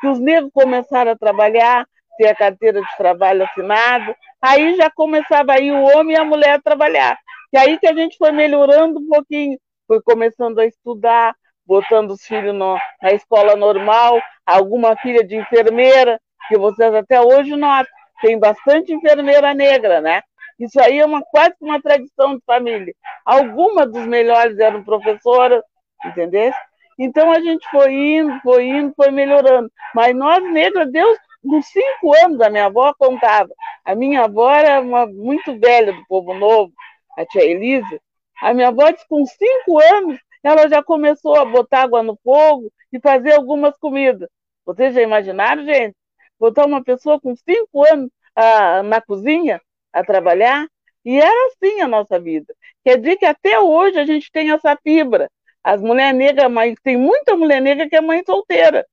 que 0.01 0.07
os 0.07 0.19
negros 0.19 0.51
começaram 0.53 1.11
a 1.11 1.17
trabalhar, 1.17 1.87
ter 2.17 2.27
a 2.27 2.35
carteira 2.35 2.81
de 2.81 2.97
trabalho 2.97 3.43
assinada, 3.43 4.15
aí 4.41 4.75
já 4.75 4.89
começava 4.91 5.53
aí 5.53 5.71
o 5.71 5.83
homem 5.83 6.15
e 6.15 6.19
a 6.19 6.23
mulher 6.23 6.55
a 6.55 6.61
trabalhar. 6.61 7.17
E 7.51 7.57
aí 7.57 7.77
que 7.77 7.87
a 7.87 7.93
gente 7.93 8.17
foi 8.17 8.31
melhorando 8.31 8.99
um 8.99 9.07
pouquinho, 9.07 9.57
foi 9.87 10.01
começando 10.01 10.59
a 10.59 10.65
estudar, 10.65 11.35
botando 11.65 12.11
os 12.11 12.25
filhos 12.25 12.53
no, 12.53 12.77
na 13.01 13.11
escola 13.11 13.55
normal, 13.55 14.21
alguma 14.45 14.95
filha 14.97 15.23
de 15.23 15.35
enfermeira, 15.35 16.19
que 16.47 16.57
vocês 16.57 16.93
até 16.93 17.21
hoje 17.21 17.55
notam, 17.55 17.91
tem 18.21 18.39
bastante 18.39 18.93
enfermeira 18.93 19.53
negra, 19.53 20.01
né? 20.01 20.21
Isso 20.59 20.79
aí 20.79 20.99
é 20.99 21.05
uma, 21.05 21.21
quase 21.21 21.55
uma 21.61 21.81
tradição 21.81 22.35
de 22.35 22.41
família. 22.45 22.93
Algumas 23.25 23.91
dos 23.91 24.05
melhores 24.05 24.57
eram 24.59 24.83
professoras, 24.83 25.61
entendeu? 26.05 26.51
Então 26.97 27.31
a 27.31 27.39
gente 27.39 27.67
foi 27.69 27.91
indo, 27.91 28.39
foi 28.41 28.65
indo, 28.65 28.93
foi 28.95 29.09
melhorando. 29.09 29.71
Mas 29.95 30.15
nós, 30.15 30.43
negras, 30.51 30.91
Deus, 30.91 31.17
nos 31.43 31.65
cinco 31.67 32.13
anos, 32.23 32.41
a 32.41 32.49
minha 32.49 32.65
avó 32.65 32.93
contava. 32.97 33.53
A 33.83 33.95
minha 33.95 34.23
avó 34.23 34.51
era 34.51 34.79
uma, 34.81 35.05
muito 35.05 35.59
velha 35.59 35.93
do 35.93 36.05
povo 36.07 36.33
novo, 36.33 36.73
a 37.17 37.25
tia 37.25 37.43
Elisa. 37.43 37.99
A 38.41 38.53
minha 38.53 38.69
avó 38.69 38.89
disse 38.89 39.07
com 39.07 39.25
cinco 39.25 39.79
anos, 39.79 40.19
ela 40.43 40.67
já 40.67 40.83
começou 40.83 41.35
a 41.35 41.45
botar 41.45 41.83
água 41.83 42.03
no 42.03 42.17
fogo 42.23 42.71
e 42.91 42.99
fazer 42.99 43.33
algumas 43.33 43.77
comidas. 43.77 44.29
Vocês 44.65 44.93
já 44.93 45.01
imaginaram, 45.01 45.65
gente? 45.65 45.95
Botar 46.39 46.65
uma 46.65 46.83
pessoa 46.83 47.19
com 47.19 47.35
cinco 47.35 47.85
anos 47.85 48.09
ah, 48.35 48.83
na 48.83 49.01
cozinha 49.01 49.61
a 49.91 50.03
trabalhar? 50.03 50.67
E 51.05 51.19
era 51.19 51.47
assim 51.47 51.81
a 51.81 51.87
nossa 51.87 52.19
vida. 52.19 52.53
Quer 52.83 52.97
dizer 52.97 53.17
que 53.17 53.25
até 53.25 53.59
hoje 53.59 53.99
a 53.99 54.05
gente 54.05 54.31
tem 54.31 54.51
essa 54.51 54.77
fibra. 54.81 55.29
As 55.63 55.81
mulheres 55.81 56.17
negras, 56.17 56.51
mas 56.51 56.75
tem 56.83 56.97
muita 56.97 57.35
mulher 57.35 57.61
negra 57.61 57.87
que 57.89 57.95
é 57.95 58.01
mãe 58.01 58.23
solteira. 58.25 58.85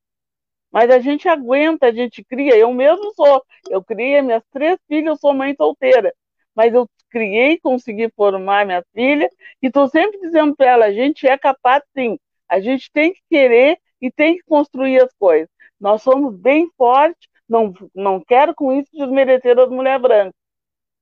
Mas 0.71 0.91
a 0.91 0.99
gente 0.99 1.29
aguenta, 1.29 1.87
a 1.87 1.93
gente 1.93 2.23
cria. 2.25 2.57
Eu 2.57 2.73
mesmo 2.73 3.13
sou. 3.15 3.43
Eu 3.69 3.83
criei 3.83 4.23
minhas 4.23 4.43
três 4.53 4.79
filhas, 4.87 5.07
eu 5.07 5.17
sou 5.17 5.35
mãe 5.35 5.55
solteira. 5.55 6.15
Mas 6.55 6.73
eu 6.75 6.89
criei, 7.11 7.59
consegui 7.59 8.09
formar 8.11 8.65
minha 8.65 8.85
filha, 8.95 9.29
e 9.61 9.67
estou 9.67 9.89
sempre 9.89 10.21
dizendo 10.21 10.55
para 10.55 10.67
ela: 10.67 10.85
a 10.87 10.93
gente 10.93 11.27
é 11.27 11.37
capaz 11.37 11.83
sim. 11.97 12.19
A 12.49 12.61
gente 12.61 12.91
tem 12.93 13.13
que 13.13 13.21
querer 13.29 13.79
e 14.01 14.11
tem 14.11 14.37
que 14.37 14.43
construir 14.45 15.01
as 15.01 15.13
coisas. 15.15 15.49
Nós 15.79 16.03
somos 16.03 16.35
bem 16.37 16.69
fortes, 16.77 17.29
não, 17.49 17.73
não 17.95 18.21
quero 18.21 18.55
com 18.55 18.73
isso 18.73 18.91
desmerecer 18.93 19.59
as 19.59 19.69
mulheres 19.69 20.03
brancas, 20.03 20.35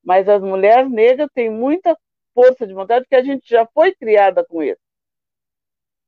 mas 0.04 0.28
as 0.28 0.42
mulheres 0.42 0.90
negras 0.90 1.28
têm 1.34 1.50
muita 1.50 1.96
força 2.34 2.66
de 2.66 2.72
vontade, 2.72 3.04
porque 3.04 3.16
a 3.16 3.24
gente 3.24 3.48
já 3.48 3.66
foi 3.74 3.94
criada 3.94 4.44
com 4.44 4.62
isso. 4.62 4.80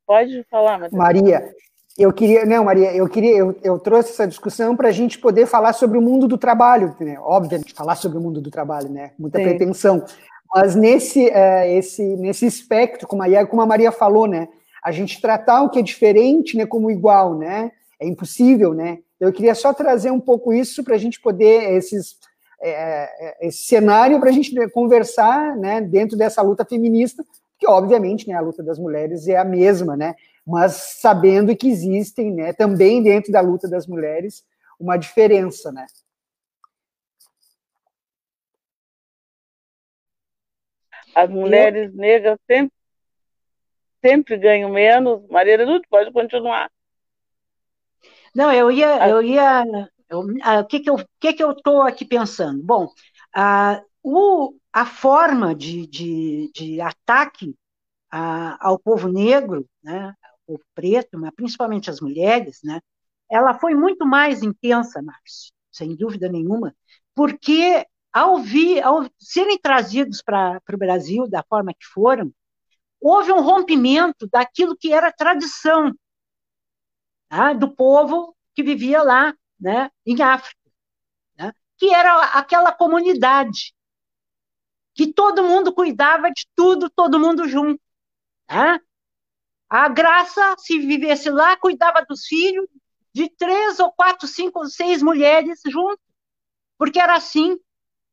Pode 0.07 0.45
falar, 0.45 0.79
Matheus. 0.79 0.99
Maria, 0.99 1.55
eu 1.99 2.13
queria, 2.13 2.47
não, 2.47 2.65
Maria, 2.65 2.95
eu 2.95 3.09
queria, 3.09 3.37
eu, 3.37 3.57
eu 3.63 3.79
trouxe 3.79 4.11
essa 4.11 4.27
discussão 4.27 4.77
para 4.77 4.89
a 4.89 4.93
gente 4.93 5.19
poder 5.19 5.47
falar 5.47 5.73
sobre 5.73 5.99
o 5.99 6.03
mundo 6.03 6.27
do 6.27 6.39
trabalho, 6.39 6.95
né? 7.01 7.19
Obviamente, 7.21 7.75
falar 7.75 7.97
sobre 7.97 8.19
o 8.19 8.21
mundo 8.21 8.41
do 8.41 8.51
trabalho, 8.51 8.89
né? 8.89 9.13
Muita 9.19 9.39
Sim. 9.39 9.45
pretensão. 9.45 10.05
Mas 10.55 10.75
nesse, 10.75 11.29
é, 11.29 11.77
esse, 11.77 12.03
nesse 12.17 12.47
espectro, 12.47 13.07
como 13.07 13.23
a, 13.23 13.47
como 13.47 13.63
a 13.63 13.67
Maria 13.67 13.93
falou, 13.93 14.27
né? 14.27 14.49
A 14.83 14.91
gente 14.93 15.21
tratar 15.21 15.63
o 15.63 15.69
que 15.69 15.79
é 15.79 15.83
diferente, 15.83 16.57
né, 16.57 16.65
como 16.65 16.91
igual, 16.91 17.37
né? 17.37 17.71
É 18.01 18.07
impossível, 18.07 18.73
né? 18.73 18.99
Eu 19.21 19.33
queria 19.33 19.55
só 19.55 19.75
trazer 19.75 20.11
um 20.11 20.21
pouco 20.21 20.53
isso 20.53 20.83
para 20.83 20.95
a 20.95 20.99
gente 20.99 21.21
poder 21.21 21.75
esses 21.75 22.17
é, 22.63 22.71
é, 22.71 23.49
esse 23.49 23.65
cenário 23.65 24.21
para 24.21 24.31
a 24.31 24.33
gente 24.33 24.55
conversar, 24.71 25.57
né? 25.57 25.81
Dentro 25.81 26.17
dessa 26.17 26.43
luta 26.43 26.65
feminista, 26.65 27.25
que 27.59 27.67
obviamente, 27.67 28.29
né? 28.29 28.35
A 28.35 28.41
luta 28.41 28.63
das 28.63 28.79
mulheres 28.79 29.29
é 29.29 29.37
a 29.37 29.45
mesma, 29.45 29.97
né? 29.97 30.15
Mas 30.51 30.99
sabendo 31.01 31.57
que 31.57 31.69
existem, 31.69 32.33
né, 32.33 32.53
também 32.53 33.03
dentro 33.03 33.31
da 33.31 33.41
luta 33.41 33.69
das 33.69 33.87
mulheres, 33.87 34.45
uma 34.79 34.97
diferença, 34.97 35.71
né? 35.71 35.87
As 41.15 41.29
mulheres 41.29 41.95
negras 41.95 42.39
sempre, 42.47 42.73
sempre 44.05 44.37
ganham 44.39 44.71
menos. 44.71 45.27
Maria 45.29 45.65
Lúcia, 45.65 45.87
pode 45.91 46.13
continuar. 46.13 46.71
Não, 48.35 48.53
eu 48.53 48.71
ia, 48.71 49.09
eu 49.09 49.21
ia, 49.23 49.65
eu, 50.09 50.25
ah, 50.43 50.61
o 50.61 50.67
que 50.67 50.81
que 50.81 50.89
eu, 50.89 50.97
que 51.19 51.33
que 51.33 51.43
eu 51.43 51.51
estou 51.51 51.83
aqui 51.83 52.05
pensando? 52.05 52.63
Bom, 52.63 52.89
a, 53.35 53.83
o, 54.03 54.55
a 54.73 54.87
forma 54.87 55.55
de, 55.55 55.87
de, 55.87 56.51
de 56.55 56.81
ataque 56.81 57.55
a, 58.11 58.57
ao 58.67 58.79
povo 58.79 59.09
negro, 59.09 59.67
né, 59.83 60.15
povo 60.51 60.65
preto, 60.75 61.19
mas 61.19 61.33
principalmente 61.35 61.91
as 61.91 62.01
mulheres, 62.01 62.61
né, 62.65 62.81
ela 63.31 63.55
foi 63.55 63.75
muito 63.75 64.05
mais 64.05 64.43
intensa, 64.43 65.01
Márcio, 65.01 65.53
sem 65.71 65.95
dúvida 65.95 66.29
nenhuma, 66.29 66.75
porque 67.15 67.87
ao, 68.13 68.39
vir, 68.39 68.83
ao 68.83 69.09
serem 69.19 69.59
trazidos 69.59 70.21
para 70.23 70.61
o 70.73 70.77
Brasil 70.77 71.29
da 71.29 71.45
forma 71.45 71.73
que 71.73 71.87
foram, 71.87 72.33
houve 73.01 73.33
um 73.33 73.41
rompimento 73.41 74.29
daquilo 74.29 74.77
que 74.77 74.93
era 74.93 75.13
tradição 75.13 75.95
tá, 77.29 77.53
do 77.53 77.75
povo 77.75 78.37
que 78.55 78.63
vivia 78.63 79.03
lá 79.03 79.35
né, 79.59 79.91
em 80.05 80.21
África, 80.21 80.59
né, 81.39 81.53
que 81.79 81.95
era 81.95 82.25
aquela 82.33 82.73
comunidade, 82.73 83.73
que 84.95 85.13
todo 85.13 85.45
mundo 85.45 85.73
cuidava 85.73 86.31
de 86.31 86.47
tudo, 86.57 86.91
todo 86.91 87.21
mundo 87.21 87.49
junto. 87.49 87.81
Né? 88.51 88.81
A 89.71 89.89
Graça, 89.89 90.57
se 90.59 90.81
vivesse 90.81 91.31
lá, 91.31 91.57
cuidava 91.57 92.05
dos 92.05 92.27
filhos 92.27 92.67
de 93.15 93.31
três 93.31 93.79
ou 93.79 93.93
quatro, 93.93 94.27
cinco, 94.27 94.67
seis 94.67 95.01
mulheres 95.01 95.61
junto, 95.65 96.01
porque 96.77 96.99
era 96.99 97.15
assim, 97.15 97.57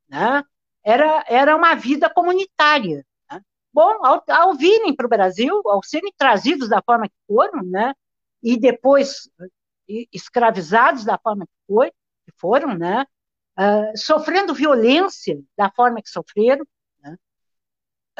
né? 0.08 0.44
Era, 0.84 1.24
era 1.26 1.56
uma 1.56 1.74
vida 1.74 2.08
comunitária. 2.08 3.04
Né? 3.28 3.42
Bom, 3.72 4.04
ao, 4.06 4.22
ao 4.28 4.54
virem 4.54 4.94
para 4.94 5.06
o 5.06 5.08
Brasil, 5.08 5.60
ao 5.66 5.82
serem 5.82 6.12
trazidos 6.16 6.68
da 6.68 6.80
forma 6.80 7.08
que 7.08 7.16
foram, 7.26 7.62
né? 7.64 7.92
E 8.40 8.56
depois 8.56 9.28
escravizados 10.12 11.04
da 11.04 11.18
forma 11.18 11.44
que, 11.44 11.52
foi, 11.66 11.90
que 11.90 12.32
foram, 12.36 12.78
né? 12.78 13.04
Uh, 13.58 13.98
sofrendo 13.98 14.54
violência 14.54 15.42
da 15.56 15.72
forma 15.72 16.00
que 16.00 16.08
sofreram, 16.08 16.64
né? 17.00 17.16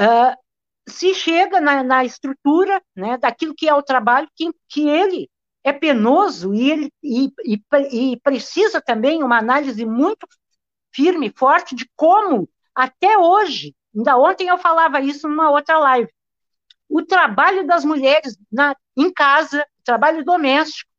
Uh, 0.00 0.47
se 0.88 1.14
chega 1.14 1.60
na, 1.60 1.82
na 1.82 2.04
estrutura 2.04 2.82
né, 2.96 3.16
daquilo 3.18 3.54
que 3.54 3.68
é 3.68 3.74
o 3.74 3.82
trabalho, 3.82 4.28
que, 4.34 4.50
que 4.68 4.88
ele 4.88 5.30
é 5.64 5.72
penoso 5.72 6.54
e, 6.54 6.70
ele, 6.70 6.92
e, 7.02 7.32
e, 7.44 8.12
e 8.12 8.16
precisa 8.20 8.80
também 8.80 9.22
uma 9.22 9.38
análise 9.38 9.84
muito 9.84 10.26
firme, 10.94 11.32
forte 11.36 11.74
de 11.74 11.88
como, 11.94 12.48
até 12.74 13.18
hoje, 13.18 13.74
ainda 13.94 14.16
ontem 14.16 14.48
eu 14.48 14.58
falava 14.58 15.00
isso 15.00 15.28
numa 15.28 15.50
outra 15.50 15.78
live, 15.78 16.10
o 16.88 17.02
trabalho 17.04 17.66
das 17.66 17.84
mulheres 17.84 18.38
na, 18.50 18.74
em 18.96 19.12
casa, 19.12 19.66
o 19.80 19.84
trabalho 19.84 20.24
doméstico, 20.24 20.90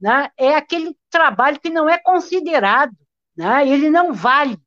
né, 0.00 0.28
é 0.36 0.54
aquele 0.54 0.96
trabalho 1.08 1.60
que 1.60 1.70
não 1.70 1.88
é 1.88 1.98
considerado, 1.98 2.92
né, 3.36 3.66
ele 3.66 3.88
não 3.88 4.12
vale. 4.12 4.58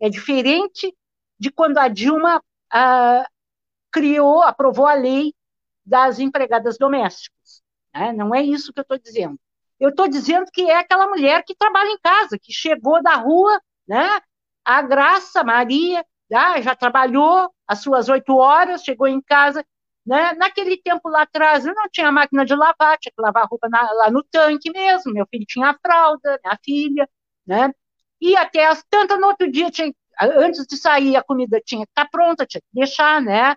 É 0.00 0.08
diferente 0.08 0.94
de 1.38 1.50
quando 1.50 1.78
a 1.78 1.88
Dilma 1.88 2.42
ah, 2.72 3.26
criou, 3.92 4.42
aprovou 4.42 4.86
a 4.86 4.94
lei 4.94 5.34
das 5.84 6.18
empregadas 6.18 6.76
domésticas. 6.78 7.62
Né? 7.94 8.12
Não 8.12 8.34
é 8.34 8.42
isso 8.42 8.72
que 8.72 8.80
eu 8.80 8.82
estou 8.82 8.98
dizendo. 8.98 9.38
Eu 9.80 9.90
estou 9.90 10.08
dizendo 10.08 10.46
que 10.52 10.68
é 10.68 10.76
aquela 10.76 11.06
mulher 11.06 11.44
que 11.44 11.54
trabalha 11.54 11.88
em 11.88 11.98
casa, 11.98 12.38
que 12.38 12.52
chegou 12.52 13.02
da 13.02 13.14
rua, 13.14 13.60
né? 13.86 14.20
A 14.64 14.82
Graça 14.82 15.44
Maria 15.44 16.04
já, 16.30 16.74
trabalhou 16.74 17.50
as 17.66 17.80
suas 17.80 18.08
oito 18.08 18.36
horas, 18.36 18.82
chegou 18.82 19.06
em 19.06 19.20
casa. 19.20 19.64
Né? 20.04 20.32
Naquele 20.34 20.76
tempo 20.76 21.08
lá 21.08 21.22
atrás, 21.22 21.66
eu 21.66 21.74
não 21.74 21.88
tinha 21.90 22.10
máquina 22.10 22.44
de 22.44 22.54
lavar, 22.54 22.98
tinha 22.98 23.12
que 23.14 23.22
lavar 23.22 23.46
roupa 23.46 23.68
na, 23.68 23.82
lá 23.92 24.10
no 24.10 24.22
tanque 24.24 24.70
mesmo. 24.70 25.12
Meu 25.12 25.26
filho 25.30 25.44
tinha 25.46 25.70
a 25.70 25.78
fralda, 25.78 26.40
minha 26.42 26.58
filha, 26.64 27.08
né? 27.46 27.72
E 28.20 28.36
até 28.36 28.66
as 28.66 28.82
tantas 28.90 29.20
no 29.20 29.28
outro 29.28 29.50
dia, 29.50 29.70
tinha, 29.70 29.92
antes 30.20 30.66
de 30.66 30.76
sair, 30.76 31.16
a 31.16 31.22
comida 31.22 31.60
tinha 31.64 31.84
que 31.84 31.90
estar 31.92 32.04
tá 32.04 32.10
pronta, 32.10 32.46
tinha 32.46 32.60
que 32.60 32.66
deixar, 32.72 33.22
né? 33.22 33.54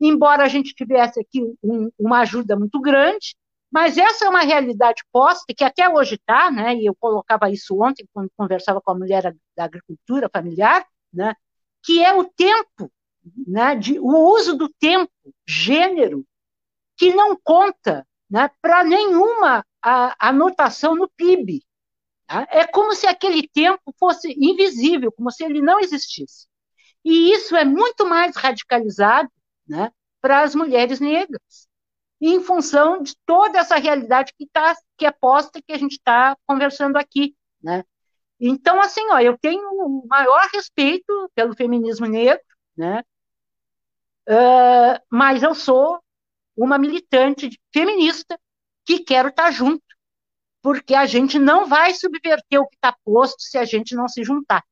Embora 0.00 0.44
a 0.44 0.48
gente 0.48 0.74
tivesse 0.74 1.20
aqui 1.20 1.42
um, 1.62 1.90
uma 1.98 2.20
ajuda 2.20 2.56
muito 2.56 2.80
grande, 2.80 3.34
mas 3.70 3.98
essa 3.98 4.24
é 4.24 4.28
uma 4.28 4.42
realidade 4.42 5.02
posta, 5.12 5.52
que 5.54 5.64
até 5.64 5.88
hoje 5.88 6.14
está, 6.14 6.50
né, 6.50 6.74
e 6.76 6.86
eu 6.86 6.94
colocava 6.94 7.50
isso 7.50 7.80
ontem, 7.82 8.06
quando 8.12 8.30
conversava 8.36 8.80
com 8.80 8.90
a 8.90 8.94
mulher 8.94 9.34
da 9.56 9.64
agricultura 9.64 10.30
familiar, 10.32 10.86
né, 11.12 11.34
que 11.82 12.02
é 12.02 12.14
o 12.14 12.24
tempo, 12.24 12.90
né, 13.46 13.74
de, 13.74 13.98
o 13.98 14.34
uso 14.34 14.56
do 14.56 14.68
tempo, 14.68 15.12
gênero, 15.46 16.24
que 16.96 17.12
não 17.14 17.36
conta 17.36 18.06
né, 18.30 18.50
para 18.60 18.82
nenhuma 18.84 19.64
anotação 20.18 20.94
no 20.94 21.08
PIB. 21.16 21.62
Tá? 22.26 22.46
É 22.50 22.66
como 22.66 22.94
se 22.94 23.06
aquele 23.06 23.46
tempo 23.48 23.94
fosse 23.98 24.34
invisível, 24.38 25.12
como 25.12 25.30
se 25.30 25.44
ele 25.44 25.60
não 25.60 25.78
existisse. 25.78 26.48
E 27.04 27.30
isso 27.32 27.54
é 27.54 27.64
muito 27.64 28.04
mais 28.04 28.34
radicalizado 28.36 29.30
né, 29.68 29.92
para 30.20 30.42
as 30.42 30.54
mulheres 30.54 31.00
negras, 31.00 31.68
em 32.20 32.40
função 32.42 33.02
de 33.02 33.14
toda 33.26 33.58
essa 33.58 33.76
realidade 33.76 34.32
que, 34.36 34.46
tá, 34.46 34.74
que 34.96 35.06
é 35.06 35.12
posta, 35.12 35.60
que 35.60 35.72
a 35.72 35.78
gente 35.78 35.92
está 35.92 36.36
conversando 36.46 36.96
aqui. 36.96 37.36
Né? 37.62 37.84
Então, 38.40 38.80
assim, 38.80 39.02
ó, 39.10 39.18
eu 39.18 39.36
tenho 39.38 39.68
o 39.68 40.06
maior 40.08 40.48
respeito 40.52 41.30
pelo 41.34 41.54
feminismo 41.54 42.06
negro, 42.06 42.42
né? 42.76 43.02
Uh, 44.28 44.98
mas 45.10 45.42
eu 45.42 45.54
sou 45.54 46.00
uma 46.56 46.78
militante 46.78 47.60
feminista 47.72 48.38
que 48.84 49.00
quero 49.00 49.28
estar 49.28 49.44
tá 49.44 49.50
junto, 49.50 49.84
porque 50.62 50.94
a 50.94 51.06
gente 51.06 51.38
não 51.38 51.66
vai 51.66 51.94
subverter 51.94 52.60
o 52.60 52.66
que 52.66 52.76
está 52.76 52.96
posto 53.04 53.40
se 53.40 53.56
a 53.56 53.64
gente 53.64 53.94
não 53.94 54.08
se 54.08 54.24
juntar 54.24 54.64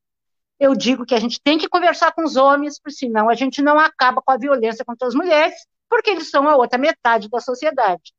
eu 0.59 0.74
digo 0.74 1.05
que 1.05 1.14
a 1.14 1.20
gente 1.20 1.40
tem 1.42 1.59
que 1.59 1.68
conversar 1.68 2.12
com 2.12 2.24
os 2.24 2.36
homens, 2.36 2.78
porque 2.78 2.96
senão 2.96 3.28
a 3.28 3.34
gente 3.34 3.61
não 3.61 3.78
acaba 3.78 4.22
com 4.22 4.32
a 4.32 4.36
violência 4.36 4.84
contra 4.84 5.09
as 5.09 5.14
mulheres, 5.14 5.55
porque 5.88 6.11
eles 6.11 6.30
são 6.30 6.48
a 6.48 6.57
outra 6.57 6.78
metade 6.78 7.28
da 7.28 7.40
sociedade. 7.40 8.12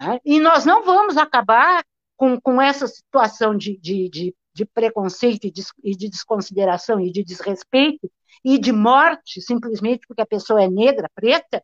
Né? 0.00 0.20
E 0.24 0.40
nós 0.40 0.64
não 0.64 0.84
vamos 0.84 1.16
acabar 1.16 1.84
com, 2.16 2.40
com 2.40 2.60
essa 2.60 2.86
situação 2.86 3.56
de, 3.56 3.76
de, 3.78 4.08
de, 4.08 4.34
de 4.52 4.64
preconceito 4.64 5.46
e 5.46 5.50
de, 5.50 5.62
e 5.82 5.96
de 5.96 6.08
desconsideração 6.08 7.00
e 7.00 7.10
de 7.10 7.24
desrespeito 7.24 8.10
e 8.44 8.58
de 8.58 8.72
morte, 8.72 9.40
simplesmente 9.40 10.06
porque 10.06 10.22
a 10.22 10.26
pessoa 10.26 10.62
é 10.62 10.68
negra, 10.68 11.10
preta, 11.14 11.62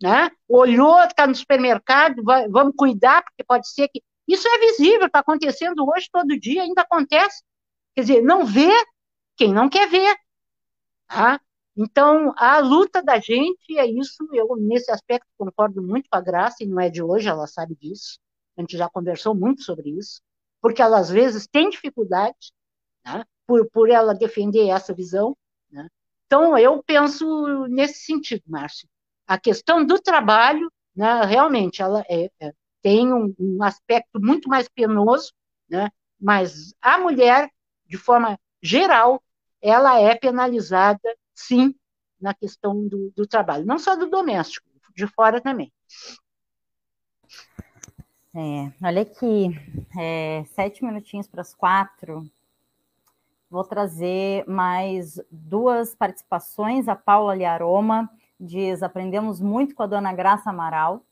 né? 0.00 0.30
olhou, 0.48 1.02
está 1.02 1.26
no 1.26 1.34
supermercado, 1.34 2.22
vai, 2.22 2.48
vamos 2.48 2.74
cuidar, 2.76 3.22
porque 3.24 3.44
pode 3.44 3.68
ser 3.68 3.88
que. 3.88 4.02
Isso 4.26 4.46
é 4.46 4.58
visível, 4.58 5.06
está 5.06 5.20
acontecendo 5.20 5.88
hoje, 5.88 6.06
todo 6.12 6.38
dia, 6.38 6.62
ainda 6.62 6.82
acontece. 6.82 7.42
Quer 7.94 8.02
dizer, 8.02 8.22
não 8.22 8.44
vê 8.44 8.70
quem 9.38 9.52
não 9.52 9.70
quer 9.70 9.88
ver. 9.88 10.16
Tá? 11.06 11.40
Então, 11.76 12.34
a 12.36 12.58
luta 12.58 13.00
da 13.00 13.20
gente 13.20 13.78
é 13.78 13.86
isso. 13.86 14.28
Eu, 14.32 14.48
nesse 14.56 14.90
aspecto, 14.90 15.28
concordo 15.38 15.80
muito 15.80 16.10
com 16.10 16.18
a 16.18 16.20
Graça, 16.20 16.56
e 16.64 16.66
não 16.66 16.80
é 16.80 16.90
de 16.90 17.00
hoje, 17.00 17.28
ela 17.28 17.46
sabe 17.46 17.76
disso. 17.76 18.18
A 18.56 18.60
gente 18.60 18.76
já 18.76 18.90
conversou 18.90 19.34
muito 19.34 19.62
sobre 19.62 19.90
isso, 19.90 20.20
porque 20.60 20.82
ela, 20.82 20.98
às 20.98 21.08
vezes, 21.08 21.46
tem 21.46 21.70
dificuldade 21.70 22.52
né, 23.04 23.24
por, 23.46 23.70
por 23.70 23.88
ela 23.88 24.12
defender 24.12 24.68
essa 24.68 24.92
visão. 24.92 25.36
Né? 25.70 25.86
Então, 26.26 26.58
eu 26.58 26.82
penso 26.82 27.66
nesse 27.68 28.00
sentido, 28.04 28.42
Márcio. 28.48 28.88
A 29.24 29.38
questão 29.38 29.84
do 29.84 30.00
trabalho, 30.00 30.70
né, 30.96 31.22
realmente, 31.24 31.80
ela 31.80 32.04
é, 32.08 32.28
é, 32.40 32.52
tem 32.82 33.12
um, 33.12 33.32
um, 33.38 33.62
aspecto 33.62 34.20
muito 34.20 34.48
mais 34.48 34.68
penoso, 34.68 35.32
né, 35.68 35.90
mas 36.20 36.74
a 36.80 36.98
mulher, 36.98 37.48
de 37.86 37.96
forma 37.96 38.36
geral, 38.60 39.22
ela 39.62 40.00
é 40.00 40.14
penalizada, 40.14 41.16
sim, 41.34 41.74
na 42.20 42.34
questão 42.34 42.86
do, 42.86 43.12
do 43.16 43.26
trabalho, 43.26 43.64
não 43.64 43.78
só 43.78 43.96
do 43.96 44.08
doméstico, 44.08 44.68
de 44.94 45.06
fora 45.06 45.40
também. 45.40 45.72
É, 48.34 48.70
olha 48.86 49.02
aqui, 49.02 49.50
é, 49.98 50.44
sete 50.54 50.84
minutinhos 50.84 51.26
para 51.26 51.40
as 51.40 51.54
quatro. 51.54 52.28
Vou 53.50 53.64
trazer 53.64 54.46
mais 54.46 55.18
duas 55.30 55.94
participações. 55.94 56.86
A 56.86 56.94
Paula 56.94 57.34
Liaroma 57.34 58.08
diz: 58.38 58.82
aprendemos 58.82 59.40
muito 59.40 59.74
com 59.74 59.82
a 59.82 59.86
dona 59.86 60.12
Graça 60.12 60.50
Amaral. 60.50 61.02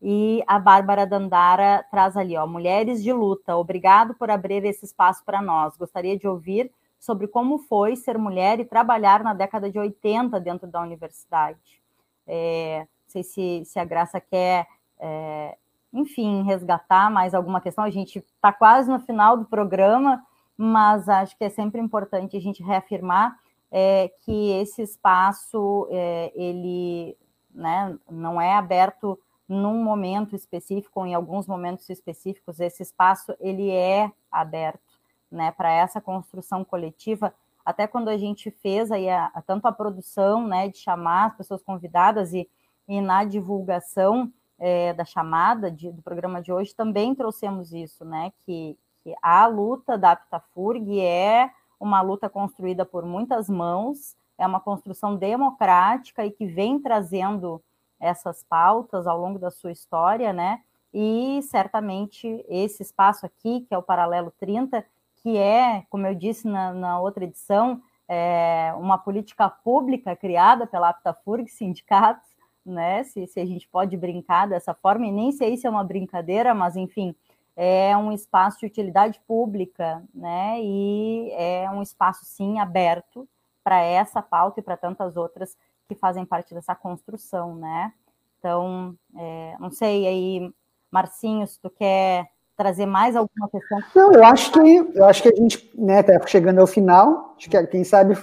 E 0.00 0.42
a 0.48 0.58
Bárbara 0.58 1.06
Dandara 1.06 1.84
traz 1.90 2.16
ali, 2.16 2.36
ó, 2.36 2.46
mulheres 2.46 3.02
de 3.02 3.12
luta. 3.12 3.56
Obrigado 3.56 4.14
por 4.14 4.30
abrir 4.30 4.64
esse 4.64 4.84
espaço 4.84 5.24
para 5.24 5.40
nós. 5.40 5.76
Gostaria 5.76 6.18
de 6.18 6.26
ouvir 6.26 6.72
sobre 7.02 7.26
como 7.26 7.58
foi 7.58 7.96
ser 7.96 8.16
mulher 8.16 8.60
e 8.60 8.64
trabalhar 8.64 9.24
na 9.24 9.34
década 9.34 9.68
de 9.68 9.76
80 9.76 10.38
dentro 10.38 10.68
da 10.68 10.80
universidade. 10.80 11.82
É, 12.24 12.78
não 12.78 13.08
sei 13.08 13.24
se, 13.24 13.64
se 13.64 13.76
a 13.80 13.84
Graça 13.84 14.20
quer, 14.20 14.68
é, 15.00 15.58
enfim, 15.92 16.44
resgatar 16.44 17.10
mais 17.10 17.34
alguma 17.34 17.60
questão. 17.60 17.82
A 17.82 17.90
gente 17.90 18.20
está 18.20 18.52
quase 18.52 18.88
no 18.88 19.00
final 19.00 19.36
do 19.36 19.44
programa, 19.44 20.24
mas 20.56 21.08
acho 21.08 21.36
que 21.36 21.42
é 21.42 21.50
sempre 21.50 21.80
importante 21.80 22.36
a 22.36 22.40
gente 22.40 22.62
reafirmar 22.62 23.36
é, 23.68 24.08
que 24.20 24.52
esse 24.52 24.80
espaço 24.80 25.88
é, 25.90 26.32
ele 26.36 27.18
né, 27.52 27.98
não 28.08 28.40
é 28.40 28.54
aberto 28.54 29.18
num 29.48 29.82
momento 29.82 30.36
específico 30.36 31.04
em 31.04 31.14
alguns 31.14 31.48
momentos 31.48 31.90
específicos. 31.90 32.60
Esse 32.60 32.84
espaço 32.84 33.34
ele 33.40 33.72
é 33.72 34.08
aberto 34.30 34.91
né, 35.32 35.50
para 35.50 35.72
essa 35.72 36.00
construção 36.00 36.64
coletiva, 36.64 37.34
até 37.64 37.86
quando 37.86 38.08
a 38.08 38.16
gente 38.16 38.50
fez 38.50 38.92
aí 38.92 39.08
a, 39.08 39.26
a, 39.34 39.40
tanto 39.40 39.66
a 39.66 39.72
produção, 39.72 40.46
né, 40.46 40.68
de 40.68 40.78
chamar 40.78 41.26
as 41.26 41.36
pessoas 41.36 41.62
convidadas 41.62 42.32
e, 42.32 42.48
e 42.86 43.00
na 43.00 43.24
divulgação 43.24 44.30
é, 44.58 44.92
da 44.92 45.04
chamada 45.04 45.70
de, 45.70 45.90
do 45.90 46.02
programa 46.02 46.42
de 46.42 46.52
hoje, 46.52 46.74
também 46.74 47.14
trouxemos 47.14 47.72
isso, 47.72 48.04
né, 48.04 48.32
que, 48.44 48.76
que 49.02 49.14
a 49.22 49.46
luta 49.46 49.96
da 49.96 50.12
Aptafurg 50.12 51.00
é 51.00 51.50
uma 51.80 52.00
luta 52.00 52.28
construída 52.28 52.84
por 52.84 53.04
muitas 53.04 53.48
mãos, 53.48 54.16
é 54.38 54.46
uma 54.46 54.60
construção 54.60 55.16
democrática 55.16 56.24
e 56.24 56.30
que 56.30 56.46
vem 56.46 56.78
trazendo 56.78 57.62
essas 57.98 58.44
pautas 58.44 59.06
ao 59.06 59.18
longo 59.18 59.38
da 59.38 59.50
sua 59.50 59.72
história, 59.72 60.32
né, 60.32 60.60
e 60.92 61.40
certamente 61.42 62.44
esse 62.48 62.82
espaço 62.82 63.24
aqui, 63.24 63.62
que 63.62 63.74
é 63.74 63.78
o 63.78 63.82
Paralelo 63.82 64.32
30, 64.38 64.84
que 65.22 65.36
é, 65.36 65.84
como 65.88 66.06
eu 66.06 66.14
disse 66.14 66.48
na, 66.48 66.72
na 66.72 67.00
outra 67.00 67.24
edição, 67.24 67.80
é 68.08 68.72
uma 68.76 68.98
política 68.98 69.48
pública 69.48 70.16
criada 70.16 70.66
pela 70.66 70.90
Aptafurg, 70.90 71.48
sindicatos, 71.48 72.28
né? 72.64 73.04
Se, 73.04 73.26
se 73.26 73.40
a 73.40 73.46
gente 73.46 73.68
pode 73.68 73.96
brincar 73.96 74.46
dessa 74.48 74.74
forma, 74.74 75.06
e 75.06 75.12
nem 75.12 75.32
sei 75.32 75.56
se 75.56 75.66
é 75.66 75.70
uma 75.70 75.84
brincadeira, 75.84 76.54
mas 76.54 76.76
enfim, 76.76 77.14
é 77.56 77.96
um 77.96 78.12
espaço 78.12 78.60
de 78.60 78.66
utilidade 78.66 79.20
pública, 79.26 80.02
né? 80.14 80.60
E 80.60 81.30
é 81.32 81.70
um 81.70 81.82
espaço 81.82 82.24
sim 82.24 82.58
aberto 82.58 83.28
para 83.62 83.80
essa 83.80 84.20
pauta 84.20 84.60
e 84.60 84.62
para 84.62 84.76
tantas 84.76 85.16
outras 85.16 85.56
que 85.88 85.94
fazem 85.94 86.24
parte 86.24 86.54
dessa 86.54 86.74
construção, 86.74 87.54
né? 87.54 87.92
Então, 88.38 88.96
é, 89.16 89.56
não 89.60 89.70
sei 89.70 90.06
aí, 90.06 90.52
Marcinho, 90.90 91.46
se 91.46 91.60
tu 91.60 91.70
quer 91.70 92.31
trazer 92.56 92.86
mais 92.86 93.16
alguma 93.16 93.48
questão? 93.48 93.80
Não, 93.94 94.12
eu 94.12 94.24
acho 94.24 94.52
que 94.52 94.90
eu 94.94 95.04
acho 95.04 95.22
que 95.22 95.28
a 95.28 95.36
gente 95.36 95.70
né, 95.74 96.02
tá 96.02 96.20
chegando 96.26 96.60
ao 96.60 96.66
final. 96.66 97.34
Acho 97.36 97.48
que 97.48 97.66
quem 97.66 97.84
sabe 97.84 98.16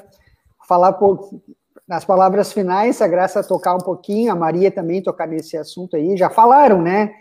falar 0.68 0.94
pouco 0.94 1.42
nas 1.88 2.06
palavras 2.06 2.54
finais, 2.54 3.02
a 3.02 3.08
Graça 3.08 3.44
tocar 3.44 3.74
um 3.74 3.80
pouquinho, 3.80 4.32
a 4.32 4.36
Maria 4.36 4.70
também 4.70 5.02
tocar 5.02 5.28
nesse 5.28 5.58
assunto 5.58 5.96
aí. 5.96 6.16
Já 6.16 6.30
falaram, 6.30 6.82
né? 6.82 7.12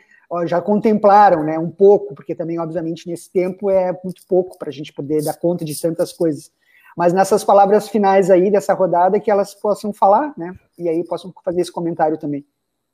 Já 0.44 0.60
contemplaram, 0.60 1.42
né? 1.42 1.58
Um 1.58 1.70
pouco, 1.70 2.14
porque 2.14 2.34
também, 2.34 2.58
obviamente, 2.60 3.08
nesse 3.08 3.32
tempo 3.32 3.70
é 3.70 3.98
muito 4.04 4.20
pouco 4.28 4.58
para 4.58 4.68
a 4.68 4.72
gente 4.72 4.92
poder 4.92 5.24
dar 5.24 5.38
conta 5.38 5.64
de 5.64 5.80
tantas 5.80 6.12
coisas. 6.12 6.52
Mas 6.94 7.14
nessas 7.14 7.42
palavras 7.42 7.88
finais 7.88 8.30
aí 8.30 8.50
dessa 8.50 8.74
rodada, 8.74 9.18
que 9.18 9.30
elas 9.30 9.54
possam 9.54 9.92
falar, 9.92 10.34
né? 10.36 10.54
E 10.76 10.86
aí 10.86 11.02
possam 11.02 11.32
fazer 11.42 11.62
esse 11.62 11.72
comentário 11.72 12.18
também. 12.18 12.44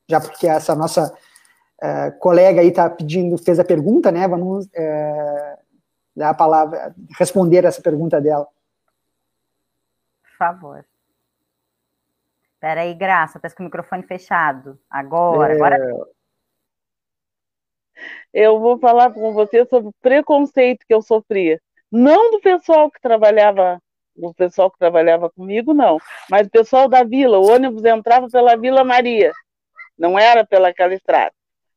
Já 0.09 0.21
porque 0.21 0.47
essa 0.47 0.73
nossa 0.75 1.13
é, 1.85 2.11
colega 2.11 2.61
aí 2.61 2.69
está 2.69 2.89
pedindo, 2.89 3.37
fez 3.37 3.59
a 3.59 3.63
pergunta, 3.63 4.11
né? 4.11 4.27
Vamos 4.27 4.67
é, 4.73 5.59
dar 6.15 6.29
a 6.31 6.33
palavra, 6.33 6.95
responder 7.19 7.63
essa 7.63 7.81
pergunta 7.81 8.19
dela. 8.19 8.47
Por 10.23 10.37
favor. 10.37 10.85
Espera 12.53 12.81
aí, 12.81 12.93
Graça, 12.95 13.39
tá 13.39 13.49
com 13.51 13.61
o 13.61 13.65
microfone 13.65 14.01
fechado. 14.03 14.79
Agora, 14.89 15.53
é... 15.53 15.55
agora. 15.55 15.77
Eu 18.33 18.59
vou 18.59 18.79
falar 18.79 19.13
com 19.13 19.31
você 19.33 19.65
sobre 19.65 19.89
o 19.89 19.95
preconceito 20.01 20.85
que 20.87 20.93
eu 20.93 21.01
sofria. 21.01 21.61
Não 21.91 22.31
do 22.31 22.41
pessoal 22.41 22.89
que 22.89 22.99
trabalhava, 22.99 23.79
do 24.15 24.33
pessoal 24.33 24.71
que 24.71 24.79
trabalhava 24.79 25.29
comigo, 25.29 25.73
não. 25.73 25.99
Mas 26.29 26.47
o 26.47 26.49
pessoal 26.49 26.89
da 26.89 27.03
vila. 27.03 27.37
O 27.37 27.51
ônibus 27.51 27.85
entrava 27.85 28.27
pela 28.27 28.57
Vila 28.57 28.83
Maria. 28.83 29.31
Não 29.97 30.17
era 30.17 30.45
pelaquela 30.45 30.93
estrada. 30.93 31.34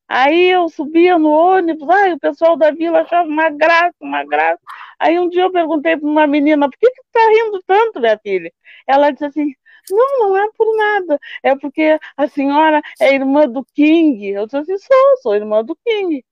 Aí 0.08 0.48
eu 0.50 0.68
subia 0.70 1.18
no 1.18 1.30
ônibus, 1.30 1.88
ai, 1.90 2.14
o 2.14 2.18
pessoal 2.18 2.56
da 2.56 2.70
vila 2.70 3.00
achava 3.02 3.28
uma 3.28 3.50
graça, 3.50 3.94
uma 4.00 4.24
graça. 4.24 4.60
Aí 4.98 5.18
um 5.18 5.28
dia 5.28 5.42
eu 5.42 5.52
perguntei 5.52 5.96
para 5.96 6.08
uma 6.08 6.26
menina, 6.26 6.68
por 6.68 6.78
que, 6.78 6.86
você 6.88 7.00
está 7.02 7.20
rindo 7.28 7.62
tanto, 7.66 8.00
minha 8.00 8.18
filha? 8.18 8.52
Ela 8.86 9.10
disse 9.10 9.26
assim, 9.26 9.54
não, 9.90 10.20
não 10.20 10.36
é 10.36 10.48
por 10.56 10.76
nada, 10.76 11.18
é 11.42 11.54
porque 11.56 11.98
a 12.16 12.26
senhora 12.28 12.82
é 13.00 13.14
irmã 13.14 13.46
do 13.48 13.64
King. 13.74 14.28
Eu 14.28 14.46
disse 14.46 14.56
assim, 14.58 14.78
sou, 14.78 15.16
sou 15.22 15.34
irmã 15.36 15.62
do 15.64 15.76
King. 15.86 16.24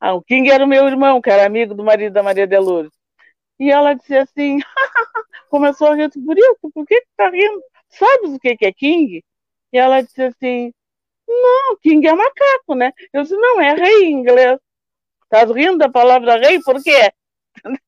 Ah, 0.00 0.14
o 0.14 0.22
King 0.22 0.50
era 0.50 0.64
o 0.64 0.68
meu 0.68 0.86
irmão, 0.88 1.20
que 1.20 1.30
era 1.30 1.46
amigo 1.46 1.74
do 1.74 1.84
marido 1.84 2.12
da 2.12 2.22
Maria 2.22 2.46
de 2.46 2.58
Lourdes. 2.58 2.92
E 3.58 3.70
ela 3.70 3.94
disse 3.94 4.16
assim, 4.16 4.58
começou 5.50 5.88
a 5.88 5.94
rir, 5.94 6.10
por 6.10 6.38
isso, 6.38 6.56
por 6.74 6.86
que 6.86 7.00
que 7.00 7.08
tá 7.16 7.30
rindo? 7.30 7.62
Sabes 7.88 8.32
o 8.34 8.38
que 8.40 8.56
que 8.56 8.66
é 8.66 8.72
King? 8.72 9.24
E 9.72 9.78
ela 9.78 10.02
disse 10.02 10.22
assim, 10.22 10.72
Não, 11.28 11.76
King 11.78 12.06
é 12.06 12.14
macaco, 12.14 12.74
né? 12.74 12.92
Eu 13.12 13.22
disse, 13.22 13.36
não, 13.36 13.60
é 13.60 13.74
rei 13.74 14.04
em 14.04 14.12
inglês. 14.12 14.58
Estás 15.24 15.50
rindo 15.50 15.78
da 15.78 15.88
palavra 15.88 16.38
rei? 16.38 16.60
Por 16.62 16.82
quê? 16.82 17.12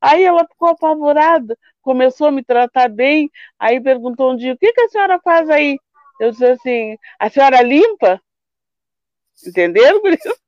Aí 0.00 0.22
ela 0.22 0.46
ficou 0.46 0.68
apavorada, 0.68 1.56
começou 1.80 2.26
a 2.26 2.30
me 2.30 2.44
tratar 2.44 2.88
bem, 2.88 3.30
aí 3.58 3.80
perguntou 3.80 4.32
um 4.32 4.36
dia, 4.36 4.52
o 4.52 4.58
que, 4.58 4.70
que 4.70 4.82
a 4.82 4.88
senhora 4.88 5.18
faz 5.20 5.48
aí? 5.48 5.78
Eu 6.20 6.30
disse 6.30 6.44
assim, 6.44 6.98
a 7.18 7.30
senhora 7.30 7.62
limpa? 7.62 8.20
Entenderam, 9.46 10.00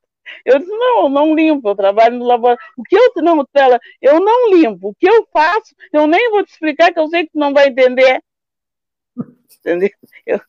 Eu 0.44 0.58
disse, 0.58 0.70
não, 0.70 1.04
eu 1.04 1.08
não 1.08 1.34
limpo, 1.34 1.68
eu 1.68 1.74
trabalho 1.74 2.18
no 2.18 2.24
laboratório. 2.24 2.72
O 2.78 2.82
que 2.82 2.96
eu 2.96 3.22
não, 3.22 3.46
ela, 3.54 3.78
eu 4.00 4.20
não 4.20 4.50
limpo. 4.54 4.88
O 4.88 4.94
que 4.94 5.06
eu 5.08 5.26
faço, 5.32 5.74
eu 5.92 6.06
nem 6.06 6.30
vou 6.30 6.44
te 6.44 6.52
explicar, 6.52 6.92
que 6.92 6.98
eu 6.98 7.08
sei 7.08 7.24
que 7.24 7.32
tu 7.32 7.38
não 7.38 7.52
vai 7.52 7.68
entender. 7.68 8.22
Entendeu? 9.60 9.90
Eu, 10.26 10.40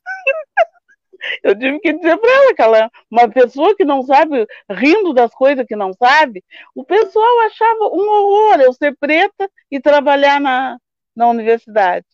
eu 1.43 1.57
tive 1.57 1.79
que 1.79 1.93
dizer 1.93 2.17
para 2.17 2.31
ela 2.31 2.53
que 2.53 2.61
ela 2.61 2.77
é 2.79 2.89
uma 3.09 3.29
pessoa 3.29 3.75
que 3.75 3.85
não 3.85 4.03
sabe, 4.03 4.45
rindo 4.69 5.13
das 5.13 5.33
coisas 5.33 5.65
que 5.65 5.75
não 5.75 5.93
sabe, 5.93 6.43
o 6.73 6.83
pessoal 6.83 7.39
achava 7.41 7.89
um 7.93 8.09
horror 8.09 8.61
eu 8.61 8.73
ser 8.73 8.95
preta 8.97 9.49
e 9.71 9.79
trabalhar 9.79 10.39
na, 10.39 10.77
na 11.15 11.27
universidade. 11.29 12.05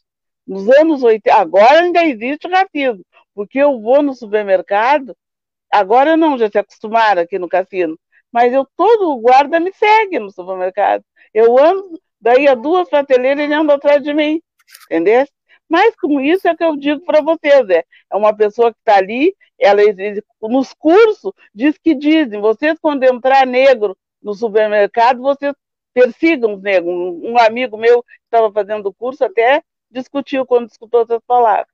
Nos 0.48 0.68
anos 0.78 1.04
80, 1.04 1.36
agora 1.36 1.82
ainda 1.82 2.04
existe 2.06 2.48
racismo, 2.48 3.04
porque 3.34 3.60
eu 3.60 3.80
vou 3.80 4.02
no 4.02 4.14
supermercado 4.14 5.16
Agora 5.72 6.18
não, 6.18 6.38
já 6.38 6.50
se 6.50 6.58
acostumaram 6.58 7.22
aqui 7.22 7.40
no 7.40 7.48
cassino. 7.48 7.98
Mas 8.32 8.54
eu, 8.54 8.68
todo 8.76 9.18
guarda 9.22 9.60
me 9.60 9.72
segue 9.74 10.20
no 10.20 10.30
supermercado. 10.32 11.04
Eu 11.34 11.58
ando, 11.58 12.00
daí 12.20 12.48
a 12.48 12.56
duas 12.56 12.90
prateleiras 12.90 13.44
ele 13.44 13.54
anda 13.54 13.76
atrás 13.76 14.04
de 14.04 14.14
mim. 14.14 14.42
Entendeu? 14.86 15.26
Mas 15.72 15.96
com 15.96 16.20
isso 16.20 16.50
é 16.50 16.54
que 16.54 16.66
eu 16.66 16.76
digo 16.76 17.00
para 17.06 17.22
vocês, 17.22 17.70
é, 17.70 17.86
é 18.12 18.16
uma 18.18 18.36
pessoa 18.36 18.74
que 18.74 18.80
está 18.80 18.98
ali, 18.98 19.34
ela 19.58 19.82
nos 20.42 20.74
cursos 20.74 21.32
diz 21.56 21.78
que 21.78 21.96
dizem, 21.96 22.42
vocês 22.42 22.78
quando 22.82 23.04
entrar 23.04 23.48
negro 23.48 23.98
no 24.22 24.34
supermercado, 24.34 25.22
vocês 25.22 25.54
persigam 25.94 26.56
os 26.56 26.62
negros. 26.62 26.94
Um, 26.94 27.38
amigo 27.38 27.78
meu 27.78 28.04
que 28.04 28.10
estava 28.26 28.52
fazendo 28.52 28.88
o 28.88 28.94
curso 28.94 29.24
até 29.24 29.64
discutiu 29.90 30.46
quando 30.46 30.68
escutou 30.68 31.04
essas 31.04 31.22
palavras. 31.26 31.68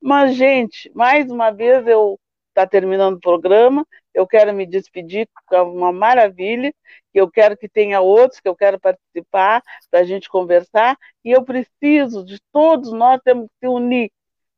Mas, 0.00 0.34
gente, 0.34 0.90
mais 0.92 1.30
uma 1.30 1.52
vez 1.52 1.86
eu 1.86 2.18
está 2.48 2.66
terminando 2.66 3.14
o 3.14 3.20
programa. 3.20 3.86
Eu 4.16 4.26
quero 4.26 4.54
me 4.54 4.64
despedir, 4.64 5.28
é 5.52 5.60
uma 5.60 5.92
maravilha. 5.92 6.74
Eu 7.12 7.30
quero 7.30 7.54
que 7.54 7.68
tenha 7.68 8.00
outros, 8.00 8.40
que 8.40 8.48
eu 8.48 8.56
quero 8.56 8.80
participar, 8.80 9.62
para 9.90 10.00
a 10.00 10.04
gente 10.04 10.26
conversar. 10.30 10.96
E 11.22 11.32
eu 11.32 11.44
preciso 11.44 12.24
de 12.24 12.40
todos 12.50 12.92
nós, 12.92 13.20
temos 13.22 13.46
que 13.46 13.66
se 13.66 13.68
unir 13.68 14.10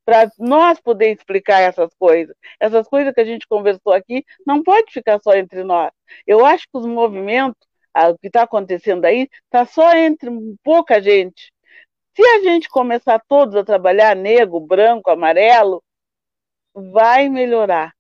para 0.05 0.31
nós 0.39 0.81
poder 0.81 1.11
explicar 1.13 1.61
essas 1.61 1.93
coisas. 1.99 2.37
Essas 2.61 2.87
coisas 2.89 3.13
que 3.13 3.21
a 3.21 3.25
gente 3.25 3.49
conversou 3.49 3.93
aqui 3.93 4.25
não 4.47 4.63
pode 4.63 4.93
ficar 4.93 5.21
só 5.21 5.35
entre 5.35 5.65
nós. 5.65 5.91
Eu 6.25 6.47
acho 6.47 6.63
que 6.65 6.79
os 6.79 6.87
movimentos, 6.87 7.59
o 7.95 8.17
que 8.17 8.29
está 8.29 8.43
acontecendo 8.45 9.05
aí, 9.07 9.29
está 9.45 9.67
só 9.67 9.93
entre 9.97 10.31
pouca 10.63 11.03
gente. 11.03 11.53
Se 12.17 12.23
a 12.23 12.43
gente 12.45 12.69
começar 12.69 13.21
todos 13.29 13.57
a 13.57 13.65
trabalhar 13.65 14.15
negro, 14.15 14.61
branco, 14.61 15.11
amarelo, 15.11 15.83
vai 16.75 17.29
melhorar. 17.29 17.93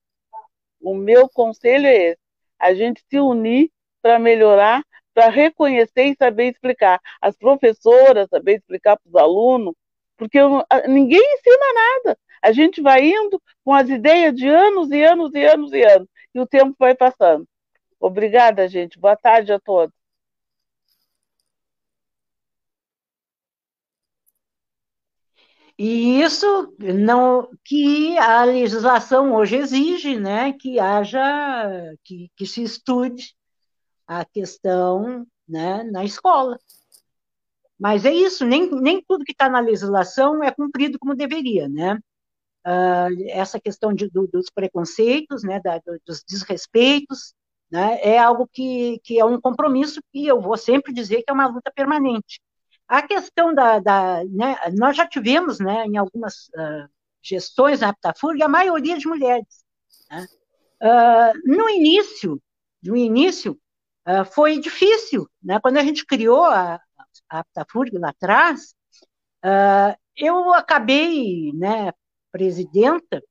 O 0.80 0.94
meu 0.94 1.28
conselho 1.28 1.86
é 1.86 1.96
esse: 2.10 2.20
a 2.58 2.74
gente 2.74 3.02
se 3.08 3.18
unir 3.18 3.70
para 4.02 4.18
melhorar, 4.18 4.82
para 5.14 5.28
reconhecer 5.28 6.04
e 6.04 6.16
saber 6.16 6.50
explicar. 6.50 7.00
As 7.20 7.36
professoras 7.36 8.28
saber 8.28 8.56
explicar 8.56 8.96
para 8.96 9.08
os 9.08 9.14
alunos, 9.16 9.74
porque 10.16 10.38
ninguém 10.86 11.20
ensina 11.20 11.74
nada. 11.74 12.18
A 12.42 12.52
gente 12.52 12.80
vai 12.80 13.04
indo 13.04 13.40
com 13.64 13.72
as 13.74 13.88
ideias 13.88 14.34
de 14.34 14.48
anos 14.48 14.90
e 14.90 15.02
anos 15.02 15.34
e 15.34 15.44
anos 15.44 15.72
e 15.72 15.82
anos, 15.82 16.08
e 16.34 16.40
o 16.40 16.46
tempo 16.46 16.74
vai 16.78 16.94
passando. 16.94 17.46
Obrigada, 18.00 18.68
gente. 18.68 18.98
Boa 18.98 19.16
tarde 19.16 19.52
a 19.52 19.58
todos. 19.58 19.97
E 25.78 26.20
isso 26.20 26.74
não 26.80 27.48
que 27.64 28.18
a 28.18 28.42
legislação 28.42 29.32
hoje 29.34 29.56
exige, 29.56 30.18
né, 30.18 30.52
que 30.52 30.80
haja 30.80 31.94
que, 32.02 32.28
que 32.36 32.46
se 32.46 32.64
estude 32.64 33.36
a 34.04 34.24
questão, 34.24 35.24
né, 35.46 35.84
na 35.84 36.04
escola. 36.04 36.58
Mas 37.78 38.04
é 38.04 38.12
isso, 38.12 38.44
nem, 38.44 38.68
nem 38.80 39.02
tudo 39.06 39.24
que 39.24 39.30
está 39.30 39.48
na 39.48 39.60
legislação 39.60 40.42
é 40.42 40.50
cumprido 40.50 40.98
como 40.98 41.14
deveria, 41.14 41.68
né? 41.68 41.94
Uh, 42.66 43.28
essa 43.28 43.60
questão 43.60 43.94
de, 43.94 44.10
do, 44.10 44.26
dos 44.26 44.50
preconceitos, 44.50 45.44
né, 45.44 45.60
da, 45.60 45.80
dos 46.04 46.24
desrespeitos, 46.28 47.34
né, 47.70 48.00
é 48.02 48.18
algo 48.18 48.48
que, 48.52 48.98
que 49.04 49.20
é 49.20 49.24
um 49.24 49.40
compromisso 49.40 50.00
que 50.12 50.26
eu 50.26 50.40
vou 50.40 50.56
sempre 50.56 50.92
dizer 50.92 51.22
que 51.22 51.30
é 51.30 51.32
uma 51.32 51.46
luta 51.46 51.70
permanente. 51.72 52.40
A 52.88 53.02
questão 53.02 53.54
da, 53.54 53.78
da 53.78 54.24
né, 54.24 54.56
nós 54.78 54.96
já 54.96 55.06
tivemos, 55.06 55.60
né, 55.60 55.84
em 55.84 55.98
algumas 55.98 56.48
uh, 56.48 56.88
gestões 57.22 57.80
na 57.80 57.90
Aptafurg, 57.90 58.42
a 58.42 58.48
maioria 58.48 58.96
de 58.96 59.06
mulheres. 59.06 59.62
Né? 60.10 60.26
Uh, 60.82 61.56
no 61.56 61.68
início, 61.68 62.40
no 62.82 62.96
início, 62.96 63.60
uh, 64.06 64.24
foi 64.24 64.58
difícil, 64.58 65.28
né? 65.42 65.60
Quando 65.60 65.76
a 65.76 65.82
gente 65.82 66.06
criou 66.06 66.44
a, 66.44 66.80
a 67.28 67.38
Aptafurg 67.40 67.98
lá 67.98 68.08
atrás, 68.08 68.74
eu 70.16 70.52
acabei, 70.52 71.52
né, 71.52 71.92
presidenta, 72.32 73.22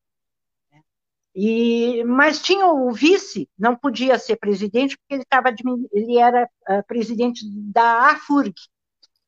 e, 1.36 2.02
mas 2.06 2.42
tinha 2.42 2.66
o 2.68 2.92
vice, 2.94 3.50
não 3.60 3.76
podia 3.76 4.18
ser 4.18 4.38
presidente 4.38 4.98
porque 4.98 5.16
ele 5.16 5.24
estava 5.24 5.54
ele 5.92 6.18
era 6.18 6.50
presidente 6.88 7.42
da 7.46 8.12
AFURG, 8.12 8.56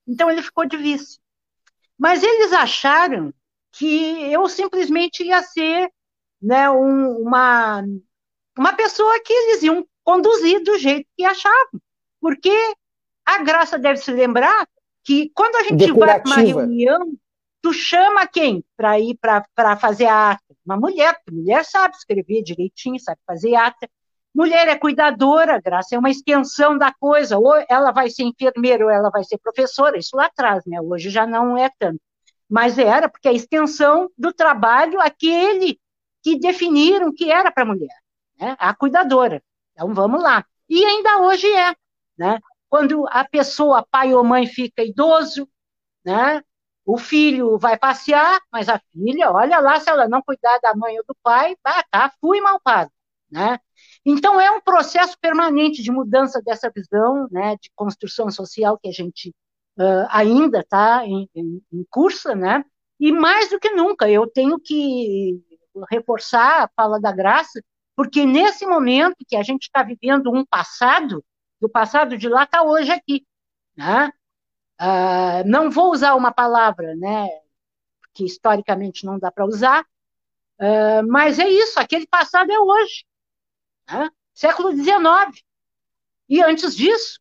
então 0.10 0.30
ele 0.30 0.42
ficou 0.42 0.66
de 0.66 0.76
vice. 0.76 1.20
Mas 1.98 2.24
eles 2.24 2.52
acharam 2.52 3.32
que 3.72 4.32
eu 4.32 4.50
simplesmente 4.50 5.24
ia 5.24 5.44
ser 5.44 5.90
né, 6.42 6.70
um, 6.70 7.20
uma, 7.20 7.84
uma 8.58 8.74
pessoa 8.74 9.22
que 9.24 9.32
eles 9.32 9.62
iam 9.62 9.86
conduzir 10.04 10.64
do 10.64 10.78
jeito 10.80 11.08
que 11.16 11.24
achavam. 11.24 11.80
Porque 12.20 12.52
a 13.24 13.44
Graça 13.44 13.78
deve 13.78 13.98
se 13.98 14.12
lembrar 14.12 14.68
que 15.04 15.30
quando 15.36 15.56
a 15.58 15.64
gente 15.64 15.86
Decorativa. 15.86 16.06
vai 16.06 16.22
para 16.22 16.32
uma 16.32 16.62
reunião, 16.62 17.14
tu 17.62 17.72
chama 17.72 18.26
quem 18.26 18.64
para 18.76 19.00
ir 19.00 19.18
para 19.20 19.78
fazer 19.78 20.08
a 20.08 20.32
ata? 20.32 20.56
Uma 20.66 20.78
mulher, 20.78 21.14
porque 21.14 21.32
mulher 21.32 21.64
sabe 21.64 21.96
escrever 21.96 22.42
direitinho, 22.42 23.00
sabe 23.00 23.20
fazer 23.26 23.54
ata. 23.56 23.88
Mulher 24.34 24.68
é 24.68 24.78
cuidadora, 24.78 25.60
Graça, 25.60 25.96
é 25.96 26.00
uma 26.00 26.10
extensão 26.10 26.78
da 26.78 26.94
coisa. 26.94 27.38
Ou 27.38 27.56
ela 27.68 27.92
vai 27.92 28.10
ser 28.10 28.24
enfermeira 28.24 28.86
ou 28.86 28.92
ela 28.92 29.10
vai 29.10 29.24
ser 29.24 29.38
professora, 29.38 29.98
isso 29.98 30.16
lá 30.16 30.26
atrás, 30.26 30.64
né? 30.66 30.80
Hoje 30.82 31.10
já 31.10 31.26
não 31.26 31.58
é 31.58 31.70
tanto. 31.80 32.00
Mas 32.50 32.78
era 32.78 33.10
porque 33.10 33.28
é 33.28 33.32
a 33.32 33.34
extensão 33.34 34.10
do 34.18 34.34
trabalho, 34.34 35.00
aquele 35.00 35.80
que 36.24 36.40
definiram 36.40 37.14
que 37.14 37.32
era 37.32 37.52
para 37.52 37.64
a 37.64 37.66
mulher, 37.66 37.96
né? 38.40 38.56
a 38.60 38.74
cuidadora. 38.74 39.42
Então 39.74 39.94
vamos 39.94 40.22
lá. 40.22 40.46
E 40.68 40.84
ainda 40.84 41.20
hoje 41.20 41.48
é, 41.52 41.76
né? 42.18 42.40
Quando 42.70 43.06
a 43.10 43.24
pessoa, 43.26 43.86
pai 43.90 44.14
ou 44.14 44.24
mãe, 44.24 44.46
fica 44.46 44.84
idoso, 44.84 45.50
né? 46.06 46.44
O 46.86 46.98
filho 46.98 47.58
vai 47.58 47.78
passear, 47.78 48.40
mas 48.52 48.70
a 48.70 48.80
filha, 48.92 49.32
olha 49.32 49.60
lá, 49.60 49.80
se 49.80 49.90
ela 49.90 50.08
não 50.08 50.22
cuidar 50.22 50.60
da 50.60 50.76
mãe 50.76 50.98
ou 50.98 51.06
do 51.08 51.16
pai, 51.24 51.56
tá, 51.64 51.84
tá 51.92 52.14
fui 52.20 52.42
mal 52.42 52.60
pago, 52.62 52.92
né? 53.32 53.60
Então, 54.06 54.40
é 54.40 54.50
um 54.52 54.62
processo 54.62 55.18
permanente 55.20 55.84
de 55.84 55.92
mudança 55.92 56.42
dessa 56.42 56.72
visão, 56.74 57.28
né, 57.32 57.56
de 57.62 57.70
construção 57.76 58.32
social 58.32 58.78
que 58.78 58.88
a 58.88 58.92
gente 58.92 59.34
uh, 59.78 60.08
ainda 60.10 60.60
está 60.60 61.06
em, 61.06 61.30
em, 61.36 61.62
em 61.72 61.86
curso, 61.90 62.34
né? 62.34 62.64
E 63.00 63.12
mais 63.12 63.50
do 63.50 63.60
que 63.60 63.70
nunca, 63.72 64.10
eu 64.10 64.28
tenho 64.28 64.60
que 64.60 65.42
reforçar 65.90 66.64
a 66.64 66.70
fala 66.76 67.00
da 67.00 67.12
Graça, 67.12 67.62
porque 67.96 68.26
nesse 68.26 68.66
momento 68.66 69.26
que 69.28 69.36
a 69.36 69.44
gente 69.44 69.64
está 69.64 69.84
vivendo 69.84 70.32
um 70.32 70.46
passado, 70.46 71.24
do 71.62 71.70
passado 71.70 72.18
de 72.18 72.28
lá 72.28 72.44
está 72.44 72.64
hoje 72.64 72.92
aqui, 72.92 73.26
né? 73.76 74.12
Uh, 74.82 75.44
não 75.46 75.70
vou 75.70 75.92
usar 75.92 76.16
uma 76.16 76.32
palavra, 76.32 76.96
né, 76.96 77.28
que 78.14 78.24
historicamente 78.24 79.06
não 79.06 79.20
dá 79.20 79.30
para 79.30 79.46
usar, 79.46 79.82
uh, 79.82 81.06
mas 81.10 81.38
é 81.38 81.50
isso, 81.50 81.78
aquele 81.78 82.08
passado 82.08 82.50
é 82.50 82.58
hoje 82.58 83.04
né? 83.92 84.10
século 84.34 84.72
XIX. 84.72 85.44
E 86.28 86.42
antes 86.42 86.76
disso. 86.76 87.20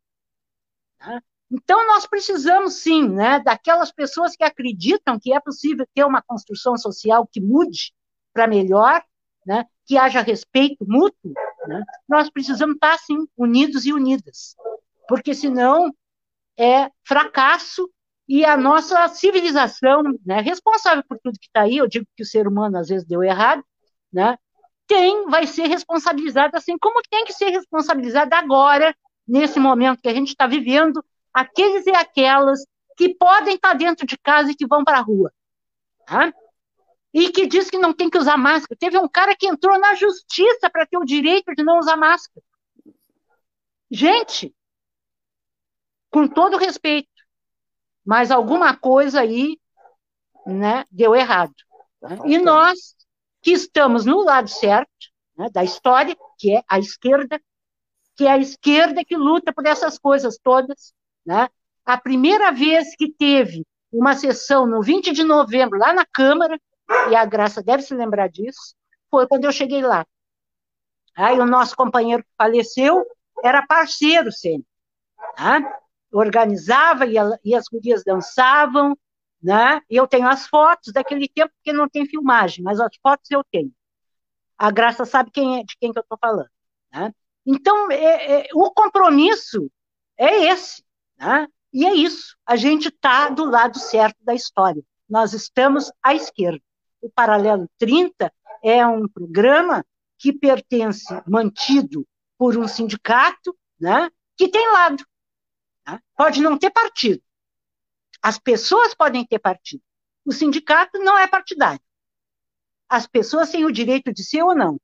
Né? 1.00 1.20
Então, 1.50 1.86
nós 1.86 2.06
precisamos, 2.06 2.74
sim, 2.74 3.08
né, 3.08 3.40
daquelas 3.40 3.90
pessoas 3.90 4.36
que 4.36 4.44
acreditam 4.44 5.18
que 5.18 5.32
é 5.32 5.40
possível 5.40 5.86
ter 5.94 6.04
uma 6.04 6.20
construção 6.20 6.76
social 6.76 7.26
que 7.26 7.40
mude 7.40 7.92
para 8.34 8.46
melhor, 8.46 9.02
né, 9.46 9.64
que 9.86 9.96
haja 9.96 10.20
respeito 10.20 10.84
mútuo. 10.86 11.32
Né? 11.66 11.82
Nós 12.06 12.28
precisamos 12.28 12.74
estar, 12.74 12.98
sim, 12.98 13.26
unidos 13.36 13.86
e 13.86 13.92
unidas. 13.92 14.54
Porque, 15.08 15.34
senão, 15.34 15.90
é 16.58 16.90
fracasso 17.02 17.90
e 18.28 18.44
a 18.44 18.56
nossa 18.58 19.08
civilização, 19.08 20.02
né, 20.26 20.40
responsável 20.42 21.02
por 21.08 21.18
tudo 21.18 21.38
que 21.38 21.46
está 21.46 21.62
aí, 21.62 21.78
eu 21.78 21.88
digo 21.88 22.06
que 22.14 22.22
o 22.22 22.26
ser 22.26 22.46
humano 22.46 22.76
às 22.76 22.88
vezes 22.88 23.06
deu 23.06 23.22
errado, 23.22 23.64
né, 24.12 24.36
tem, 24.88 25.26
vai 25.26 25.46
ser 25.46 25.68
responsabilizada 25.68 26.58
assim 26.58 26.76
como 26.78 27.00
tem 27.08 27.24
que 27.24 27.32
ser 27.32 27.50
responsabilizada 27.50 28.36
agora, 28.36 28.96
nesse 29.26 29.60
momento 29.60 30.00
que 30.00 30.08
a 30.08 30.14
gente 30.14 30.30
está 30.30 30.46
vivendo, 30.46 31.04
aqueles 31.32 31.86
e 31.86 31.90
aquelas 31.90 32.64
que 32.96 33.14
podem 33.14 33.54
estar 33.54 33.70
tá 33.70 33.74
dentro 33.74 34.06
de 34.06 34.18
casa 34.18 34.50
e 34.50 34.56
que 34.56 34.66
vão 34.66 34.82
para 34.82 34.98
a 34.98 35.02
rua. 35.02 35.32
Tá? 36.06 36.32
E 37.12 37.30
que 37.30 37.46
diz 37.46 37.70
que 37.70 37.78
não 37.78 37.92
tem 37.92 38.10
que 38.10 38.18
usar 38.18 38.36
máscara. 38.36 38.76
Teve 38.78 38.98
um 38.98 39.08
cara 39.08 39.36
que 39.36 39.46
entrou 39.46 39.78
na 39.78 39.94
justiça 39.94 40.68
para 40.70 40.86
ter 40.86 40.98
o 40.98 41.04
direito 41.04 41.54
de 41.54 41.62
não 41.62 41.78
usar 41.78 41.96
máscara. 41.96 42.42
Gente, 43.90 44.54
com 46.10 46.26
todo 46.26 46.56
respeito, 46.56 47.08
mas 48.04 48.30
alguma 48.30 48.76
coisa 48.76 49.20
aí 49.20 49.58
né, 50.46 50.84
deu 50.90 51.14
errado. 51.14 51.54
Né? 52.00 52.18
E 52.26 52.38
nós, 52.38 52.96
que 53.48 53.52
estamos 53.54 54.04
no 54.04 54.22
lado 54.22 54.50
certo 54.50 54.90
né, 55.34 55.48
da 55.48 55.64
história, 55.64 56.14
que 56.36 56.54
é 56.54 56.62
a 56.68 56.78
esquerda, 56.78 57.40
que 58.14 58.26
é 58.26 58.30
a 58.30 58.36
esquerda 58.36 59.02
que 59.02 59.16
luta 59.16 59.54
por 59.54 59.64
essas 59.64 59.98
coisas 59.98 60.38
todas, 60.38 60.92
né? 61.24 61.48
A 61.82 61.96
primeira 61.96 62.52
vez 62.52 62.94
que 62.94 63.10
teve 63.10 63.64
uma 63.90 64.14
sessão 64.14 64.66
no 64.66 64.82
20 64.82 65.12
de 65.12 65.24
novembro 65.24 65.78
lá 65.78 65.94
na 65.94 66.04
Câmara, 66.04 66.60
e 67.10 67.16
a 67.16 67.24
Graça 67.24 67.62
deve 67.62 67.82
se 67.82 67.94
lembrar 67.94 68.28
disso, 68.28 68.74
foi 69.10 69.26
quando 69.26 69.46
eu 69.46 69.52
cheguei 69.52 69.80
lá. 69.80 70.06
Aí 71.16 71.40
o 71.40 71.46
nosso 71.46 71.74
companheiro 71.74 72.22
que 72.22 72.30
faleceu 72.36 73.02
era 73.42 73.66
parceiro 73.66 74.30
sempre. 74.30 74.68
Tá? 75.36 75.80
Organizava 76.12 77.06
e, 77.06 77.54
as 77.54 77.64
gurias 77.66 78.04
dançavam, 78.04 78.94
né? 79.42 79.80
E 79.88 79.96
eu 79.96 80.06
tenho 80.06 80.28
as 80.28 80.46
fotos 80.46 80.92
daquele 80.92 81.28
tempo, 81.28 81.52
porque 81.56 81.72
não 81.72 81.88
tem 81.88 82.06
filmagem, 82.06 82.62
mas 82.64 82.80
as 82.80 82.94
fotos 83.02 83.30
eu 83.30 83.44
tenho. 83.50 83.72
A 84.56 84.70
Graça 84.70 85.04
sabe 85.04 85.30
quem 85.30 85.60
é, 85.60 85.62
de 85.62 85.76
quem 85.78 85.92
que 85.92 85.98
eu 85.98 86.02
estou 86.02 86.18
falando. 86.18 86.50
Né? 86.92 87.12
Então, 87.46 87.90
é, 87.90 88.40
é, 88.40 88.48
o 88.54 88.70
compromisso 88.72 89.70
é 90.16 90.46
esse. 90.46 90.84
Né? 91.16 91.46
E 91.72 91.86
é 91.86 91.94
isso. 91.94 92.36
A 92.44 92.56
gente 92.56 92.88
está 92.88 93.28
do 93.28 93.44
lado 93.44 93.78
certo 93.78 94.16
da 94.22 94.34
história. 94.34 94.82
Nós 95.08 95.32
estamos 95.32 95.90
à 96.02 96.14
esquerda. 96.14 96.60
O 97.00 97.08
Paralelo 97.08 97.68
30 97.78 98.32
é 98.62 98.84
um 98.86 99.06
programa 99.06 99.84
que 100.18 100.32
pertence, 100.32 101.06
mantido 101.26 102.06
por 102.36 102.56
um 102.56 102.66
sindicato, 102.66 103.56
né, 103.80 104.10
que 104.36 104.48
tem 104.48 104.72
lado. 104.72 105.04
Né? 105.86 106.00
Pode 106.16 106.40
não 106.40 106.58
ter 106.58 106.70
partido, 106.70 107.22
as 108.22 108.38
pessoas 108.38 108.94
podem 108.94 109.24
ter 109.24 109.38
partido. 109.38 109.82
O 110.24 110.32
sindicato 110.32 110.98
não 110.98 111.18
é 111.18 111.26
partidário. 111.26 111.80
As 112.88 113.06
pessoas 113.06 113.50
têm 113.50 113.64
o 113.64 113.72
direito 113.72 114.12
de 114.12 114.24
ser 114.24 114.42
ou 114.42 114.54
não. 114.54 114.80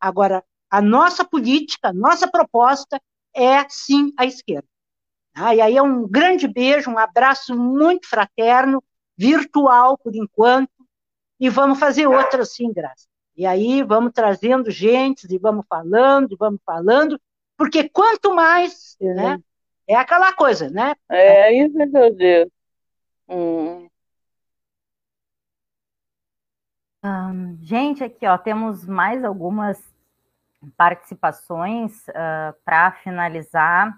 Agora, 0.00 0.44
a 0.70 0.80
nossa 0.80 1.24
política, 1.24 1.88
a 1.88 1.92
nossa 1.92 2.28
proposta 2.28 3.00
é 3.34 3.66
sim 3.68 4.12
a 4.16 4.24
esquerda. 4.24 4.68
Ah, 5.34 5.54
e 5.54 5.60
aí 5.60 5.76
é 5.76 5.82
um 5.82 6.08
grande 6.08 6.48
beijo, 6.48 6.90
um 6.90 6.98
abraço 6.98 7.54
muito 7.54 8.08
fraterno, 8.08 8.82
virtual 9.16 9.98
por 9.98 10.14
enquanto, 10.14 10.70
e 11.38 11.50
vamos 11.50 11.78
fazer 11.78 12.06
outra 12.06 12.44
sim, 12.44 12.72
Graça. 12.72 13.06
E 13.36 13.44
aí 13.44 13.82
vamos 13.82 14.12
trazendo 14.14 14.70
gente, 14.70 15.26
e 15.30 15.38
vamos 15.38 15.66
falando, 15.68 16.32
e 16.32 16.36
vamos 16.36 16.60
falando, 16.64 17.20
porque 17.56 17.88
quanto 17.88 18.34
mais, 18.34 18.96
né, 18.98 19.38
é 19.86 19.94
aquela 19.94 20.32
coisa, 20.32 20.70
né? 20.70 20.94
É 21.10 21.52
isso 21.52 21.74
que 21.74 21.98
eu 21.98 22.14
digo. 22.14 22.50
Um, 23.28 23.88
gente, 27.60 28.02
aqui 28.02 28.26
ó, 28.26 28.36
temos 28.36 28.86
mais 28.86 29.24
algumas 29.24 29.80
participações 30.76 32.06
uh, 32.08 32.54
para 32.64 32.92
finalizar. 32.92 33.96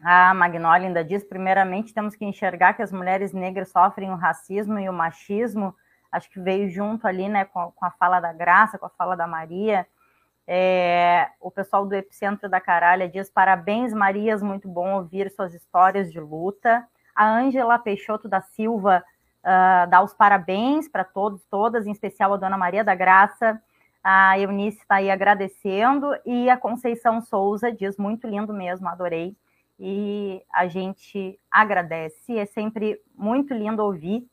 A 0.00 0.34
Magnólia 0.34 0.88
ainda 0.88 1.04
diz: 1.04 1.24
primeiramente, 1.24 1.94
temos 1.94 2.16
que 2.16 2.24
enxergar 2.24 2.74
que 2.74 2.82
as 2.82 2.92
mulheres 2.92 3.32
negras 3.32 3.70
sofrem 3.70 4.10
o 4.10 4.16
racismo 4.16 4.78
e 4.78 4.88
o 4.88 4.92
machismo. 4.92 5.74
Acho 6.10 6.30
que 6.30 6.40
veio 6.40 6.68
junto 6.68 7.06
ali, 7.06 7.28
né, 7.28 7.44
com, 7.44 7.72
com 7.72 7.84
a 7.84 7.90
fala 7.90 8.20
da 8.20 8.32
Graça, 8.32 8.78
com 8.78 8.86
a 8.86 8.90
fala 8.90 9.16
da 9.16 9.26
Maria. 9.26 9.86
É, 10.46 11.30
o 11.40 11.50
pessoal 11.50 11.86
do 11.86 11.94
Epicentro 11.94 12.48
da 12.48 12.60
Caralha 12.60 13.08
diz: 13.08 13.30
parabéns, 13.30 13.92
Marias, 13.92 14.42
muito 14.42 14.68
bom 14.68 14.94
ouvir 14.94 15.30
suas 15.30 15.54
histórias 15.54 16.12
de 16.12 16.20
luta. 16.20 16.86
A 17.14 17.28
Ângela 17.28 17.78
Peixoto 17.78 18.28
da 18.28 18.40
Silva 18.40 19.04
uh, 19.42 19.90
dá 19.90 20.02
os 20.02 20.14
parabéns 20.14 20.88
para 20.88 21.04
todos, 21.04 21.44
todas, 21.46 21.86
em 21.86 21.92
especial 21.92 22.32
a 22.32 22.36
Dona 22.36 22.58
Maria 22.58 22.82
da 22.82 22.94
Graça. 22.94 23.60
A 24.02 24.38
Eunice 24.38 24.78
está 24.78 24.96
aí 24.96 25.10
agradecendo. 25.10 26.14
E 26.24 26.50
a 26.50 26.56
Conceição 26.56 27.20
Souza 27.20 27.72
diz: 27.72 27.96
muito 27.96 28.26
lindo 28.26 28.52
mesmo, 28.52 28.88
adorei. 28.88 29.36
E 29.78 30.42
a 30.52 30.66
gente 30.66 31.38
agradece. 31.50 32.38
É 32.38 32.46
sempre 32.46 33.00
muito 33.14 33.54
lindo 33.54 33.82
ouvir 33.82 34.26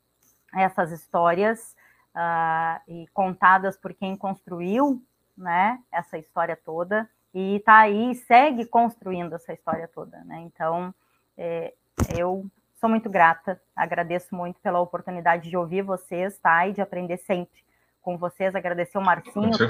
essas 0.53 0.91
histórias 0.91 1.75
uh, 2.15 2.81
e 2.87 3.07
contadas 3.13 3.77
por 3.77 3.93
quem 3.93 4.15
construiu 4.15 5.01
né, 5.37 5.79
essa 5.91 6.17
história 6.17 6.55
toda 6.55 7.09
e 7.33 7.57
está 7.57 7.79
aí, 7.79 8.13
segue 8.15 8.65
construindo 8.65 9.33
essa 9.33 9.53
história 9.53 9.87
toda. 9.87 10.23
Né? 10.25 10.41
Então, 10.41 10.93
é, 11.37 11.73
eu 12.17 12.45
sou 12.81 12.89
muito 12.89 13.09
grata, 13.09 13.61
agradeço 13.75 14.35
muito 14.35 14.59
pela 14.59 14.81
oportunidade 14.81 15.49
de 15.49 15.55
ouvir 15.55 15.83
vocês, 15.83 16.37
tá? 16.39 16.67
E 16.67 16.73
de 16.73 16.81
aprender 16.81 17.17
sempre 17.17 17.61
com 18.01 18.17
vocês, 18.17 18.55
agradecer 18.55 18.97
o 18.97 19.05
Marcinho, 19.05 19.51
que, 19.51 19.69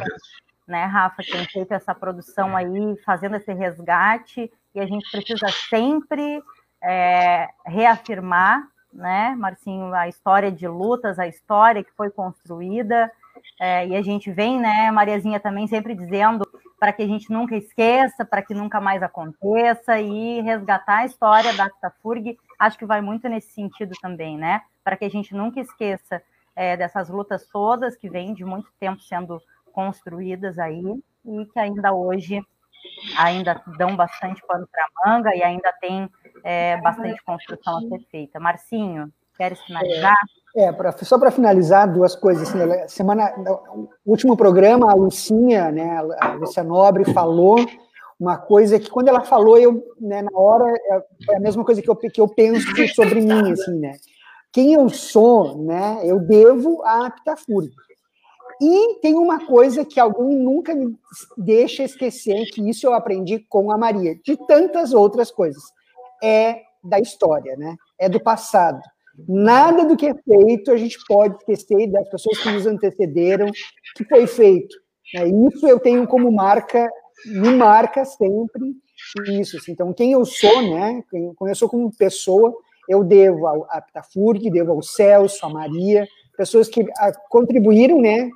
né, 0.66 0.86
Rafa, 0.86 1.22
que 1.22 1.32
tem 1.34 1.46
feito 1.46 1.74
essa 1.74 1.94
produção 1.94 2.56
aí, 2.56 2.98
fazendo 3.06 3.36
esse 3.36 3.52
resgate, 3.52 4.50
e 4.74 4.80
a 4.80 4.86
gente 4.86 5.12
precisa 5.12 5.48
sempre 5.70 6.42
é, 6.82 7.50
reafirmar, 7.66 8.66
né, 8.94 9.36
Marcinho, 9.38 9.94
a 9.94 10.08
história 10.08 10.50
de 10.50 10.66
lutas, 10.66 11.20
a 11.20 11.28
história 11.28 11.84
que 11.84 11.92
foi 11.92 12.10
construída, 12.10 13.12
é, 13.60 13.88
e 13.88 13.96
a 13.96 14.02
gente 14.02 14.32
vem, 14.32 14.58
né, 14.58 14.90
Mariazinha 14.90 15.40
também 15.40 15.68
sempre 15.68 15.94
dizendo 15.94 16.48
para 16.80 16.94
que 16.94 17.04
a 17.04 17.08
gente 17.08 17.30
nunca 17.30 17.56
esqueça, 17.56 18.26
para 18.26 18.42
que 18.42 18.54
nunca 18.54 18.82
mais 18.82 19.04
aconteça 19.04 20.00
e 20.00 20.42
resgatar 20.42 21.00
a 21.00 21.06
história 21.06 21.54
da 21.54 21.66
Atafurg, 21.66 22.40
acho 22.62 22.78
que 22.78 22.86
vai 22.86 23.02
muito 23.02 23.28
nesse 23.28 23.52
sentido 23.52 23.94
também, 24.02 24.38
né? 24.38 24.62
Para 24.84 24.96
que 24.96 25.04
a 25.04 25.10
gente 25.10 25.34
nunca 25.34 25.60
esqueça 25.60 26.22
é, 26.56 26.78
dessas 26.78 27.10
lutas 27.10 27.48
todas 27.52 27.98
que 27.98 28.08
vêm 28.08 28.34
de 28.36 28.46
muito 28.46 28.70
tempo 28.80 29.02
sendo 29.02 29.42
construídas 29.74 30.60
aí 30.60 30.84
e 31.26 31.46
que 31.46 31.60
ainda 31.60 31.92
hoje 31.92 32.40
ainda 33.18 33.62
dão 33.78 33.96
bastante 33.96 34.42
pano 34.46 34.68
para 34.72 34.86
manga 35.06 35.36
e 35.36 35.42
ainda 35.42 35.74
tem 35.82 36.10
é, 36.44 36.78
bastante 36.82 37.24
construção 37.24 37.78
a 37.78 37.82
ser 37.82 38.00
feita. 38.12 38.40
Marcinho, 38.40 39.12
queres 39.36 39.60
finalizar? 39.64 40.18
É, 40.56 40.72
pra, 40.72 40.92
só 40.92 41.18
para 41.18 41.32
finalizar, 41.32 41.92
duas 41.92 42.16
coisas. 42.16 42.48
Assim, 42.50 42.60
semana, 42.88 43.34
no 43.38 43.90
último 44.06 44.38
programa, 44.38 44.92
a 44.92 44.96
Lucinha, 44.96 45.72
né, 45.72 45.98
a 46.20 46.34
Lúcia 46.34 46.64
Nobre, 46.64 47.12
falou 47.12 47.56
uma 48.22 48.38
coisa 48.38 48.80
que, 48.80 48.88
quando 48.88 49.08
ela 49.08 49.22
falou, 49.22 49.58
eu, 49.58 49.84
né, 50.00 50.22
na 50.22 50.30
hora, 50.40 50.72
é, 50.72 51.36
a 51.36 51.40
mesma 51.40 51.66
coisa 51.66 51.82
que 51.82 51.90
eu, 51.90 51.96
que 51.96 52.22
eu 52.22 52.28
penso 52.28 52.68
sobre 52.94 53.20
mim, 53.20 53.52
assim, 53.52 53.80
né? 53.80 53.94
Quem 54.54 54.74
eu 54.74 54.88
sou, 54.90 55.58
né, 55.58 56.02
eu 56.04 56.20
devo 56.20 56.84
a 56.84 57.08
Aptafuri. 57.08 57.72
E 58.62 59.00
tem 59.00 59.16
uma 59.16 59.44
coisa 59.48 59.84
que 59.84 60.00
alguém 60.00 60.38
nunca 60.38 60.76
me 60.76 60.96
deixa 61.36 61.84
esquecer, 61.84 62.46
que 62.52 62.62
isso 62.70 62.86
eu 62.86 62.94
aprendi 62.94 63.40
com 63.50 63.72
a 63.72 63.78
Maria, 63.78 64.14
de 64.24 64.38
tantas 64.46 64.94
outras 64.94 65.32
coisas. 65.32 65.64
É 66.24 66.62
da 66.84 67.00
história, 67.00 67.56
né? 67.58 67.76
É 68.00 68.08
do 68.08 68.22
passado. 68.22 68.80
Nada 69.28 69.84
do 69.84 69.98
que 69.98 70.06
é 70.06 70.14
feito 70.14 70.72
a 70.72 70.78
gente 70.78 70.98
pode 71.08 71.38
esquecer 71.38 71.88
das 71.92 72.08
pessoas 72.08 72.38
que 72.38 72.52
nos 72.52 72.68
antecederam, 72.68 73.50
que 73.96 74.04
foi 74.06 74.28
feito. 74.28 74.76
Né? 75.16 75.28
Isso 75.48 75.68
eu 75.68 75.80
tenho 75.80 76.08
como 76.08 76.32
marca, 76.32 76.88
me 77.26 77.50
marca 77.56 78.06
sempre 78.06 78.76
isso. 79.40 79.58
Assim. 79.58 79.72
Então, 79.72 79.94
quem 79.94 80.12
eu 80.12 80.26
sou, 80.26 80.62
né? 80.62 81.04
Quem 81.10 81.34
eu 81.40 81.56
sou 81.56 81.70
como 81.70 81.92
pessoa, 81.96 82.54
eu 82.88 83.04
devo 83.04 83.48
ao 83.48 83.68
Aptafurg, 83.70 84.50
devo 84.50 84.72
ao 84.72 84.82
Celso, 84.82 85.46
à 85.46 85.50
Maria, 85.50 86.08
pessoas 86.38 86.68
que 86.68 86.86
ah, 86.98 87.12
contribuíram, 87.30 88.00
né? 88.02 88.30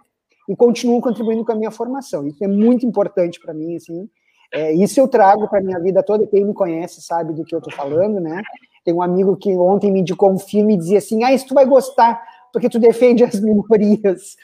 E 0.47 0.55
continuam 0.55 1.01
contribuindo 1.01 1.43
com 1.43 1.51
a 1.51 1.55
minha 1.55 1.71
formação. 1.71 2.27
Isso 2.27 2.43
é 2.43 2.47
muito 2.47 2.85
importante 2.85 3.39
para 3.39 3.53
mim, 3.53 3.75
assim. 3.75 4.07
É, 4.53 4.71
isso 4.73 4.99
eu 4.99 5.07
trago 5.07 5.47
para 5.49 5.61
minha 5.61 5.79
vida 5.79 6.03
toda. 6.03 6.27
Quem 6.27 6.45
me 6.45 6.53
conhece 6.53 7.01
sabe 7.01 7.33
do 7.33 7.43
que 7.43 7.53
eu 7.53 7.59
estou 7.59 7.73
falando, 7.73 8.19
né? 8.19 8.41
Tem 8.83 8.93
um 8.93 9.01
amigo 9.01 9.35
que 9.35 9.51
ontem 9.57 9.91
me 9.91 10.01
indicou 10.01 10.31
um 10.31 10.37
filme 10.37 10.75
e 10.75 10.77
dizia 10.77 10.99
assim: 10.99 11.23
Ah, 11.23 11.33
isso 11.33 11.47
tu 11.47 11.55
vai 11.55 11.65
gostar, 11.65 12.21
porque 12.53 12.69
tu 12.69 12.79
defende 12.79 13.23
as 13.23 13.39
minorias. 13.39 14.35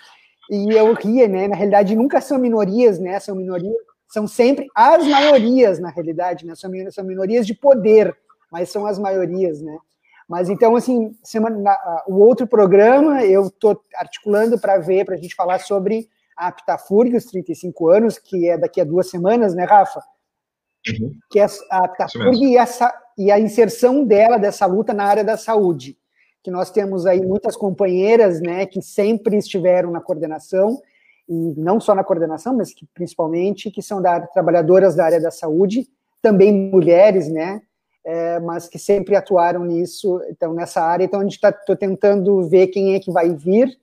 E 0.49 0.73
eu 0.73 0.93
ria, 0.93 1.27
né? 1.27 1.47
Na 1.47 1.55
realidade, 1.55 1.95
nunca 1.95 2.19
são 2.19 2.39
minorias, 2.39 2.99
né? 2.99 3.19
São 3.19 3.35
minorias, 3.35 3.75
são 4.11 4.27
sempre 4.27 4.67
as 4.75 5.07
maiorias, 5.07 5.79
na 5.79 5.89
realidade, 5.89 6.45
né? 6.45 6.53
São, 6.53 6.69
são 6.91 7.03
minorias 7.05 7.47
de 7.47 7.53
poder, 7.53 8.15
mas 8.51 8.69
são 8.69 8.85
as 8.85 8.99
maiorias, 8.99 9.61
né? 9.61 9.77
Mas 10.27 10.49
então, 10.49 10.75
assim, 10.75 11.15
semana, 11.23 11.57
na, 11.57 12.03
o 12.07 12.15
outro 12.19 12.45
programa 12.45 13.23
eu 13.23 13.47
estou 13.47 13.81
articulando 13.95 14.59
para 14.59 14.77
ver, 14.77 15.05
para 15.05 15.15
a 15.15 15.17
gente 15.17 15.33
falar 15.33 15.59
sobre 15.59 16.09
a 16.37 16.47
Aptafurg, 16.47 17.15
os 17.15 17.25
35 17.25 17.89
anos, 17.89 18.17
que 18.19 18.49
é 18.49 18.57
daqui 18.57 18.81
a 18.81 18.85
duas 18.85 19.09
semanas, 19.09 19.55
né, 19.55 19.63
Rafa? 19.63 20.01
Uhum. 20.89 21.13
Que 21.29 21.39
é 21.39 21.45
a 21.69 21.85
Aptafurg 21.85 22.43
e, 22.43 22.57
essa, 22.57 22.93
e 23.17 23.31
a 23.31 23.39
inserção 23.39 24.03
dela, 24.03 24.37
dessa 24.37 24.65
luta 24.65 24.93
na 24.93 25.05
área 25.05 25.23
da 25.23 25.37
saúde. 25.37 25.97
Que 26.43 26.51
nós 26.51 26.69
temos 26.69 27.05
aí 27.05 27.21
muitas 27.21 27.55
companheiras, 27.55 28.41
né, 28.41 28.65
que 28.65 28.81
sempre 28.81 29.37
estiveram 29.37 29.91
na 29.91 30.01
coordenação, 30.01 30.81
e 31.31 31.53
não 31.57 31.79
só 31.79 31.95
na 31.95 32.03
coordenação, 32.03 32.53
mas 32.53 32.73
que 32.73 32.85
principalmente, 32.93 33.71
que 33.71 33.81
são 33.81 34.01
da, 34.01 34.19
trabalhadoras 34.19 34.95
da 34.95 35.05
área 35.05 35.21
da 35.21 35.31
saúde, 35.31 35.87
também 36.21 36.51
mulheres, 36.51 37.31
né, 37.31 37.61
é, 38.03 38.37
mas 38.41 38.67
que 38.67 38.77
sempre 38.77 39.15
atuaram 39.15 39.63
nisso, 39.63 40.21
então 40.29 40.53
nessa 40.53 40.81
área. 40.81 41.05
Então 41.05 41.21
a 41.21 41.23
gente 41.23 41.35
está 41.35 41.49
tentando 41.53 42.43
ver 42.49 42.67
quem 42.67 42.95
é 42.95 42.99
que 42.99 43.09
vai 43.09 43.33
vir, 43.33 43.79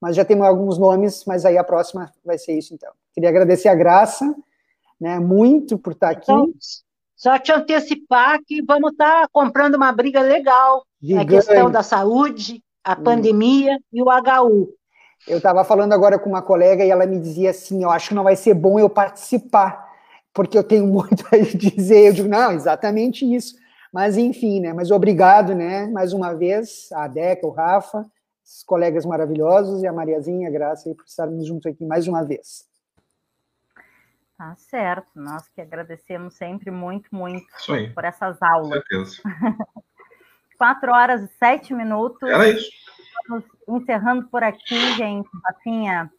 mas 0.00 0.14
já 0.14 0.24
temos 0.24 0.46
alguns 0.46 0.78
nomes, 0.78 1.24
mas 1.26 1.44
aí 1.44 1.58
a 1.58 1.64
próxima 1.64 2.12
vai 2.24 2.38
ser 2.38 2.56
isso 2.56 2.72
então. 2.72 2.92
Queria 3.12 3.30
agradecer 3.30 3.68
a 3.68 3.74
Graça, 3.74 4.32
né, 5.00 5.18
muito 5.18 5.76
por 5.76 5.92
estar 5.92 6.10
aqui. 6.10 6.30
Então, 6.30 6.52
só 7.16 7.36
te 7.36 7.50
antecipar 7.50 8.38
que 8.46 8.62
vamos 8.62 8.92
estar 8.92 9.22
tá 9.22 9.28
comprando 9.32 9.74
uma 9.74 9.90
briga 9.90 10.20
legal, 10.20 10.86
Gigante. 11.02 11.24
a 11.24 11.28
questão 11.36 11.68
da 11.68 11.82
saúde, 11.82 12.62
a 12.84 12.92
hum. 12.92 13.02
pandemia 13.02 13.76
e 13.92 14.00
o 14.00 14.06
HU. 14.06 14.72
Eu 15.26 15.38
estava 15.38 15.64
falando 15.64 15.92
agora 15.92 16.18
com 16.18 16.28
uma 16.28 16.42
colega 16.42 16.84
e 16.84 16.90
ela 16.90 17.06
me 17.06 17.18
dizia 17.18 17.50
assim, 17.50 17.82
eu 17.82 17.90
acho 17.90 18.08
que 18.08 18.14
não 18.14 18.24
vai 18.24 18.36
ser 18.36 18.54
bom 18.54 18.78
eu 18.78 18.88
participar, 18.88 19.84
porque 20.32 20.56
eu 20.56 20.64
tenho 20.64 20.86
muito 20.88 21.24
a 21.32 21.36
dizer. 21.38 22.08
Eu 22.08 22.12
digo, 22.12 22.28
não, 22.28 22.52
exatamente 22.52 23.24
isso. 23.24 23.56
Mas, 23.92 24.16
enfim, 24.16 24.60
né? 24.60 24.72
Mas 24.72 24.90
obrigado, 24.90 25.54
né? 25.54 25.86
Mais 25.86 26.12
uma 26.12 26.34
vez, 26.34 26.88
a 26.92 27.08
Deca, 27.08 27.46
o 27.46 27.50
Rafa, 27.50 28.04
os 28.44 28.62
colegas 28.62 29.04
maravilhosos 29.04 29.82
e 29.82 29.86
a 29.86 29.92
Mariazinha, 29.92 30.48
a 30.48 30.52
Graça, 30.52 30.94
por 30.94 31.04
estarmos 31.04 31.46
juntos 31.46 31.66
aqui 31.66 31.84
mais 31.84 32.06
uma 32.06 32.24
vez. 32.24 32.64
Tá 34.36 34.54
certo. 34.56 35.08
Nós 35.14 35.48
que 35.48 35.60
agradecemos 35.60 36.34
sempre 36.34 36.70
muito, 36.70 37.08
muito 37.10 37.46
por 37.94 38.04
essas 38.04 38.40
aulas. 38.42 38.68
Com 38.68 38.74
certeza. 38.74 39.22
Quatro 40.58 40.92
horas 40.92 41.22
e 41.22 41.28
sete 41.38 41.74
minutos. 41.74 42.28
Era 42.28 42.48
isso. 42.48 42.70
Estamos 43.20 43.44
encerrando 43.68 44.28
por 44.28 44.42
aqui, 44.42 44.92
gente. 44.94 45.28
Rafinha 45.44 46.10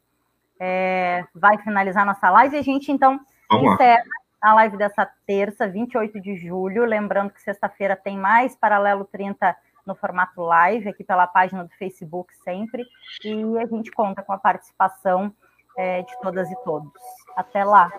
é, 0.60 1.26
vai 1.34 1.58
finalizar 1.60 2.06
nossa 2.06 2.30
live 2.30 2.56
e 2.56 2.60
a 2.60 2.64
gente, 2.64 2.92
então, 2.92 3.20
Vamos 3.50 3.74
encerra 3.74 4.04
lá. 4.42 4.52
a 4.52 4.54
live 4.56 4.78
dessa 4.78 5.10
terça, 5.26 5.68
28 5.68 6.20
de 6.20 6.36
julho. 6.36 6.86
Lembrando 6.86 7.32
que 7.32 7.42
sexta-feira 7.42 7.96
tem 7.96 8.18
mais 8.18 8.56
Paralelo 8.56 9.06
30 9.06 9.56
no 9.86 9.96
formato 9.96 10.42
live, 10.42 10.90
aqui 10.90 11.04
pela 11.04 11.26
página 11.28 11.64
do 11.64 11.74
Facebook 11.76 12.36
sempre. 12.44 12.86
E 13.24 13.58
a 13.58 13.66
gente 13.66 13.90
conta 13.92 14.22
com 14.22 14.34
a 14.34 14.38
participação 14.38 15.34
é, 15.78 16.02
de 16.02 16.20
todas 16.22 16.52
e 16.52 16.56
todos. 16.64 16.92
Até 17.36 17.64
lá. 17.64 17.92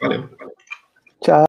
Valeu. 0.00 0.30